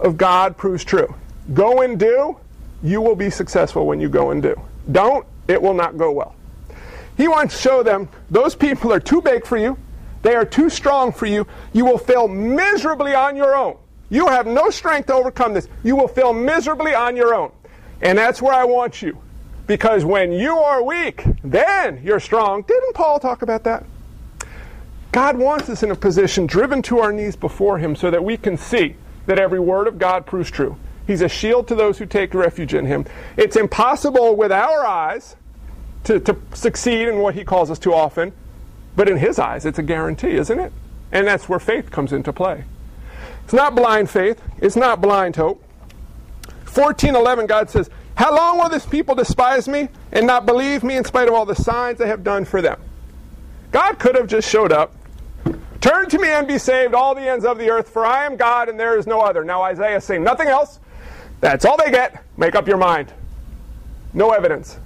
of 0.00 0.16
God 0.16 0.56
proves 0.56 0.82
true. 0.82 1.14
Go 1.52 1.82
and 1.82 1.98
do, 1.98 2.36
you 2.82 3.00
will 3.00 3.14
be 3.14 3.30
successful 3.30 3.86
when 3.86 4.00
you 4.00 4.08
go 4.08 4.30
and 4.30 4.42
do. 4.42 4.60
Don't, 4.90 5.24
it 5.48 5.60
will 5.60 5.74
not 5.74 5.96
go 5.96 6.10
well. 6.12 6.34
He 7.16 7.28
wants 7.28 7.54
to 7.54 7.60
show 7.60 7.82
them 7.82 8.08
those 8.30 8.54
people 8.54 8.92
are 8.92 9.00
too 9.00 9.22
big 9.22 9.46
for 9.46 9.56
you, 9.56 9.78
they 10.22 10.34
are 10.34 10.46
too 10.46 10.70
strong 10.70 11.12
for 11.12 11.26
you. 11.26 11.46
You 11.74 11.84
will 11.84 11.98
fail 11.98 12.28
miserably 12.28 13.14
on 13.14 13.36
your 13.36 13.54
own. 13.54 13.76
You 14.08 14.26
have 14.28 14.46
no 14.46 14.70
strength 14.70 15.06
to 15.06 15.14
overcome 15.14 15.52
this. 15.52 15.68
You 15.82 15.96
will 15.96 16.08
fail 16.08 16.32
miserably 16.32 16.94
on 16.94 17.14
your 17.14 17.34
own. 17.34 17.52
And 18.00 18.16
that's 18.16 18.40
where 18.40 18.54
I 18.54 18.64
want 18.64 19.02
you. 19.02 19.18
Because 19.66 20.04
when 20.04 20.32
you 20.32 20.56
are 20.56 20.82
weak, 20.82 21.24
then 21.42 22.00
you're 22.02 22.20
strong. 22.20 22.62
Didn't 22.62 22.94
Paul 22.94 23.20
talk 23.20 23.42
about 23.42 23.64
that? 23.64 23.84
God 25.12 25.36
wants 25.36 25.68
us 25.68 25.82
in 25.82 25.90
a 25.90 25.94
position 25.94 26.46
driven 26.46 26.80
to 26.82 27.00
our 27.00 27.12
knees 27.12 27.36
before 27.36 27.78
Him 27.78 27.94
so 27.94 28.10
that 28.10 28.24
we 28.24 28.36
can 28.36 28.56
see 28.56 28.96
that 29.26 29.38
every 29.38 29.60
word 29.60 29.86
of 29.86 29.98
God 29.98 30.26
proves 30.26 30.50
true. 30.50 30.76
He's 31.06 31.20
a 31.20 31.28
shield 31.28 31.68
to 31.68 31.74
those 31.74 31.98
who 31.98 32.06
take 32.06 32.34
refuge 32.34 32.74
in 32.74 32.86
Him. 32.86 33.04
It's 33.36 33.56
impossible 33.56 34.36
with 34.36 34.52
our 34.52 34.86
eyes 34.86 35.36
to, 36.04 36.18
to 36.20 36.36
succeed 36.54 37.08
in 37.08 37.18
what 37.18 37.34
He 37.34 37.44
calls 37.44 37.70
us 37.70 37.78
to 37.80 37.92
often, 37.92 38.32
but 38.96 39.08
in 39.08 39.18
His 39.18 39.38
eyes, 39.38 39.66
it's 39.66 39.78
a 39.78 39.82
guarantee, 39.82 40.32
isn't 40.32 40.58
it? 40.58 40.72
And 41.12 41.26
that's 41.26 41.48
where 41.48 41.58
faith 41.58 41.90
comes 41.90 42.12
into 42.12 42.32
play. 42.32 42.64
It's 43.44 43.52
not 43.52 43.74
blind 43.74 44.10
faith, 44.10 44.40
it's 44.58 44.76
not 44.76 45.00
blind 45.00 45.36
hope. 45.36 45.62
14:11 46.64 47.46
God 47.46 47.70
says, 47.70 47.88
"How 48.16 48.34
long 48.34 48.58
will 48.58 48.68
this 48.68 48.86
people 48.86 49.14
despise 49.14 49.68
me 49.68 49.88
and 50.10 50.26
not 50.26 50.46
believe 50.46 50.82
me 50.82 50.96
in 50.96 51.04
spite 51.04 51.28
of 51.28 51.34
all 51.34 51.46
the 51.46 51.54
signs 51.54 52.00
I 52.00 52.06
have 52.06 52.24
done 52.24 52.44
for 52.44 52.60
them?" 52.60 52.80
God 53.70 53.98
could 53.98 54.16
have 54.16 54.26
just 54.26 54.48
showed 54.48 54.72
up, 54.72 54.92
"Turn 55.80 56.08
to 56.08 56.18
me 56.18 56.28
and 56.28 56.48
be 56.48 56.58
saved 56.58 56.94
all 56.94 57.14
the 57.14 57.28
ends 57.28 57.44
of 57.44 57.58
the 57.58 57.70
earth, 57.70 57.90
for 57.90 58.04
I 58.04 58.24
am 58.24 58.36
God 58.36 58.68
and 58.68 58.80
there 58.80 58.96
is 58.96 59.06
no 59.06 59.20
other." 59.20 59.44
Now 59.44 59.62
Isaiah 59.62 59.98
is 59.98 60.04
saying 60.04 60.24
nothing 60.24 60.48
else. 60.48 60.80
That's 61.44 61.66
all 61.66 61.76
they 61.76 61.90
get. 61.90 62.24
Make 62.38 62.54
up 62.54 62.66
your 62.66 62.78
mind. 62.78 63.12
No 64.14 64.30
evidence. 64.30 64.78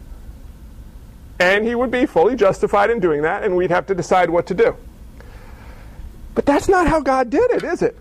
And 1.39 1.65
he 1.65 1.77
would 1.77 1.93
be 1.93 2.05
fully 2.05 2.35
justified 2.35 2.91
in 2.91 2.99
doing 2.99 3.23
that, 3.23 3.45
and 3.45 3.55
we'd 3.57 3.71
have 3.71 3.87
to 3.87 3.95
decide 3.95 4.29
what 4.29 4.49
to 4.49 4.55
do. 4.55 4.77
But 6.35 6.47
that's 6.47 6.69
not 6.69 6.89
how 6.89 6.99
God 7.01 7.31
did 7.31 7.49
it, 7.53 7.63
is 7.63 7.81
it? 7.81 7.97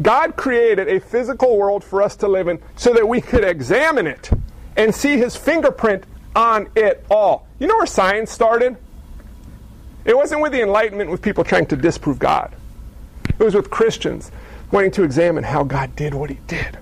God 0.00 0.34
created 0.34 0.88
a 0.88 0.98
physical 0.98 1.58
world 1.58 1.84
for 1.84 2.00
us 2.00 2.16
to 2.16 2.26
live 2.26 2.48
in 2.48 2.58
so 2.74 2.94
that 2.94 3.06
we 3.06 3.20
could 3.20 3.44
examine 3.44 4.06
it 4.06 4.30
and 4.78 4.94
see 4.94 5.18
his 5.18 5.36
fingerprint 5.36 6.04
on 6.34 6.70
it 6.74 7.04
all. 7.10 7.46
You 7.58 7.66
know 7.66 7.76
where 7.76 7.84
science 7.84 8.30
started? 8.30 8.78
It 10.06 10.16
wasn't 10.16 10.40
with 10.40 10.52
the 10.52 10.62
Enlightenment 10.62 11.10
with 11.10 11.20
people 11.20 11.44
trying 11.44 11.66
to 11.66 11.76
disprove 11.76 12.18
God. 12.18 12.54
It 13.28 13.44
was 13.44 13.54
with 13.54 13.68
Christians 13.68 14.32
wanting 14.70 14.92
to 14.92 15.02
examine 15.02 15.44
how 15.44 15.64
God 15.64 15.94
did 15.94 16.14
what 16.14 16.30
he 16.30 16.38
did. 16.46 16.78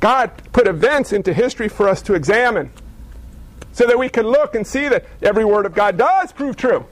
God 0.00 0.30
put 0.52 0.66
events 0.66 1.12
into 1.12 1.32
history 1.32 1.68
for 1.68 1.88
us 1.88 2.02
to 2.02 2.14
examine 2.14 2.70
so 3.72 3.86
that 3.86 3.98
we 3.98 4.08
can 4.08 4.26
look 4.26 4.54
and 4.54 4.66
see 4.66 4.88
that 4.88 5.04
every 5.22 5.44
word 5.44 5.66
of 5.66 5.74
God 5.74 5.96
does 5.96 6.32
prove 6.32 6.56
true. 6.56 6.86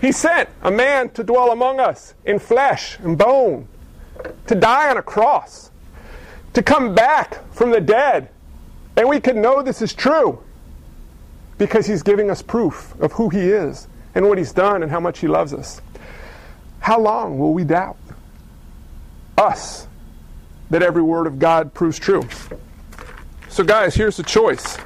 He 0.00 0.10
sent 0.10 0.48
a 0.62 0.70
man 0.70 1.10
to 1.10 1.22
dwell 1.22 1.52
among 1.52 1.78
us 1.78 2.14
in 2.24 2.40
flesh 2.40 2.98
and 2.98 3.16
bone, 3.16 3.68
to 4.48 4.54
die 4.54 4.90
on 4.90 4.96
a 4.96 5.02
cross, 5.02 5.70
to 6.54 6.62
come 6.62 6.94
back 6.94 7.38
from 7.54 7.70
the 7.70 7.80
dead. 7.80 8.28
And 8.96 9.08
we 9.08 9.20
can 9.20 9.40
know 9.40 9.62
this 9.62 9.80
is 9.80 9.94
true 9.94 10.42
because 11.56 11.86
he's 11.86 12.02
giving 12.02 12.30
us 12.30 12.42
proof 12.42 12.98
of 13.00 13.12
who 13.12 13.28
he 13.28 13.40
is 13.40 13.86
and 14.14 14.28
what 14.28 14.38
he's 14.38 14.52
done 14.52 14.82
and 14.82 14.90
how 14.90 15.00
much 15.00 15.20
he 15.20 15.28
loves 15.28 15.54
us. 15.54 15.80
How 16.80 17.00
long 17.00 17.38
will 17.38 17.54
we 17.54 17.62
doubt? 17.62 17.96
Us, 19.38 19.86
that 20.72 20.82
every 20.82 21.02
word 21.02 21.26
of 21.26 21.38
God 21.38 21.74
proves 21.74 21.98
true. 21.98 22.26
So, 23.50 23.62
guys, 23.62 23.94
here's 23.94 24.16
the 24.16 24.22
choice. 24.22 24.78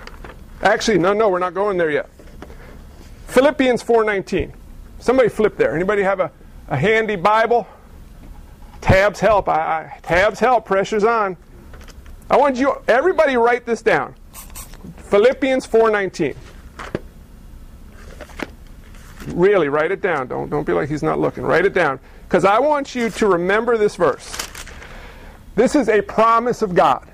Actually, 0.60 0.98
no, 0.98 1.12
no, 1.12 1.28
we're 1.28 1.38
not 1.38 1.54
going 1.54 1.78
there 1.78 1.92
yet. 1.92 2.10
Philippians 3.28 3.84
4:19. 3.84 4.52
Somebody 4.98 5.28
flip 5.28 5.56
there. 5.56 5.76
Anybody 5.76 6.02
have 6.02 6.18
a, 6.18 6.32
a 6.66 6.76
handy 6.76 7.14
Bible? 7.14 7.68
Tabs 8.80 9.20
help. 9.20 9.48
I, 9.48 9.54
I, 9.54 9.98
tabs 10.02 10.40
help. 10.40 10.64
Pressure's 10.64 11.04
on. 11.04 11.36
I 12.28 12.36
want 12.36 12.56
you, 12.56 12.82
everybody, 12.88 13.36
write 13.36 13.64
this 13.64 13.80
down. 13.80 14.16
Philippians 14.96 15.68
4:19. 15.68 16.34
Really, 19.28 19.68
write 19.68 19.92
it 19.92 20.00
down. 20.00 20.26
Don't 20.26 20.50
don't 20.50 20.66
be 20.66 20.72
like 20.72 20.88
he's 20.88 21.04
not 21.04 21.20
looking. 21.20 21.44
Write 21.44 21.64
it 21.64 21.74
down 21.74 22.00
because 22.24 22.44
I 22.44 22.58
want 22.58 22.96
you 22.96 23.08
to 23.08 23.26
remember 23.28 23.78
this 23.78 23.94
verse. 23.94 24.45
This 25.56 25.74
is 25.74 25.88
a 25.88 26.02
promise 26.02 26.60
of 26.60 26.74
God. 26.74 27.08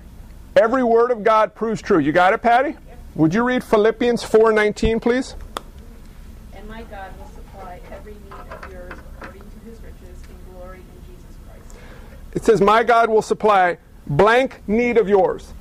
Every 0.56 0.82
word 0.82 1.12
of 1.12 1.22
God 1.22 1.54
proves 1.54 1.80
true. 1.80 2.00
You 2.00 2.10
got 2.10 2.32
it, 2.32 2.42
Patty? 2.42 2.76
Would 3.14 3.32
you 3.32 3.44
read 3.44 3.62
Philippians 3.62 4.24
4:19, 4.24 4.98
please? 5.00 5.36
And 6.52 6.68
my 6.68 6.82
God 6.82 7.12
will 7.20 7.28
supply 7.28 7.80
every 7.92 8.14
need 8.14 8.32
of 8.32 8.72
yours 8.72 8.92
according 9.16 9.42
to 9.42 9.70
his 9.70 9.78
riches 9.80 10.22
in 10.28 10.52
glory 10.52 10.78
in 10.78 11.14
Jesus 11.14 11.36
Christ. 11.46 11.76
It 12.34 12.44
says, 12.44 12.60
My 12.60 12.82
God 12.82 13.10
will 13.10 13.22
supply 13.22 13.78
blank 14.08 14.60
need 14.66 14.98
of 14.98 15.08
yours. 15.08 15.52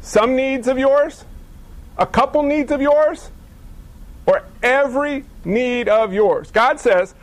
Some 0.00 0.34
needs 0.34 0.66
of 0.66 0.78
yours, 0.78 1.26
a 1.98 2.06
couple 2.06 2.42
needs 2.42 2.72
of 2.72 2.80
yours, 2.80 3.30
or 4.24 4.44
every 4.62 5.26
need 5.44 5.90
of 5.90 6.14
yours. 6.14 6.50
God 6.50 6.80
says, 6.80 7.14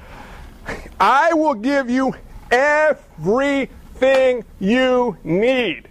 I 1.00 1.34
will 1.34 1.56
give 1.56 1.90
you 1.90 2.14
everything 4.02 4.44
you 4.60 5.18
need. 5.24 5.88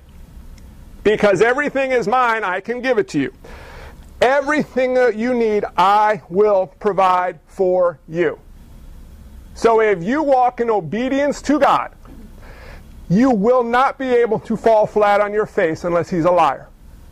Because 1.03 1.41
everything 1.41 1.93
is 1.93 2.09
mine, 2.09 2.45
I 2.45 2.61
can 2.61 2.81
give 2.81 2.99
it 2.99 3.09
to 3.09 3.21
you. 3.21 3.33
Everything 4.21 4.95
that 4.95 5.17
you 5.17 5.33
need, 5.33 5.65
I 5.77 6.23
will 6.29 6.67
provide 6.67 7.41
for 7.47 7.99
you. 8.09 8.39
So 9.55 9.81
if 9.81 10.03
you 10.03 10.23
walk 10.23 10.61
in 10.61 10.71
obedience 10.71 11.41
to 11.43 11.59
God, 11.59 11.95
you 13.09 13.31
will 13.31 13.65
not 13.65 13.99
be 13.99 14.09
able 14.09 14.41
to 14.41 14.57
fall 14.57 14.87
flat 14.87 15.21
on 15.21 15.33
your 15.33 15.47
face 15.47 15.85
unless 15.85 16.11
he's 16.11 16.25
a 16.25 16.31
liar. 16.31 16.69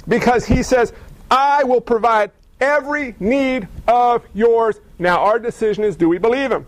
Because 0.06 0.46
he 0.46 0.62
says, 0.62 0.92
I 1.30 1.64
will 1.64 1.80
provide 1.80 2.30
every 2.60 3.14
need 3.20 3.68
of 3.86 4.24
yours. 4.34 4.80
Now, 4.98 5.20
our 5.20 5.38
decision 5.38 5.84
is 5.84 5.96
do 5.96 6.08
we 6.08 6.18
believe 6.18 6.52
him? 6.52 6.66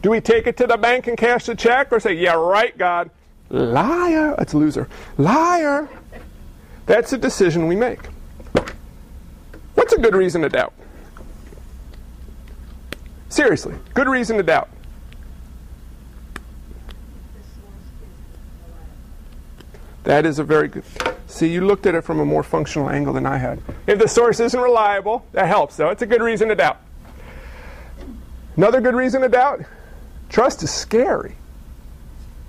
Do 0.00 0.10
we 0.10 0.20
take 0.20 0.46
it 0.46 0.56
to 0.56 0.66
the 0.66 0.76
bank 0.76 1.06
and 1.06 1.16
cash 1.16 1.46
the 1.46 1.54
check 1.54 1.92
or 1.92 2.00
say, 2.00 2.14
yeah, 2.14 2.34
right, 2.34 2.76
God? 2.76 3.10
Liar. 3.52 4.34
That's 4.38 4.54
a 4.54 4.58
loser. 4.58 4.88
Liar. 5.18 5.88
That's 6.86 7.12
a 7.12 7.18
decision 7.18 7.68
we 7.68 7.76
make. 7.76 8.00
What's 9.74 9.92
a 9.92 9.98
good 9.98 10.14
reason 10.14 10.42
to 10.42 10.48
doubt? 10.48 10.72
Seriously, 13.28 13.74
good 13.94 14.08
reason 14.08 14.36
to 14.38 14.42
doubt. 14.42 14.68
That 20.04 20.26
is 20.26 20.38
a 20.38 20.44
very 20.44 20.68
good. 20.68 20.84
See, 21.28 21.48
you 21.48 21.64
looked 21.64 21.86
at 21.86 21.94
it 21.94 22.02
from 22.02 22.20
a 22.20 22.24
more 22.24 22.42
functional 22.42 22.90
angle 22.90 23.14
than 23.14 23.24
I 23.24 23.38
had. 23.38 23.62
If 23.86 23.98
the 23.98 24.08
source 24.08 24.40
isn't 24.40 24.60
reliable, 24.60 25.24
that 25.32 25.46
helps, 25.46 25.76
though. 25.76 25.90
It's 25.90 26.02
a 26.02 26.06
good 26.06 26.20
reason 26.20 26.48
to 26.48 26.54
doubt. 26.54 26.80
Another 28.56 28.80
good 28.80 28.94
reason 28.94 29.22
to 29.22 29.28
doubt 29.28 29.64
Trust 30.28 30.62
is 30.62 30.70
scary. 30.70 31.36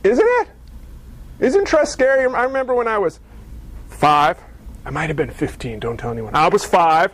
Isn't 0.03 0.25
it? 0.25 0.47
Isn't 1.43 1.67
trust 1.67 1.91
scary? 1.91 2.25
I 2.33 2.43
remember 2.45 2.73
when 2.73 2.87
I 2.87 2.97
was 2.97 3.19
five. 3.89 4.39
I 4.85 4.91
might 4.91 5.07
have 5.07 5.17
been 5.17 5.29
15. 5.29 5.77
Don't 5.81 5.97
tell 5.97 6.11
anyone. 6.11 6.33
I 6.33 6.47
was 6.47 6.63
five. 6.63 7.11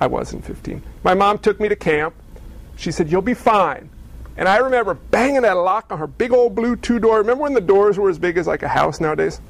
I 0.00 0.08
wasn't 0.08 0.44
15. 0.44 0.82
My 1.04 1.14
mom 1.14 1.38
took 1.38 1.60
me 1.60 1.68
to 1.68 1.76
camp. 1.76 2.12
She 2.74 2.90
said, 2.90 3.12
You'll 3.12 3.22
be 3.22 3.34
fine. 3.34 3.88
And 4.36 4.48
I 4.48 4.56
remember 4.56 4.94
banging 4.94 5.42
that 5.42 5.52
lock 5.52 5.92
on 5.92 5.98
her 5.98 6.08
big 6.08 6.32
old 6.32 6.56
blue 6.56 6.74
two 6.74 6.98
door. 6.98 7.18
Remember 7.18 7.44
when 7.44 7.54
the 7.54 7.60
doors 7.60 7.96
were 7.96 8.10
as 8.10 8.18
big 8.18 8.38
as 8.38 8.48
like 8.48 8.64
a 8.64 8.68
house 8.68 8.98
nowadays? 8.98 9.40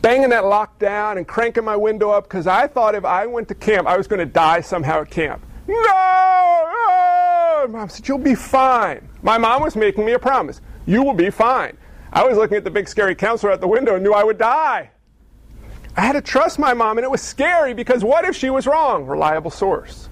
Banging 0.00 0.30
that 0.30 0.44
lock 0.44 0.78
down 0.78 1.18
and 1.18 1.26
cranking 1.26 1.64
my 1.64 1.76
window 1.76 2.10
up 2.10 2.24
because 2.24 2.46
I 2.46 2.68
thought 2.68 2.94
if 2.94 3.04
I 3.04 3.26
went 3.26 3.48
to 3.48 3.56
camp, 3.56 3.88
I 3.88 3.96
was 3.96 4.06
going 4.06 4.20
to 4.20 4.26
die 4.26 4.60
somehow 4.60 5.00
at 5.00 5.10
camp. 5.10 5.42
No! 5.66 5.74
no! 5.74 7.66
Mom 7.70 7.88
said, 7.88 8.06
You'll 8.06 8.18
be 8.18 8.36
fine. 8.36 9.08
My 9.20 9.36
mom 9.36 9.62
was 9.62 9.74
making 9.74 10.04
me 10.04 10.12
a 10.12 10.18
promise. 10.20 10.60
You 10.86 11.02
will 11.02 11.14
be 11.14 11.30
fine. 11.30 11.76
I 12.12 12.24
was 12.24 12.36
looking 12.36 12.56
at 12.56 12.64
the 12.64 12.70
big 12.70 12.88
scary 12.88 13.14
counselor 13.14 13.52
at 13.52 13.60
the 13.60 13.68
window 13.68 13.94
and 13.94 14.04
knew 14.04 14.12
I 14.12 14.24
would 14.24 14.38
die. 14.38 14.90
I 15.96 16.00
had 16.00 16.12
to 16.12 16.20
trust 16.20 16.58
my 16.58 16.74
mom, 16.74 16.98
and 16.98 17.04
it 17.04 17.10
was 17.10 17.22
scary 17.22 17.74
because 17.74 18.04
what 18.04 18.24
if 18.24 18.36
she 18.36 18.50
was 18.50 18.66
wrong? 18.66 19.06
Reliable 19.06 19.50
source. 19.50 20.08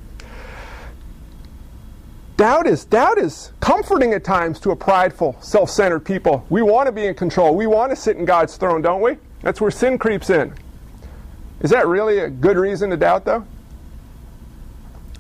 Doubt 2.37 2.67
is 2.67 2.87
doubt 2.87 3.19
is 3.19 3.53
comforting 3.61 4.15
at 4.15 4.25
times 4.25 4.59
to 4.61 4.71
a 4.71 4.77
prideful, 4.77 5.37
self-centered 5.43 6.01
people. 6.01 6.47
We 6.49 6.63
want 6.63 6.87
to 6.87 6.93
be 6.93 7.07
in 7.07 7.15
control. 7.15 7.55
We 7.55 7.67
want 7.67 7.93
to 7.93 7.97
sit 7.97 8.17
in 8.17 8.25
God's 8.25 8.57
throne, 8.57 8.81
don't 8.81 9.03
we? 9.03 9.19
That's 9.43 9.61
where 9.61 9.71
sin 9.71 9.99
creeps 9.99 10.31
in. 10.31 10.55
Is 11.61 11.69
that 11.69 11.87
really 11.87 12.21
a 12.21 12.31
good 12.31 12.57
reason 12.57 12.89
to 12.91 12.97
doubt 12.97 13.27
though? 13.27 13.47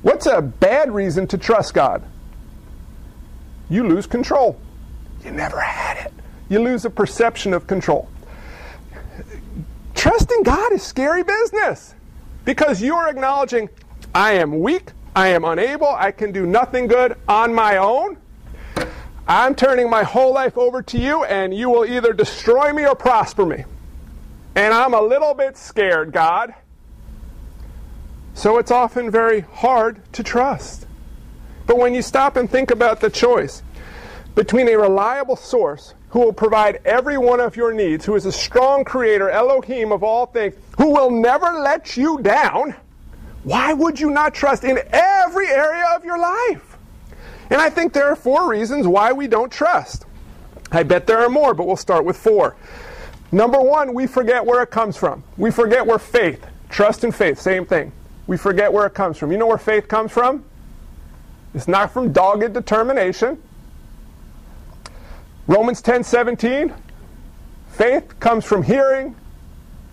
What's 0.00 0.24
a 0.24 0.40
bad 0.40 0.92
reason 0.92 1.26
to 1.26 1.36
trust 1.36 1.74
God? 1.74 2.02
You 3.68 3.86
lose 3.86 4.06
control. 4.06 4.58
You 5.22 5.30
never 5.30 5.60
had 5.60 6.06
it. 6.06 6.12
You 6.50 6.58
lose 6.58 6.84
a 6.84 6.90
perception 6.90 7.54
of 7.54 7.66
control. 7.66 8.10
Trusting 9.94 10.42
God 10.42 10.72
is 10.72 10.82
scary 10.82 11.22
business 11.22 11.94
because 12.44 12.82
you 12.82 12.94
are 12.96 13.08
acknowledging, 13.08 13.70
I 14.14 14.32
am 14.32 14.60
weak, 14.60 14.90
I 15.14 15.28
am 15.28 15.44
unable, 15.44 15.88
I 15.88 16.10
can 16.10 16.32
do 16.32 16.44
nothing 16.44 16.88
good 16.88 17.16
on 17.28 17.54
my 17.54 17.76
own. 17.76 18.18
I'm 19.28 19.54
turning 19.54 19.88
my 19.88 20.02
whole 20.02 20.34
life 20.34 20.58
over 20.58 20.82
to 20.82 20.98
you, 20.98 21.22
and 21.22 21.54
you 21.54 21.70
will 21.70 21.84
either 21.84 22.12
destroy 22.12 22.72
me 22.72 22.84
or 22.84 22.96
prosper 22.96 23.46
me. 23.46 23.64
And 24.56 24.74
I'm 24.74 24.92
a 24.92 25.00
little 25.00 25.34
bit 25.34 25.56
scared, 25.56 26.10
God. 26.10 26.52
So 28.34 28.58
it's 28.58 28.72
often 28.72 29.08
very 29.08 29.42
hard 29.42 30.00
to 30.14 30.24
trust. 30.24 30.86
But 31.66 31.78
when 31.78 31.94
you 31.94 32.02
stop 32.02 32.36
and 32.36 32.50
think 32.50 32.72
about 32.72 33.00
the 33.00 33.10
choice 33.10 33.62
between 34.34 34.66
a 34.68 34.76
reliable 34.76 35.36
source 35.36 35.94
who 36.10 36.20
will 36.20 36.32
provide 36.32 36.80
every 36.84 37.16
one 37.18 37.40
of 37.40 37.56
your 37.56 37.72
needs, 37.72 38.04
who 38.04 38.16
is 38.16 38.26
a 38.26 38.32
strong 38.32 38.84
creator, 38.84 39.30
Elohim 39.30 39.92
of 39.92 40.02
all 40.02 40.26
things, 40.26 40.54
who 40.76 40.90
will 40.90 41.10
never 41.10 41.52
let 41.60 41.96
you 41.96 42.20
down, 42.20 42.74
why 43.44 43.72
would 43.72 43.98
you 43.98 44.10
not 44.10 44.34
trust 44.34 44.64
in 44.64 44.78
every 44.92 45.48
area 45.48 45.84
of 45.94 46.04
your 46.04 46.18
life? 46.18 46.76
And 47.48 47.60
I 47.60 47.70
think 47.70 47.92
there 47.92 48.06
are 48.06 48.16
four 48.16 48.48
reasons 48.48 48.86
why 48.86 49.12
we 49.12 49.26
don't 49.26 49.50
trust. 49.50 50.04
I 50.72 50.82
bet 50.82 51.06
there 51.06 51.18
are 51.18 51.28
more, 51.28 51.54
but 51.54 51.66
we'll 51.66 51.76
start 51.76 52.04
with 52.04 52.16
four. 52.16 52.56
Number 53.32 53.60
one, 53.60 53.94
we 53.94 54.06
forget 54.06 54.44
where 54.44 54.62
it 54.62 54.70
comes 54.70 54.96
from. 54.96 55.22
We 55.36 55.50
forget 55.50 55.86
where 55.86 55.98
faith, 55.98 56.44
trust 56.68 57.04
and 57.04 57.14
faith, 57.14 57.40
same 57.40 57.64
thing. 57.64 57.92
We 58.26 58.36
forget 58.36 58.72
where 58.72 58.86
it 58.86 58.94
comes 58.94 59.16
from. 59.16 59.32
You 59.32 59.38
know 59.38 59.46
where 59.46 59.58
faith 59.58 59.88
comes 59.88 60.12
from? 60.12 60.44
It's 61.54 61.66
not 61.66 61.92
from 61.92 62.12
dogged 62.12 62.52
determination. 62.52 63.40
Romans 65.50 65.82
10 65.82 66.04
17, 66.04 66.72
faith 67.72 68.20
comes 68.20 68.44
from 68.44 68.62
hearing, 68.62 69.16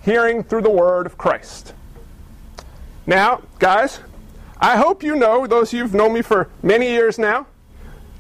hearing 0.04 0.44
through 0.44 0.62
the 0.62 0.70
word 0.70 1.08
of 1.08 1.18
Christ. 1.18 1.74
Now, 3.08 3.42
guys, 3.58 4.00
I 4.60 4.78
hope 4.78 5.02
you 5.02 5.16
know, 5.16 5.48
those 5.48 5.70
of 5.70 5.74
you 5.74 5.82
who've 5.82 5.96
known 5.96 6.14
me 6.14 6.22
for 6.22 6.48
many 6.62 6.92
years 6.92 7.18
now, 7.18 7.48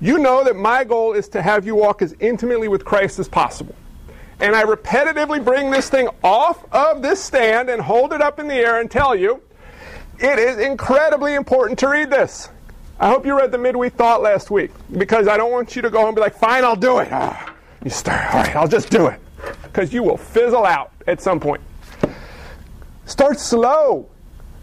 you 0.02 0.18
know 0.18 0.44
that 0.46 0.56
my 0.56 0.84
goal 0.84 1.14
is 1.14 1.30
to 1.30 1.44
have 1.44 1.64
you 1.64 1.76
walk 1.76 2.02
as 2.02 2.16
intimately 2.20 2.68
with 2.68 2.84
Christ 2.84 3.20
as 3.20 3.28
possible. 3.28 3.76
And 4.40 4.56
I 4.56 4.64
repetitively 4.64 5.46
bring 5.46 5.70
this 5.70 5.92
thing 5.92 6.10
off 6.24 6.66
of 6.74 7.04
this 7.04 7.24
stand 7.24 7.70
and 7.70 7.84
hold 7.84 8.14
it 8.14 8.22
up 8.22 8.40
in 8.40 8.48
the 8.48 8.56
air 8.56 8.82
and 8.82 8.90
tell 8.90 9.16
you 9.16 9.44
it 10.18 10.40
is 10.40 10.58
incredibly 10.58 11.36
important 11.36 11.78
to 11.80 11.88
read 11.88 12.10
this. 12.10 12.50
I 13.00 13.10
hope 13.10 13.26
you 13.26 13.38
read 13.38 13.52
the 13.52 13.58
midweek 13.58 13.94
thought 13.94 14.22
last 14.22 14.50
week 14.50 14.72
because 14.98 15.28
I 15.28 15.38
don't 15.38 15.52
want 15.52 15.76
you 15.76 15.82
to 15.84 15.90
go 15.90 16.00
home 16.00 16.08
and 16.08 16.16
be 16.16 16.22
like, 16.22 16.36
fine, 16.36 16.64
I'll 16.64 16.76
do 16.76 17.00
it. 17.00 17.10
Ah, 17.12 17.54
you 17.84 17.92
start, 17.92 18.34
all 18.34 18.42
right, 18.42 18.56
I'll 18.56 18.68
just 18.68 18.90
do 18.90 19.08
it. 19.08 19.20
Because 19.64 19.94
you 19.94 20.02
will 20.02 20.18
fizzle 20.18 20.66
out 20.66 20.92
at 21.06 21.22
some 21.22 21.40
point. 21.40 21.62
Start 23.06 23.40
slow. 23.40 24.10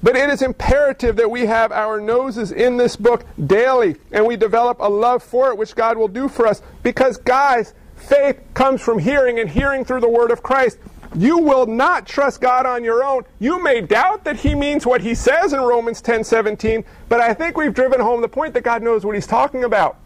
But 0.02 0.16
it 0.16 0.28
is 0.28 0.42
imperative 0.42 1.16
that 1.16 1.30
we 1.30 1.46
have 1.46 1.72
our 1.72 1.98
noses 1.98 2.52
in 2.52 2.76
this 2.76 2.94
book 2.94 3.24
daily 3.46 3.96
and 4.12 4.26
we 4.26 4.36
develop 4.36 4.78
a 4.80 4.88
love 4.88 5.22
for 5.22 5.50
it, 5.50 5.56
which 5.56 5.74
God 5.74 5.96
will 5.96 6.08
do 6.08 6.28
for 6.28 6.46
us. 6.46 6.60
Because, 6.82 7.16
guys, 7.16 7.72
faith 7.96 8.38
comes 8.52 8.82
from 8.82 8.98
hearing 8.98 9.38
and 9.38 9.48
hearing 9.48 9.82
through 9.82 10.00
the 10.00 10.08
Word 10.08 10.30
of 10.30 10.42
Christ. 10.42 10.78
You 11.14 11.38
will 11.38 11.66
not 11.66 12.06
trust 12.06 12.40
God 12.40 12.66
on 12.66 12.82
your 12.82 13.04
own. 13.04 13.24
You 13.38 13.62
may 13.62 13.80
doubt 13.80 14.24
that 14.24 14.36
He 14.36 14.54
means 14.54 14.84
what 14.84 15.00
He 15.00 15.14
says 15.14 15.52
in 15.52 15.60
Romans 15.60 16.02
10:17, 16.02 16.84
but 17.08 17.20
I 17.20 17.32
think 17.32 17.56
we've 17.56 17.74
driven 17.74 18.00
home 18.00 18.20
the 18.20 18.28
point 18.28 18.54
that 18.54 18.62
God 18.62 18.82
knows 18.82 19.04
what 19.04 19.14
He's 19.14 19.26
talking 19.26 19.64
about. 19.64 19.96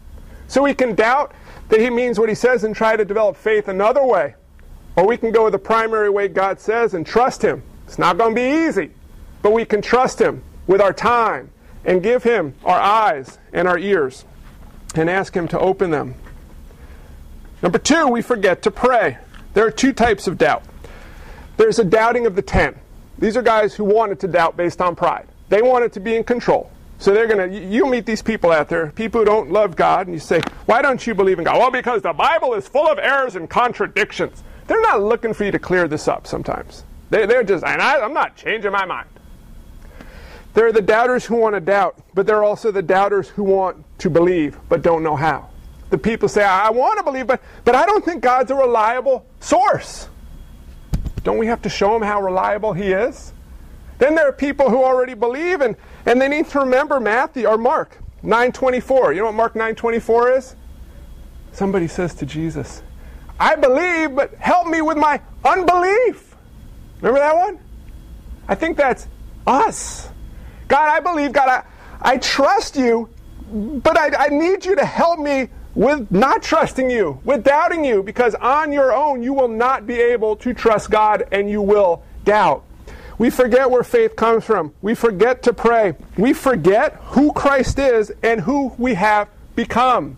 So 0.47 0.63
we 0.63 0.73
can 0.73 0.93
doubt 0.93 1.33
that 1.69 1.79
He 1.79 1.89
means 1.89 2.19
what 2.19 2.29
He 2.29 2.35
says 2.35 2.63
and 2.63 2.75
try 2.75 2.95
to 2.95 3.05
develop 3.05 3.37
faith 3.37 3.67
another 3.67 4.03
way. 4.03 4.35
Or 4.95 5.07
we 5.07 5.17
can 5.17 5.31
go 5.31 5.45
with 5.45 5.53
the 5.53 5.59
primary 5.59 6.09
way 6.09 6.27
God 6.27 6.59
says 6.59 6.93
and 6.93 7.05
trust 7.05 7.41
Him. 7.41 7.63
It's 7.87 7.97
not 7.97 8.17
going 8.17 8.35
to 8.35 8.41
be 8.41 8.67
easy, 8.67 8.91
but 9.41 9.51
we 9.51 9.65
can 9.65 9.81
trust 9.81 10.21
Him 10.21 10.43
with 10.67 10.79
our 10.79 10.93
time 10.93 11.49
and 11.85 12.03
give 12.03 12.23
Him 12.23 12.53
our 12.63 12.79
eyes 12.79 13.39
and 13.51 13.67
our 13.67 13.79
ears 13.79 14.25
and 14.93 15.09
ask 15.09 15.35
Him 15.35 15.47
to 15.47 15.59
open 15.59 15.89
them. 15.89 16.13
Number 17.63 17.79
two, 17.79 18.07
we 18.07 18.21
forget 18.21 18.61
to 18.63 18.71
pray. 18.71 19.17
There 19.53 19.65
are 19.65 19.71
two 19.71 19.91
types 19.91 20.27
of 20.27 20.37
doubt. 20.37 20.63
There's 21.59 21.77
a 21.77 21.83
doubting 21.83 22.25
of 22.25 22.37
the 22.37 22.41
ten. 22.41 22.73
These 23.17 23.35
are 23.35 23.41
guys 23.41 23.75
who 23.75 23.83
wanted 23.83 24.21
to 24.21 24.29
doubt 24.29 24.55
based 24.55 24.79
on 24.79 24.95
pride. 24.95 25.27
They 25.49 25.61
wanted 25.61 25.91
to 25.91 25.99
be 25.99 26.15
in 26.15 26.23
control. 26.23 26.71
So 26.99 27.13
they're 27.13 27.27
going 27.27 27.51
to, 27.51 27.59
you 27.67 27.85
meet 27.85 28.05
these 28.05 28.21
people 28.21 28.49
out 28.49 28.69
there, 28.69 28.91
people 28.91 29.19
who 29.19 29.25
don't 29.25 29.51
love 29.51 29.75
God, 29.75 30.07
and 30.07 30.13
you 30.13 30.21
say, 30.21 30.39
why 30.67 30.81
don't 30.81 31.05
you 31.05 31.13
believe 31.13 31.37
in 31.37 31.43
God? 31.43 31.57
Well, 31.57 31.69
because 31.69 32.01
the 32.01 32.13
Bible 32.13 32.53
is 32.53 32.65
full 32.65 32.87
of 32.87 32.97
errors 32.97 33.35
and 33.35 33.49
contradictions. 33.49 34.41
They're 34.67 34.81
not 34.81 35.01
looking 35.01 35.33
for 35.33 35.43
you 35.43 35.51
to 35.51 35.59
clear 35.59 35.89
this 35.89 36.07
up 36.07 36.27
sometimes. 36.27 36.85
They, 37.09 37.23
are 37.23 37.43
just, 37.43 37.65
and 37.65 37.81
I, 37.81 37.99
I'm 37.99 38.13
not 38.13 38.37
changing 38.37 38.71
my 38.71 38.85
mind. 38.85 39.09
There 40.53 40.65
are 40.65 40.71
the 40.71 40.81
doubters 40.81 41.25
who 41.25 41.35
want 41.35 41.55
to 41.55 41.59
doubt, 41.59 42.01
but 42.13 42.25
there 42.25 42.37
are 42.37 42.43
also 42.45 42.71
the 42.71 42.81
doubters 42.81 43.27
who 43.27 43.43
want 43.43 43.83
to 43.97 44.09
believe 44.09 44.57
but 44.69 44.81
don't 44.81 45.03
know 45.03 45.17
how. 45.17 45.49
The 45.89 45.97
people 45.97 46.29
say, 46.29 46.45
I 46.45 46.69
want 46.69 46.99
to 46.99 47.03
believe, 47.03 47.27
but, 47.27 47.41
but 47.65 47.75
I 47.75 47.85
don't 47.85 48.05
think 48.05 48.23
God's 48.23 48.49
a 48.49 48.55
reliable 48.55 49.25
source. 49.41 50.07
Don't 51.23 51.37
we 51.37 51.47
have 51.47 51.61
to 51.63 51.69
show 51.69 51.95
him 51.95 52.01
how 52.01 52.21
reliable 52.21 52.73
he 52.73 52.91
is? 52.91 53.33
Then 53.97 54.15
there 54.15 54.27
are 54.27 54.33
people 54.33 54.69
who 54.69 54.83
already 54.83 55.13
believe 55.13 55.61
and, 55.61 55.75
and 56.05 56.21
they 56.21 56.27
need 56.27 56.47
to 56.49 56.59
remember 56.59 56.99
Matthew 56.99 57.47
or 57.47 57.57
Mark 57.57 57.97
924. 58.23 59.13
You 59.13 59.19
know 59.19 59.25
what 59.25 59.35
Mark 59.35 59.55
924 59.55 60.31
is? 60.33 60.55
Somebody 61.51 61.87
says 61.87 62.13
to 62.15 62.25
Jesus, 62.25 62.81
I 63.39 63.55
believe, 63.55 64.15
but 64.15 64.33
help 64.35 64.67
me 64.67 64.81
with 64.81 64.97
my 64.97 65.21
unbelief. 65.43 66.35
Remember 67.01 67.19
that 67.19 67.35
one? 67.35 67.59
I 68.47 68.55
think 68.55 68.77
that's 68.77 69.07
us. 69.47 70.09
God, 70.67 70.89
I 70.89 70.99
believe, 70.99 71.33
God, 71.33 71.49
I, 71.49 71.63
I 72.01 72.17
trust 72.17 72.75
you, 72.75 73.09
but 73.51 73.97
I, 73.97 74.25
I 74.25 74.29
need 74.29 74.65
you 74.65 74.75
to 74.75 74.85
help 74.85 75.19
me 75.19 75.49
with 75.75 76.11
not 76.11 76.41
trusting 76.41 76.89
you, 76.89 77.19
with 77.23 77.43
doubting 77.43 77.85
you, 77.85 78.03
because 78.03 78.35
on 78.35 78.71
your 78.71 78.93
own 78.93 79.23
you 79.23 79.33
will 79.33 79.47
not 79.47 79.85
be 79.85 79.95
able 79.95 80.35
to 80.37 80.53
trust 80.53 80.89
God 80.89 81.27
and 81.31 81.49
you 81.49 81.61
will 81.61 82.03
doubt. 82.25 82.63
We 83.17 83.29
forget 83.29 83.69
where 83.69 83.83
faith 83.83 84.15
comes 84.15 84.45
from. 84.45 84.73
We 84.81 84.95
forget 84.95 85.43
to 85.43 85.53
pray. 85.53 85.95
We 86.17 86.33
forget 86.33 86.95
who 87.07 87.33
Christ 87.33 87.77
is 87.77 88.11
and 88.23 88.41
who 88.41 88.73
we 88.77 88.93
have 88.93 89.27
become. 89.55 90.17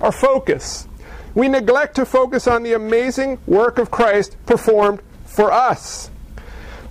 Our 0.00 0.10
focus. 0.10 0.88
We 1.34 1.46
neglect 1.48 1.94
to 1.96 2.04
focus 2.04 2.48
on 2.48 2.64
the 2.64 2.72
amazing 2.72 3.38
work 3.46 3.78
of 3.78 3.90
Christ 3.92 4.36
performed 4.44 5.00
for 5.24 5.52
us. 5.52 6.10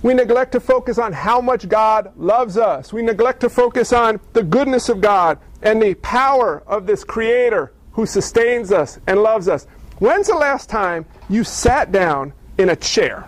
We 0.02 0.14
neglect 0.14 0.52
to 0.52 0.60
focus 0.60 0.98
on 0.98 1.12
how 1.12 1.40
much 1.40 1.68
God 1.68 2.12
loves 2.16 2.56
us. 2.56 2.92
We 2.92 3.02
neglect 3.02 3.40
to 3.42 3.50
focus 3.50 3.92
on 3.92 4.20
the 4.32 4.42
goodness 4.42 4.88
of 4.88 5.00
God 5.00 5.38
and 5.60 5.80
the 5.80 5.94
power 5.94 6.62
of 6.66 6.86
this 6.86 7.04
Creator 7.04 7.72
who 7.92 8.06
sustains 8.06 8.72
us 8.72 8.98
and 9.06 9.22
loves 9.22 9.48
us. 9.48 9.66
When's 9.98 10.26
the 10.26 10.34
last 10.34 10.68
time 10.68 11.06
you 11.28 11.44
sat 11.44 11.92
down 11.92 12.32
in 12.58 12.70
a 12.70 12.76
chair 12.76 13.26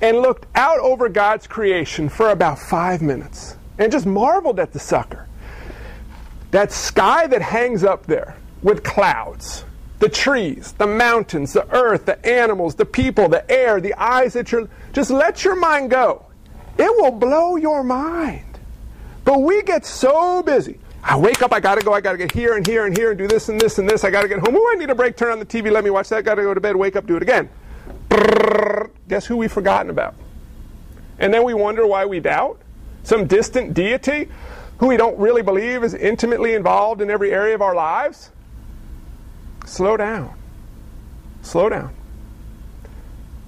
and 0.00 0.18
looked 0.18 0.46
out 0.54 0.78
over 0.80 1.08
God's 1.08 1.46
creation 1.46 2.08
for 2.08 2.30
about 2.30 2.58
five 2.58 3.02
minutes 3.02 3.56
and 3.78 3.92
just 3.92 4.06
marveled 4.06 4.58
at 4.58 4.72
the 4.72 4.78
sucker? 4.78 5.28
That 6.50 6.72
sky 6.72 7.26
that 7.28 7.40
hangs 7.40 7.84
up 7.84 8.06
there, 8.06 8.36
with 8.62 8.84
clouds, 8.84 9.64
the 9.98 10.08
trees, 10.08 10.72
the 10.72 10.86
mountains, 10.86 11.52
the 11.52 11.68
earth, 11.72 12.06
the 12.06 12.24
animals, 12.26 12.74
the 12.74 12.84
people, 12.84 13.28
the 13.28 13.48
air, 13.50 13.80
the 13.80 13.94
eyes 13.94 14.32
that 14.32 14.52
you're. 14.52 14.68
Just 14.92 15.10
let 15.10 15.44
your 15.44 15.56
mind 15.56 15.90
go. 15.90 16.26
It 16.76 16.94
will 17.00 17.12
blow 17.12 17.56
your 17.56 17.84
mind. 17.84 18.58
But 19.24 19.42
we 19.42 19.62
get 19.62 19.86
so 19.86 20.42
busy. 20.42 20.80
I 21.02 21.16
wake 21.16 21.42
up, 21.42 21.52
I 21.52 21.60
gotta 21.60 21.82
go, 21.82 21.92
I 21.92 22.00
gotta 22.00 22.18
get 22.18 22.32
here 22.32 22.56
and 22.56 22.66
here 22.66 22.86
and 22.86 22.96
here 22.96 23.10
and 23.10 23.18
do 23.18 23.26
this 23.26 23.48
and 23.48 23.60
this 23.60 23.78
and 23.78 23.88
this. 23.88 24.04
I 24.04 24.10
gotta 24.10 24.28
get 24.28 24.38
home. 24.38 24.54
Oh, 24.56 24.72
I 24.72 24.76
need 24.76 24.88
a 24.90 24.94
break, 24.94 25.16
turn 25.16 25.32
on 25.32 25.38
the 25.38 25.46
TV, 25.46 25.70
let 25.70 25.82
me 25.82 25.90
watch 25.90 26.08
that. 26.10 26.24
Gotta 26.24 26.42
go 26.42 26.54
to 26.54 26.60
bed, 26.60 26.76
wake 26.76 26.96
up, 26.96 27.06
do 27.06 27.16
it 27.16 27.22
again. 27.22 27.50
Brrr, 28.08 28.90
guess 29.08 29.26
who 29.26 29.36
we've 29.36 29.52
forgotten 29.52 29.90
about? 29.90 30.14
And 31.18 31.34
then 31.34 31.44
we 31.44 31.54
wonder 31.54 31.86
why 31.86 32.06
we 32.06 32.20
doubt? 32.20 32.60
Some 33.02 33.26
distant 33.26 33.74
deity 33.74 34.28
who 34.78 34.86
we 34.86 34.96
don't 34.96 35.18
really 35.18 35.42
believe 35.42 35.82
is 35.82 35.94
intimately 35.94 36.54
involved 36.54 37.00
in 37.00 37.10
every 37.10 37.32
area 37.32 37.54
of 37.54 37.62
our 37.62 37.74
lives? 37.74 38.30
Slow 39.66 39.96
down. 39.96 40.34
Slow 41.42 41.68
down. 41.68 41.94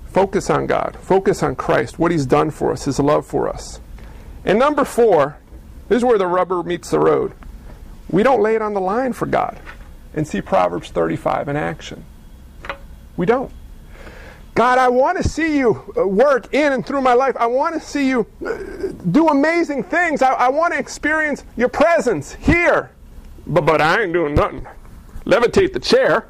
Focus 0.07 0.51
on 0.51 0.67
God. 0.67 0.97
Focus 1.01 1.43
on 1.43 1.57
Christ, 1.57 1.99
what 1.99 2.13
He's 2.13 2.27
done 2.27 2.51
for 2.51 2.73
us, 2.73 2.85
His 2.85 2.99
love 2.99 3.27
for 3.27 3.49
us. 3.49 3.81
And 4.45 4.59
number 4.59 4.85
four, 4.85 5.39
this 5.89 5.99
is 5.99 6.05
where 6.05 6.19
the 6.19 6.27
rubber 6.27 6.63
meets 6.63 6.91
the 6.91 7.01
road. 7.01 7.33
We 8.11 8.23
don't 8.23 8.43
lay 8.43 8.55
it 8.55 8.63
on 8.63 8.75
the 8.75 8.81
line 8.81 9.13
for 9.13 9.27
God 9.27 9.59
and 10.15 10.27
see 10.27 10.41
Proverbs 10.41 10.91
35 10.91 11.49
in 11.49 11.57
action. 11.57 12.05
We 13.17 13.27
don't. 13.27 13.51
God, 14.55 14.79
I 14.79 14.89
want 14.89 15.21
to 15.21 15.29
see 15.29 15.59
you 15.59 15.93
uh, 15.97 16.07
work 16.07 16.55
in 16.55 16.73
and 16.73 16.87
through 16.87 17.01
my 17.01 17.15
life. 17.15 17.37
I 17.37 17.47
want 17.47 17.75
to 17.75 17.81
see 17.81 18.09
you 18.09 18.27
uh, 18.47 18.93
do 19.11 19.29
amazing 19.29 19.83
things. 19.83 20.23
I, 20.23 20.33
I 20.33 20.49
want 20.49 20.73
to 20.75 20.79
experience 20.79 21.45
your 21.57 21.69
presence 21.69 22.35
here. 22.35 22.91
But, 23.47 23.67
but 23.67 23.81
I 23.81 24.03
ain't 24.03 24.13
doing 24.13 24.35
nothing. 24.35 24.67
Levitate 25.25 25.73
the 25.73 25.81
chair, 25.81 26.29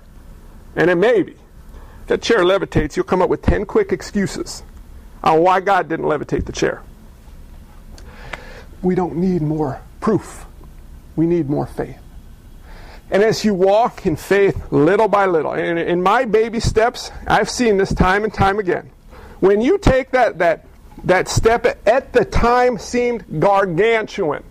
and 0.74 0.88
then 0.88 1.00
maybe. 1.00 1.32
If 2.02 2.08
that 2.08 2.22
chair 2.22 2.38
levitates, 2.38 2.96
you'll 2.96 3.04
come 3.04 3.20
up 3.20 3.28
with 3.28 3.42
10 3.42 3.66
quick 3.66 3.92
excuses 3.92 4.62
on 5.22 5.40
why 5.40 5.60
God 5.60 5.88
didn't 5.88 6.06
levitate 6.06 6.46
the 6.46 6.52
chair. 6.52 6.82
We 8.82 8.94
don't 8.94 9.16
need 9.16 9.42
more 9.42 9.82
proof. 10.00 10.46
We 11.16 11.26
need 11.26 11.48
more 11.48 11.66
faith. 11.66 11.98
And 13.10 13.22
as 13.22 13.44
you 13.44 13.54
walk 13.54 14.06
in 14.06 14.16
faith 14.16 14.72
little 14.72 15.08
by 15.08 15.26
little, 15.26 15.52
and 15.52 15.78
in 15.78 16.02
my 16.02 16.24
baby 16.24 16.58
steps, 16.58 17.10
I've 17.26 17.50
seen 17.50 17.76
this 17.76 17.94
time 17.94 18.24
and 18.24 18.32
time 18.32 18.58
again. 18.58 18.90
When 19.40 19.60
you 19.60 19.78
take 19.78 20.10
that, 20.12 20.38
that, 20.38 20.66
that 21.04 21.28
step 21.28 21.66
at 21.86 22.12
the 22.12 22.24
time 22.24 22.78
seemed 22.78 23.40
gargantuan, 23.40 24.42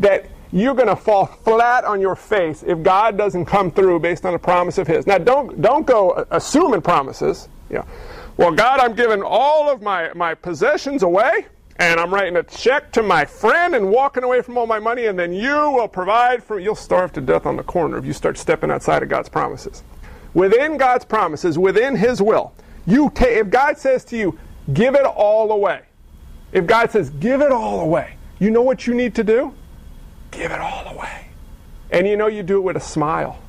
that 0.00 0.26
you're 0.50 0.74
going 0.74 0.88
to 0.88 0.96
fall 0.96 1.26
flat 1.26 1.84
on 1.84 2.00
your 2.00 2.16
face 2.16 2.62
if 2.62 2.82
God 2.82 3.16
doesn't 3.16 3.46
come 3.46 3.70
through 3.70 4.00
based 4.00 4.26
on 4.26 4.34
a 4.34 4.38
promise 4.38 4.78
of 4.78 4.86
His. 4.86 5.06
Now, 5.06 5.18
don't, 5.18 5.62
don't 5.62 5.86
go 5.86 6.26
assuming 6.30 6.82
promises. 6.82 7.48
Know, 7.70 7.86
well, 8.36 8.52
God, 8.52 8.80
I'm 8.80 8.94
giving 8.94 9.22
all 9.22 9.70
of 9.70 9.80
my, 9.80 10.12
my 10.14 10.34
possessions 10.34 11.02
away 11.02 11.46
and 11.82 11.98
I'm 11.98 12.14
writing 12.14 12.36
a 12.36 12.44
check 12.44 12.92
to 12.92 13.02
my 13.02 13.24
friend 13.24 13.74
and 13.74 13.90
walking 13.90 14.22
away 14.22 14.40
from 14.40 14.56
all 14.56 14.68
my 14.68 14.78
money, 14.78 15.06
and 15.06 15.18
then 15.18 15.32
you 15.32 15.50
will 15.50 15.88
provide 15.88 16.44
for 16.44 16.60
you'll 16.60 16.76
starve 16.76 17.12
to 17.14 17.20
death 17.20 17.44
on 17.44 17.56
the 17.56 17.64
corner 17.64 17.98
if 17.98 18.04
you 18.04 18.12
start 18.12 18.38
stepping 18.38 18.70
outside 18.70 19.02
of 19.02 19.08
God's 19.08 19.28
promises. 19.28 19.82
Within 20.32 20.76
God's 20.76 21.04
promises, 21.04 21.58
within 21.58 21.96
His 21.96 22.22
will, 22.22 22.54
you 22.86 23.10
ta- 23.10 23.24
if 23.24 23.50
God 23.50 23.78
says 23.78 24.04
to 24.06 24.16
you, 24.16 24.38
give 24.72 24.94
it 24.94 25.04
all 25.04 25.50
away. 25.50 25.82
If 26.52 26.66
God 26.66 26.92
says, 26.92 27.10
give 27.10 27.40
it 27.40 27.50
all 27.50 27.80
away, 27.80 28.16
you 28.38 28.52
know 28.52 28.62
what 28.62 28.86
you 28.86 28.94
need 28.94 29.16
to 29.16 29.24
do? 29.24 29.52
Give 30.30 30.52
it 30.52 30.60
all 30.60 30.86
away. 30.86 31.26
And 31.90 32.06
you 32.06 32.16
know 32.16 32.28
you 32.28 32.44
do 32.44 32.58
it 32.58 32.62
with 32.62 32.76
a 32.76 32.80
smile 32.80 33.40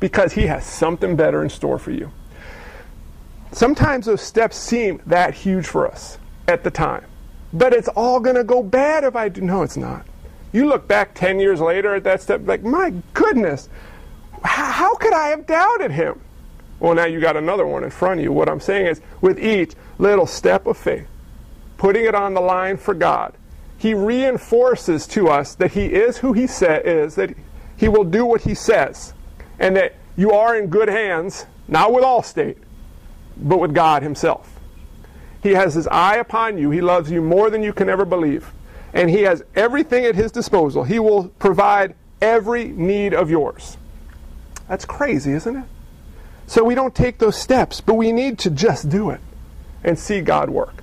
because 0.00 0.32
He 0.32 0.46
has 0.46 0.64
something 0.64 1.16
better 1.16 1.42
in 1.42 1.50
store 1.50 1.78
for 1.78 1.90
you. 1.90 2.10
Sometimes 3.52 4.06
those 4.06 4.22
steps 4.22 4.56
seem 4.56 5.02
that 5.04 5.34
huge 5.34 5.66
for 5.66 5.86
us 5.86 6.16
at 6.48 6.64
the 6.64 6.70
time. 6.70 7.04
But 7.54 7.72
it's 7.72 7.88
all 7.88 8.18
going 8.18 8.36
to 8.36 8.44
go 8.44 8.62
bad 8.62 9.04
if 9.04 9.14
I 9.14 9.28
do. 9.28 9.40
No, 9.40 9.62
it's 9.62 9.76
not. 9.76 10.04
You 10.52 10.66
look 10.66 10.86
back 10.88 11.14
10 11.14 11.38
years 11.38 11.60
later 11.60 11.94
at 11.94 12.04
that 12.04 12.20
step, 12.20 12.42
like, 12.44 12.62
my 12.62 12.92
goodness, 13.12 13.68
how, 14.42 14.94
could 14.96 15.12
I 15.12 15.28
have 15.28 15.46
doubted 15.46 15.92
him? 15.92 16.20
Well, 16.80 16.94
now 16.94 17.06
you 17.06 17.20
got 17.20 17.36
another 17.36 17.66
one 17.66 17.84
in 17.84 17.90
front 17.90 18.20
of 18.20 18.24
you. 18.24 18.32
What 18.32 18.48
I'm 18.48 18.60
saying 18.60 18.86
is, 18.86 19.00
with 19.20 19.38
each 19.38 19.74
little 19.98 20.26
step 20.26 20.66
of 20.66 20.76
faith, 20.76 21.06
putting 21.78 22.04
it 22.04 22.14
on 22.14 22.34
the 22.34 22.40
line 22.40 22.76
for 22.76 22.92
God, 22.92 23.34
he 23.78 23.94
reinforces 23.94 25.06
to 25.08 25.28
us 25.28 25.54
that 25.54 25.72
he 25.72 25.86
is 25.86 26.18
who 26.18 26.32
he 26.32 26.46
sa- 26.46 26.80
is, 26.84 27.14
that 27.14 27.34
he 27.76 27.88
will 27.88 28.04
do 28.04 28.26
what 28.26 28.42
he 28.42 28.54
says, 28.54 29.14
and 29.58 29.76
that 29.76 29.94
you 30.16 30.32
are 30.32 30.56
in 30.56 30.66
good 30.66 30.88
hands, 30.88 31.46
not 31.68 31.92
with 31.92 32.04
Allstate, 32.04 32.56
but 33.36 33.58
with 33.58 33.74
God 33.74 34.02
himself. 34.02 34.53
He 35.44 35.50
has 35.50 35.74
his 35.74 35.86
eye 35.88 36.16
upon 36.16 36.56
you. 36.56 36.70
He 36.70 36.80
loves 36.80 37.10
you 37.10 37.20
more 37.20 37.50
than 37.50 37.62
you 37.62 37.74
can 37.74 37.90
ever 37.90 38.06
believe. 38.06 38.50
And 38.94 39.10
he 39.10 39.22
has 39.22 39.44
everything 39.54 40.06
at 40.06 40.14
his 40.14 40.32
disposal. 40.32 40.84
He 40.84 40.98
will 40.98 41.28
provide 41.38 41.94
every 42.22 42.64
need 42.64 43.12
of 43.12 43.28
yours. 43.28 43.76
That's 44.68 44.86
crazy, 44.86 45.32
isn't 45.32 45.54
it? 45.54 45.64
So 46.46 46.64
we 46.64 46.74
don't 46.74 46.94
take 46.94 47.18
those 47.18 47.36
steps, 47.36 47.82
but 47.82 47.94
we 47.94 48.10
need 48.10 48.38
to 48.38 48.50
just 48.50 48.88
do 48.88 49.10
it 49.10 49.20
and 49.82 49.98
see 49.98 50.22
God 50.22 50.48
work. 50.48 50.82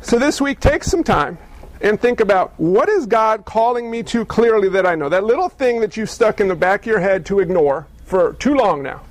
So 0.00 0.18
this 0.18 0.40
week, 0.40 0.58
take 0.58 0.82
some 0.82 1.04
time 1.04 1.38
and 1.80 2.00
think 2.00 2.18
about 2.18 2.58
what 2.58 2.88
is 2.88 3.06
God 3.06 3.44
calling 3.44 3.88
me 3.88 4.02
to 4.02 4.24
clearly 4.24 4.68
that 4.70 4.84
I 4.84 4.96
know? 4.96 5.08
That 5.08 5.22
little 5.22 5.48
thing 5.48 5.80
that 5.80 5.96
you've 5.96 6.10
stuck 6.10 6.40
in 6.40 6.48
the 6.48 6.56
back 6.56 6.80
of 6.80 6.86
your 6.86 6.98
head 6.98 7.24
to 7.26 7.38
ignore 7.38 7.86
for 8.04 8.32
too 8.32 8.56
long 8.56 8.82
now, 8.82 9.02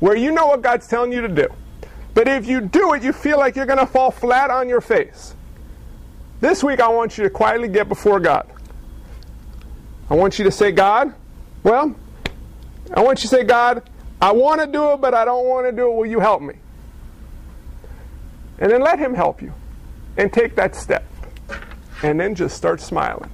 where 0.00 0.16
you 0.16 0.32
know 0.32 0.48
what 0.48 0.60
God's 0.60 0.86
telling 0.86 1.12
you 1.12 1.22
to 1.22 1.28
do. 1.28 1.48
But 2.14 2.28
if 2.28 2.46
you 2.46 2.60
do 2.60 2.94
it, 2.94 3.02
you 3.02 3.12
feel 3.12 3.38
like 3.38 3.56
you're 3.56 3.66
going 3.66 3.80
to 3.80 3.86
fall 3.86 4.10
flat 4.10 4.50
on 4.50 4.68
your 4.68 4.80
face. 4.80 5.34
This 6.40 6.62
week, 6.62 6.80
I 6.80 6.88
want 6.88 7.18
you 7.18 7.24
to 7.24 7.30
quietly 7.30 7.68
get 7.68 7.88
before 7.88 8.20
God. 8.20 8.48
I 10.08 10.14
want 10.14 10.38
you 10.38 10.44
to 10.44 10.50
say, 10.50 10.70
God, 10.70 11.14
well, 11.62 11.96
I 12.94 13.02
want 13.02 13.24
you 13.24 13.28
to 13.28 13.36
say, 13.36 13.42
God, 13.42 13.88
I 14.20 14.32
want 14.32 14.60
to 14.60 14.66
do 14.66 14.92
it, 14.92 15.00
but 15.00 15.14
I 15.14 15.24
don't 15.24 15.46
want 15.46 15.66
to 15.66 15.72
do 15.72 15.90
it. 15.90 15.94
Will 15.96 16.06
you 16.06 16.20
help 16.20 16.40
me? 16.40 16.54
And 18.58 18.70
then 18.70 18.80
let 18.80 18.98
Him 18.98 19.14
help 19.14 19.42
you. 19.42 19.52
And 20.16 20.32
take 20.32 20.54
that 20.54 20.76
step. 20.76 21.04
And 22.02 22.20
then 22.20 22.34
just 22.34 22.56
start 22.56 22.80
smiling. 22.80 23.30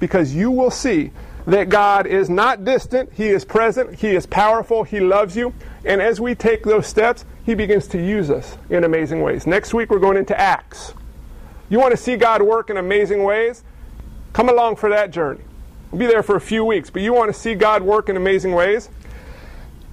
Because 0.00 0.34
you 0.34 0.50
will 0.50 0.70
see 0.70 1.10
that 1.46 1.68
God 1.68 2.06
is 2.06 2.30
not 2.30 2.64
distant, 2.64 3.12
He 3.12 3.28
is 3.28 3.44
present, 3.44 3.96
He 3.96 4.10
is 4.10 4.26
powerful, 4.26 4.84
He 4.84 5.00
loves 5.00 5.36
you. 5.36 5.52
And 5.84 6.00
as 6.00 6.20
we 6.20 6.34
take 6.34 6.64
those 6.64 6.86
steps, 6.86 7.24
He 7.44 7.54
begins 7.54 7.86
to 7.88 7.98
use 7.98 8.30
us 8.30 8.56
in 8.70 8.84
amazing 8.84 9.20
ways. 9.22 9.46
Next 9.46 9.74
week, 9.74 9.90
we're 9.90 9.98
going 9.98 10.16
into 10.16 10.38
Acts. 10.38 10.94
You 11.68 11.78
want 11.78 11.92
to 11.92 11.96
see 11.96 12.16
God 12.16 12.42
work 12.42 12.70
in 12.70 12.76
amazing 12.76 13.24
ways? 13.24 13.62
Come 14.32 14.48
along 14.48 14.76
for 14.76 14.88
that 14.90 15.10
journey. 15.10 15.42
We'll 15.90 16.00
be 16.00 16.06
there 16.06 16.22
for 16.22 16.36
a 16.36 16.40
few 16.40 16.64
weeks, 16.64 16.90
but 16.90 17.02
you 17.02 17.12
want 17.12 17.32
to 17.32 17.38
see 17.38 17.54
God 17.54 17.82
work 17.82 18.08
in 18.08 18.16
amazing 18.16 18.52
ways? 18.52 18.88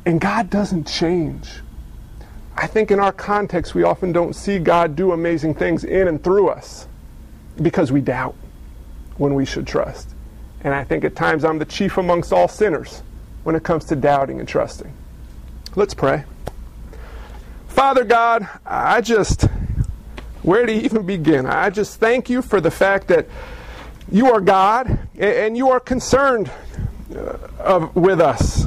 And 0.06 0.20
God 0.20 0.50
doesn't 0.50 0.88
change. 0.88 1.62
I 2.56 2.68
think 2.68 2.92
in 2.92 3.00
our 3.00 3.12
context, 3.12 3.76
we 3.76 3.84
often 3.84 4.12
don't 4.12 4.34
see 4.34 4.58
God 4.60 4.96
do 4.96 5.12
amazing 5.12 5.56
things 5.56 5.84
in 5.84 6.08
and 6.08 6.24
through 6.24 6.50
us 6.50 6.88
because 7.62 7.92
we 7.92 8.02
doubt 8.02 8.36
when 9.18 9.36
we 9.36 9.46
should 9.46 9.68
trust. 9.68 10.10
And 10.64 10.74
I 10.74 10.84
think 10.84 11.04
at 11.04 11.16
times 11.16 11.44
I'm 11.44 11.60
the 11.60 11.66
chief 11.66 11.98
amongst 11.98 12.32
all 12.32 12.48
sinners 12.48 13.02
when 13.44 13.56
it 13.56 13.64
comes 13.64 13.86
to 13.86 13.96
doubting 13.96 14.40
and 14.40 14.48
trusting. 14.48 14.94
Let's 15.76 15.94
pray. 15.94 16.24
Father 17.68 18.04
God, 18.04 18.48
I 18.66 19.02
just, 19.02 19.44
where 20.44 20.66
to 20.66 20.72
even 20.72 21.06
begin? 21.06 21.46
I 21.46 21.70
just 21.70 22.00
thank 22.00 22.30
you 22.30 22.42
for 22.42 22.62
the 22.62 22.70
fact 22.70 23.08
that 23.08 23.28
you 24.12 24.32
are 24.32 24.42
God 24.42 25.00
and 25.18 25.56
you 25.56 25.70
are 25.70 25.80
concerned 25.80 26.52
uh, 27.16 27.38
of, 27.60 27.96
with 27.96 28.20
us, 28.20 28.66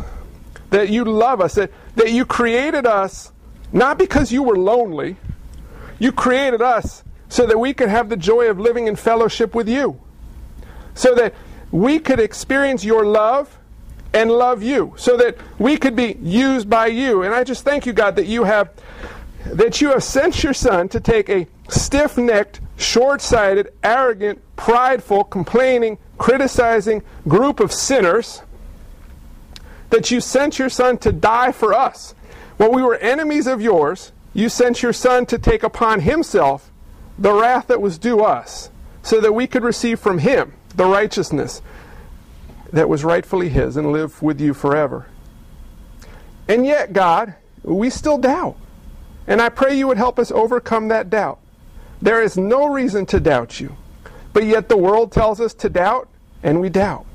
that 0.70 0.88
you 0.88 1.05
love 1.05 1.40
us, 1.40 1.55
that, 1.55 1.70
that 1.97 2.11
you 2.11 2.24
created 2.24 2.86
us 2.86 3.30
not 3.74 3.99
because 3.99 4.32
you 4.32 4.42
were 4.42 4.57
lonely, 4.57 5.16
you 5.99 6.12
created 6.12 6.62
us 6.62 7.03
so 7.28 7.45
that 7.45 7.59
we 7.59 7.74
could 7.74 7.88
have 7.88 8.09
the 8.09 8.16
joy 8.16 8.49
of 8.49 8.59
living 8.59 8.86
in 8.86 8.95
fellowship 8.95 9.55
with 9.55 9.68
you, 9.68 10.01
so 10.95 11.14
that 11.16 11.34
we 11.74 11.98
could 11.98 12.20
experience 12.20 12.84
your 12.84 13.04
love 13.04 13.58
and 14.12 14.30
love 14.30 14.62
you 14.62 14.94
so 14.96 15.16
that 15.16 15.36
we 15.58 15.76
could 15.76 15.96
be 15.96 16.16
used 16.22 16.70
by 16.70 16.86
you. 16.86 17.24
And 17.24 17.34
i 17.34 17.42
just 17.42 17.64
thank 17.64 17.84
you 17.84 17.92
god 17.92 18.14
that 18.14 18.26
you 18.26 18.44
have 18.44 18.70
that 19.44 19.80
you 19.80 19.88
have 19.88 20.04
sent 20.04 20.44
your 20.44 20.54
son 20.54 20.88
to 20.90 21.00
take 21.00 21.28
a 21.28 21.48
stiff-necked 21.68 22.60
short-sighted 22.76 23.72
arrogant 23.82 24.40
prideful 24.54 25.24
complaining 25.24 25.98
criticizing 26.16 27.02
group 27.26 27.58
of 27.58 27.72
sinners 27.72 28.42
that 29.90 30.12
you 30.12 30.20
sent 30.20 30.60
your 30.60 30.68
son 30.68 30.96
to 30.98 31.12
die 31.12 31.52
for 31.52 31.72
us. 31.72 32.14
When 32.56 32.72
we 32.72 32.82
were 32.82 32.96
enemies 32.96 33.48
of 33.48 33.60
yours 33.60 34.12
you 34.32 34.48
sent 34.48 34.80
your 34.80 34.92
son 34.92 35.26
to 35.26 35.40
take 35.40 35.64
upon 35.64 36.02
himself 36.02 36.70
the 37.18 37.32
wrath 37.32 37.66
that 37.66 37.82
was 37.82 37.98
due 37.98 38.20
us 38.20 38.70
so 39.02 39.20
that 39.20 39.32
we 39.32 39.48
could 39.48 39.64
receive 39.64 39.98
from 39.98 40.18
him 40.18 40.52
the 40.74 40.86
righteousness 40.86 41.62
that 42.72 42.88
was 42.88 43.04
rightfully 43.04 43.48
his 43.48 43.76
and 43.76 43.92
live 43.92 44.20
with 44.22 44.40
you 44.40 44.54
forever. 44.54 45.06
And 46.48 46.66
yet, 46.66 46.92
God, 46.92 47.34
we 47.62 47.90
still 47.90 48.18
doubt. 48.18 48.56
And 49.26 49.40
I 49.40 49.48
pray 49.48 49.76
you 49.76 49.86
would 49.86 49.96
help 49.96 50.18
us 50.18 50.30
overcome 50.30 50.88
that 50.88 51.08
doubt. 51.08 51.38
There 52.02 52.20
is 52.20 52.36
no 52.36 52.66
reason 52.66 53.06
to 53.06 53.20
doubt 53.20 53.60
you. 53.60 53.76
But 54.32 54.44
yet 54.44 54.68
the 54.68 54.76
world 54.76 55.12
tells 55.12 55.40
us 55.40 55.54
to 55.54 55.68
doubt, 55.68 56.08
and 56.42 56.60
we 56.60 56.68
doubt. 56.68 57.06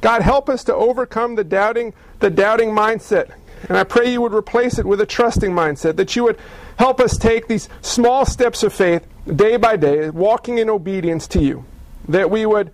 God, 0.00 0.22
help 0.22 0.48
us 0.48 0.62
to 0.64 0.74
overcome 0.74 1.34
the 1.34 1.44
doubting, 1.44 1.94
the 2.20 2.30
doubting 2.30 2.70
mindset. 2.70 3.32
And 3.68 3.76
I 3.76 3.84
pray 3.84 4.12
you 4.12 4.20
would 4.20 4.32
replace 4.32 4.78
it 4.78 4.86
with 4.86 5.00
a 5.00 5.06
trusting 5.06 5.52
mindset, 5.52 5.96
that 5.96 6.14
you 6.16 6.24
would 6.24 6.38
help 6.76 7.00
us 7.00 7.18
take 7.18 7.48
these 7.48 7.68
small 7.82 8.24
steps 8.24 8.62
of 8.62 8.72
faith 8.72 9.06
day 9.34 9.56
by 9.56 9.76
day, 9.76 10.10
walking 10.10 10.58
in 10.58 10.70
obedience 10.70 11.26
to 11.28 11.40
you. 11.40 11.64
That 12.08 12.30
we 12.30 12.46
would, 12.46 12.70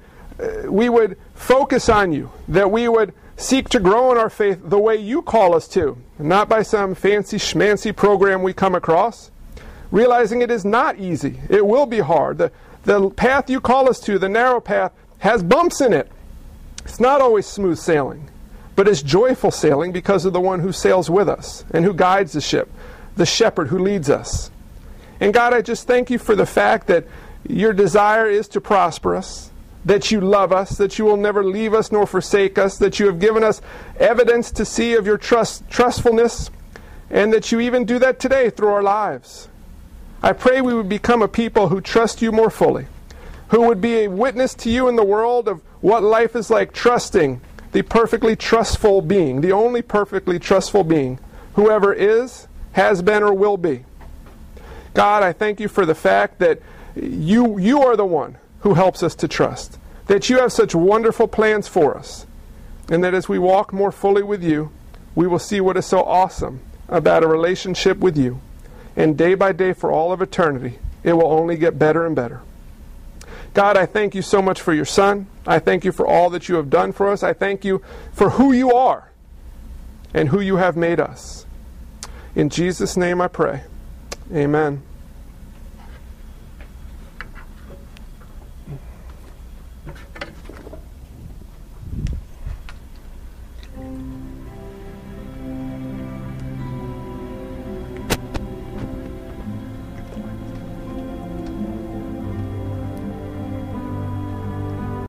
we 0.65 0.89
would 0.89 1.19
focus 1.35 1.89
on 1.89 2.13
you, 2.13 2.31
that 2.49 2.71
we 2.71 2.89
would 2.89 3.15
seek 3.37 3.69
to 3.69 3.81
grow 3.81 4.13
in 4.13 4.19
our 4.19 4.31
faith 4.31 4.61
the 4.65 4.79
way 4.79 4.97
you 4.97 5.23
call 5.23 5.55
us 5.55 5.69
to, 5.69 5.97
not 6.19 6.49
by 6.49 6.63
some 6.63 6.95
fancy 6.95 7.37
schmancy 7.37 7.95
program 7.95 8.43
we 8.43 8.53
come 8.53 8.75
across. 8.75 9.31
Realizing 9.91 10.43
it 10.43 10.51
is 10.51 10.65
not 10.65 10.99
easy, 10.99 11.41
it 11.49 11.67
will 11.67 11.87
be 11.87 12.01
hard. 12.01 12.39
The, 12.39 12.53
the 12.85 13.11
path 13.11 13.49
you 13.49 13.61
call 13.61 13.89
us 13.89 14.01
to, 14.01 14.19
the 14.19 14.29
narrow 14.29 14.61
path, 14.61 14.93
has 15.19 15.43
bumps 15.43 15.81
in 15.81 15.93
it. 15.93 16.11
It's 16.85 17.01
not 17.01 17.21
always 17.21 17.47
smooth 17.47 17.79
sailing, 17.79 18.31
but 18.75 18.89
it's 18.89 19.03
joyful 19.03 19.51
sailing 19.51 19.93
because 19.93 20.25
of 20.25 20.33
the 20.33 20.41
one 20.41 20.61
who 20.61 20.73
sails 20.73 21.11
with 21.11 21.29
us 21.29 21.65
and 21.71 21.85
who 21.85 21.95
guides 21.95 22.33
the 22.33 22.41
ship, 22.41 22.71
the 23.17 23.27
shepherd 23.27 23.69
who 23.69 23.79
leads 23.79 24.11
us. 24.11 24.51
And 25.21 25.33
God, 25.33 25.55
I 25.55 25.63
just 25.63 25.87
thank 25.87 26.11
you 26.11 26.19
for 26.19 26.35
the 26.35 26.47
fact 26.47 26.87
that 26.89 27.07
your 27.49 27.73
desire 27.73 28.29
is 28.29 28.49
to 28.49 28.61
prosper 28.61 29.17
us, 29.17 29.51
that 29.87 30.11
you 30.11 30.21
love 30.21 30.53
us, 30.53 30.77
that 30.79 30.99
you 30.99 31.05
will 31.05 31.17
never 31.17 31.45
leave 31.45 31.73
us 31.73 31.93
nor 31.93 32.07
forsake 32.07 32.59
us, 32.59 32.77
that 32.77 32.99
you 32.99 33.07
have 33.07 33.21
given 33.21 33.45
us 33.45 33.63
evidence 34.01 34.51
to 34.51 34.65
see 34.65 34.95
of 34.95 35.07
your 35.07 35.17
trust, 35.17 35.69
trustfulness, 35.71 36.51
and 37.09 37.33
that 37.33 37.53
you 37.53 37.61
even 37.61 37.85
do 37.85 38.01
that 38.01 38.19
today 38.19 38.51
through 38.51 38.69
our 38.69 38.83
lives. 38.83 39.49
I 40.25 40.33
pray 40.33 40.61
we 40.61 40.75
would 40.75 40.89
become 40.89 41.23
a 41.23 41.29
people 41.29 41.69
who 41.69 41.81
trust 41.81 42.21
you 42.21 42.33
more 42.33 42.51
fully, 42.51 42.87
who 43.51 43.63
would 43.63 43.81
be 43.81 44.01
a 44.01 44.09
witness 44.09 44.55
to 44.55 44.71
you 44.71 44.89
in 44.89 44.97
the 44.97 45.05
world 45.05 45.47
of 45.47 45.63
what 45.81 46.03
life 46.03 46.35
is 46.35 46.51
like, 46.51 46.73
trusting 46.73 47.41
the 47.71 47.83
perfectly 47.83 48.35
trustful 48.35 49.01
being, 49.03 49.41
the 49.41 49.53
only 49.53 49.83
perfectly 49.83 50.41
trustful 50.41 50.83
being, 50.83 51.21
whoever 51.55 51.93
is, 51.93 52.49
has 52.73 53.03
been, 53.03 53.23
or 53.23 53.33
will 53.33 53.57
be. 53.57 53.85
God, 54.95 55.23
I 55.23 55.33
thank 55.33 55.61
you 55.61 55.69
for 55.69 55.87
the 55.87 55.95
fact 55.95 56.41
that 56.41 56.61
you, 56.97 57.57
you 57.61 57.83
are 57.83 57.95
the 57.95 58.05
one 58.05 58.37
who 58.67 58.75
helps 58.75 59.01
us 59.01 59.15
to 59.15 59.29
trust, 59.29 59.79
that 60.09 60.29
you 60.29 60.41
have 60.41 60.53
such 60.53 60.75
wonderful 60.75 61.29
plans 61.29 61.69
for 61.69 61.97
us, 61.97 62.27
and 62.89 63.05
that 63.05 63.15
as 63.15 63.29
we 63.29 63.39
walk 63.39 63.73
more 63.73 63.93
fully 63.93 64.25
with 64.25 64.43
you, 64.43 64.73
we 65.15 65.25
will 65.25 65.39
see 65.39 65.61
what 65.61 65.77
is 65.77 65.87
so 65.87 66.03
awesome 66.03 66.59
about 66.89 67.23
a 67.23 67.29
relationship 67.29 67.99
with 67.99 68.19
you. 68.19 68.41
And 68.97 69.17
day 69.17 69.35
by 69.37 69.53
day, 69.53 69.73
for 69.73 69.93
all 69.93 70.11
of 70.11 70.21
eternity, 70.21 70.81
it 71.05 71.13
will 71.13 71.31
only 71.31 71.57
get 71.57 71.79
better 71.79 72.05
and 72.05 72.17
better. 72.17 72.41
God, 73.55 73.77
I 73.77 73.87
thank 73.87 74.17
you 74.17 74.23
so 74.23 74.43
much 74.43 74.61
for 74.61 74.75
your 74.75 74.85
Son. 74.85 75.29
I 75.47 75.61
thank 75.61 75.85
you 75.85 75.93
for 75.93 76.05
all 76.05 76.29
that 76.31 76.49
you 76.49 76.57
have 76.57 76.69
done 76.69 76.91
for 76.91 77.07
us. 77.07 77.23
I 77.23 77.35
thank 77.35 77.65
you 77.65 77.83
for 78.13 78.31
who 78.31 78.51
you 78.53 78.73
are 78.75 79.13
and 80.13 80.31
who 80.31 80.41
you 80.41 80.57
have 80.57 80.77
made 80.77 80.99
us. 80.99 81.47
In 82.35 82.49
Jesus' 82.49 82.97
name 82.97 83.21
I 83.21 83.29
pray. 83.29 83.63
Amen. 84.35 84.83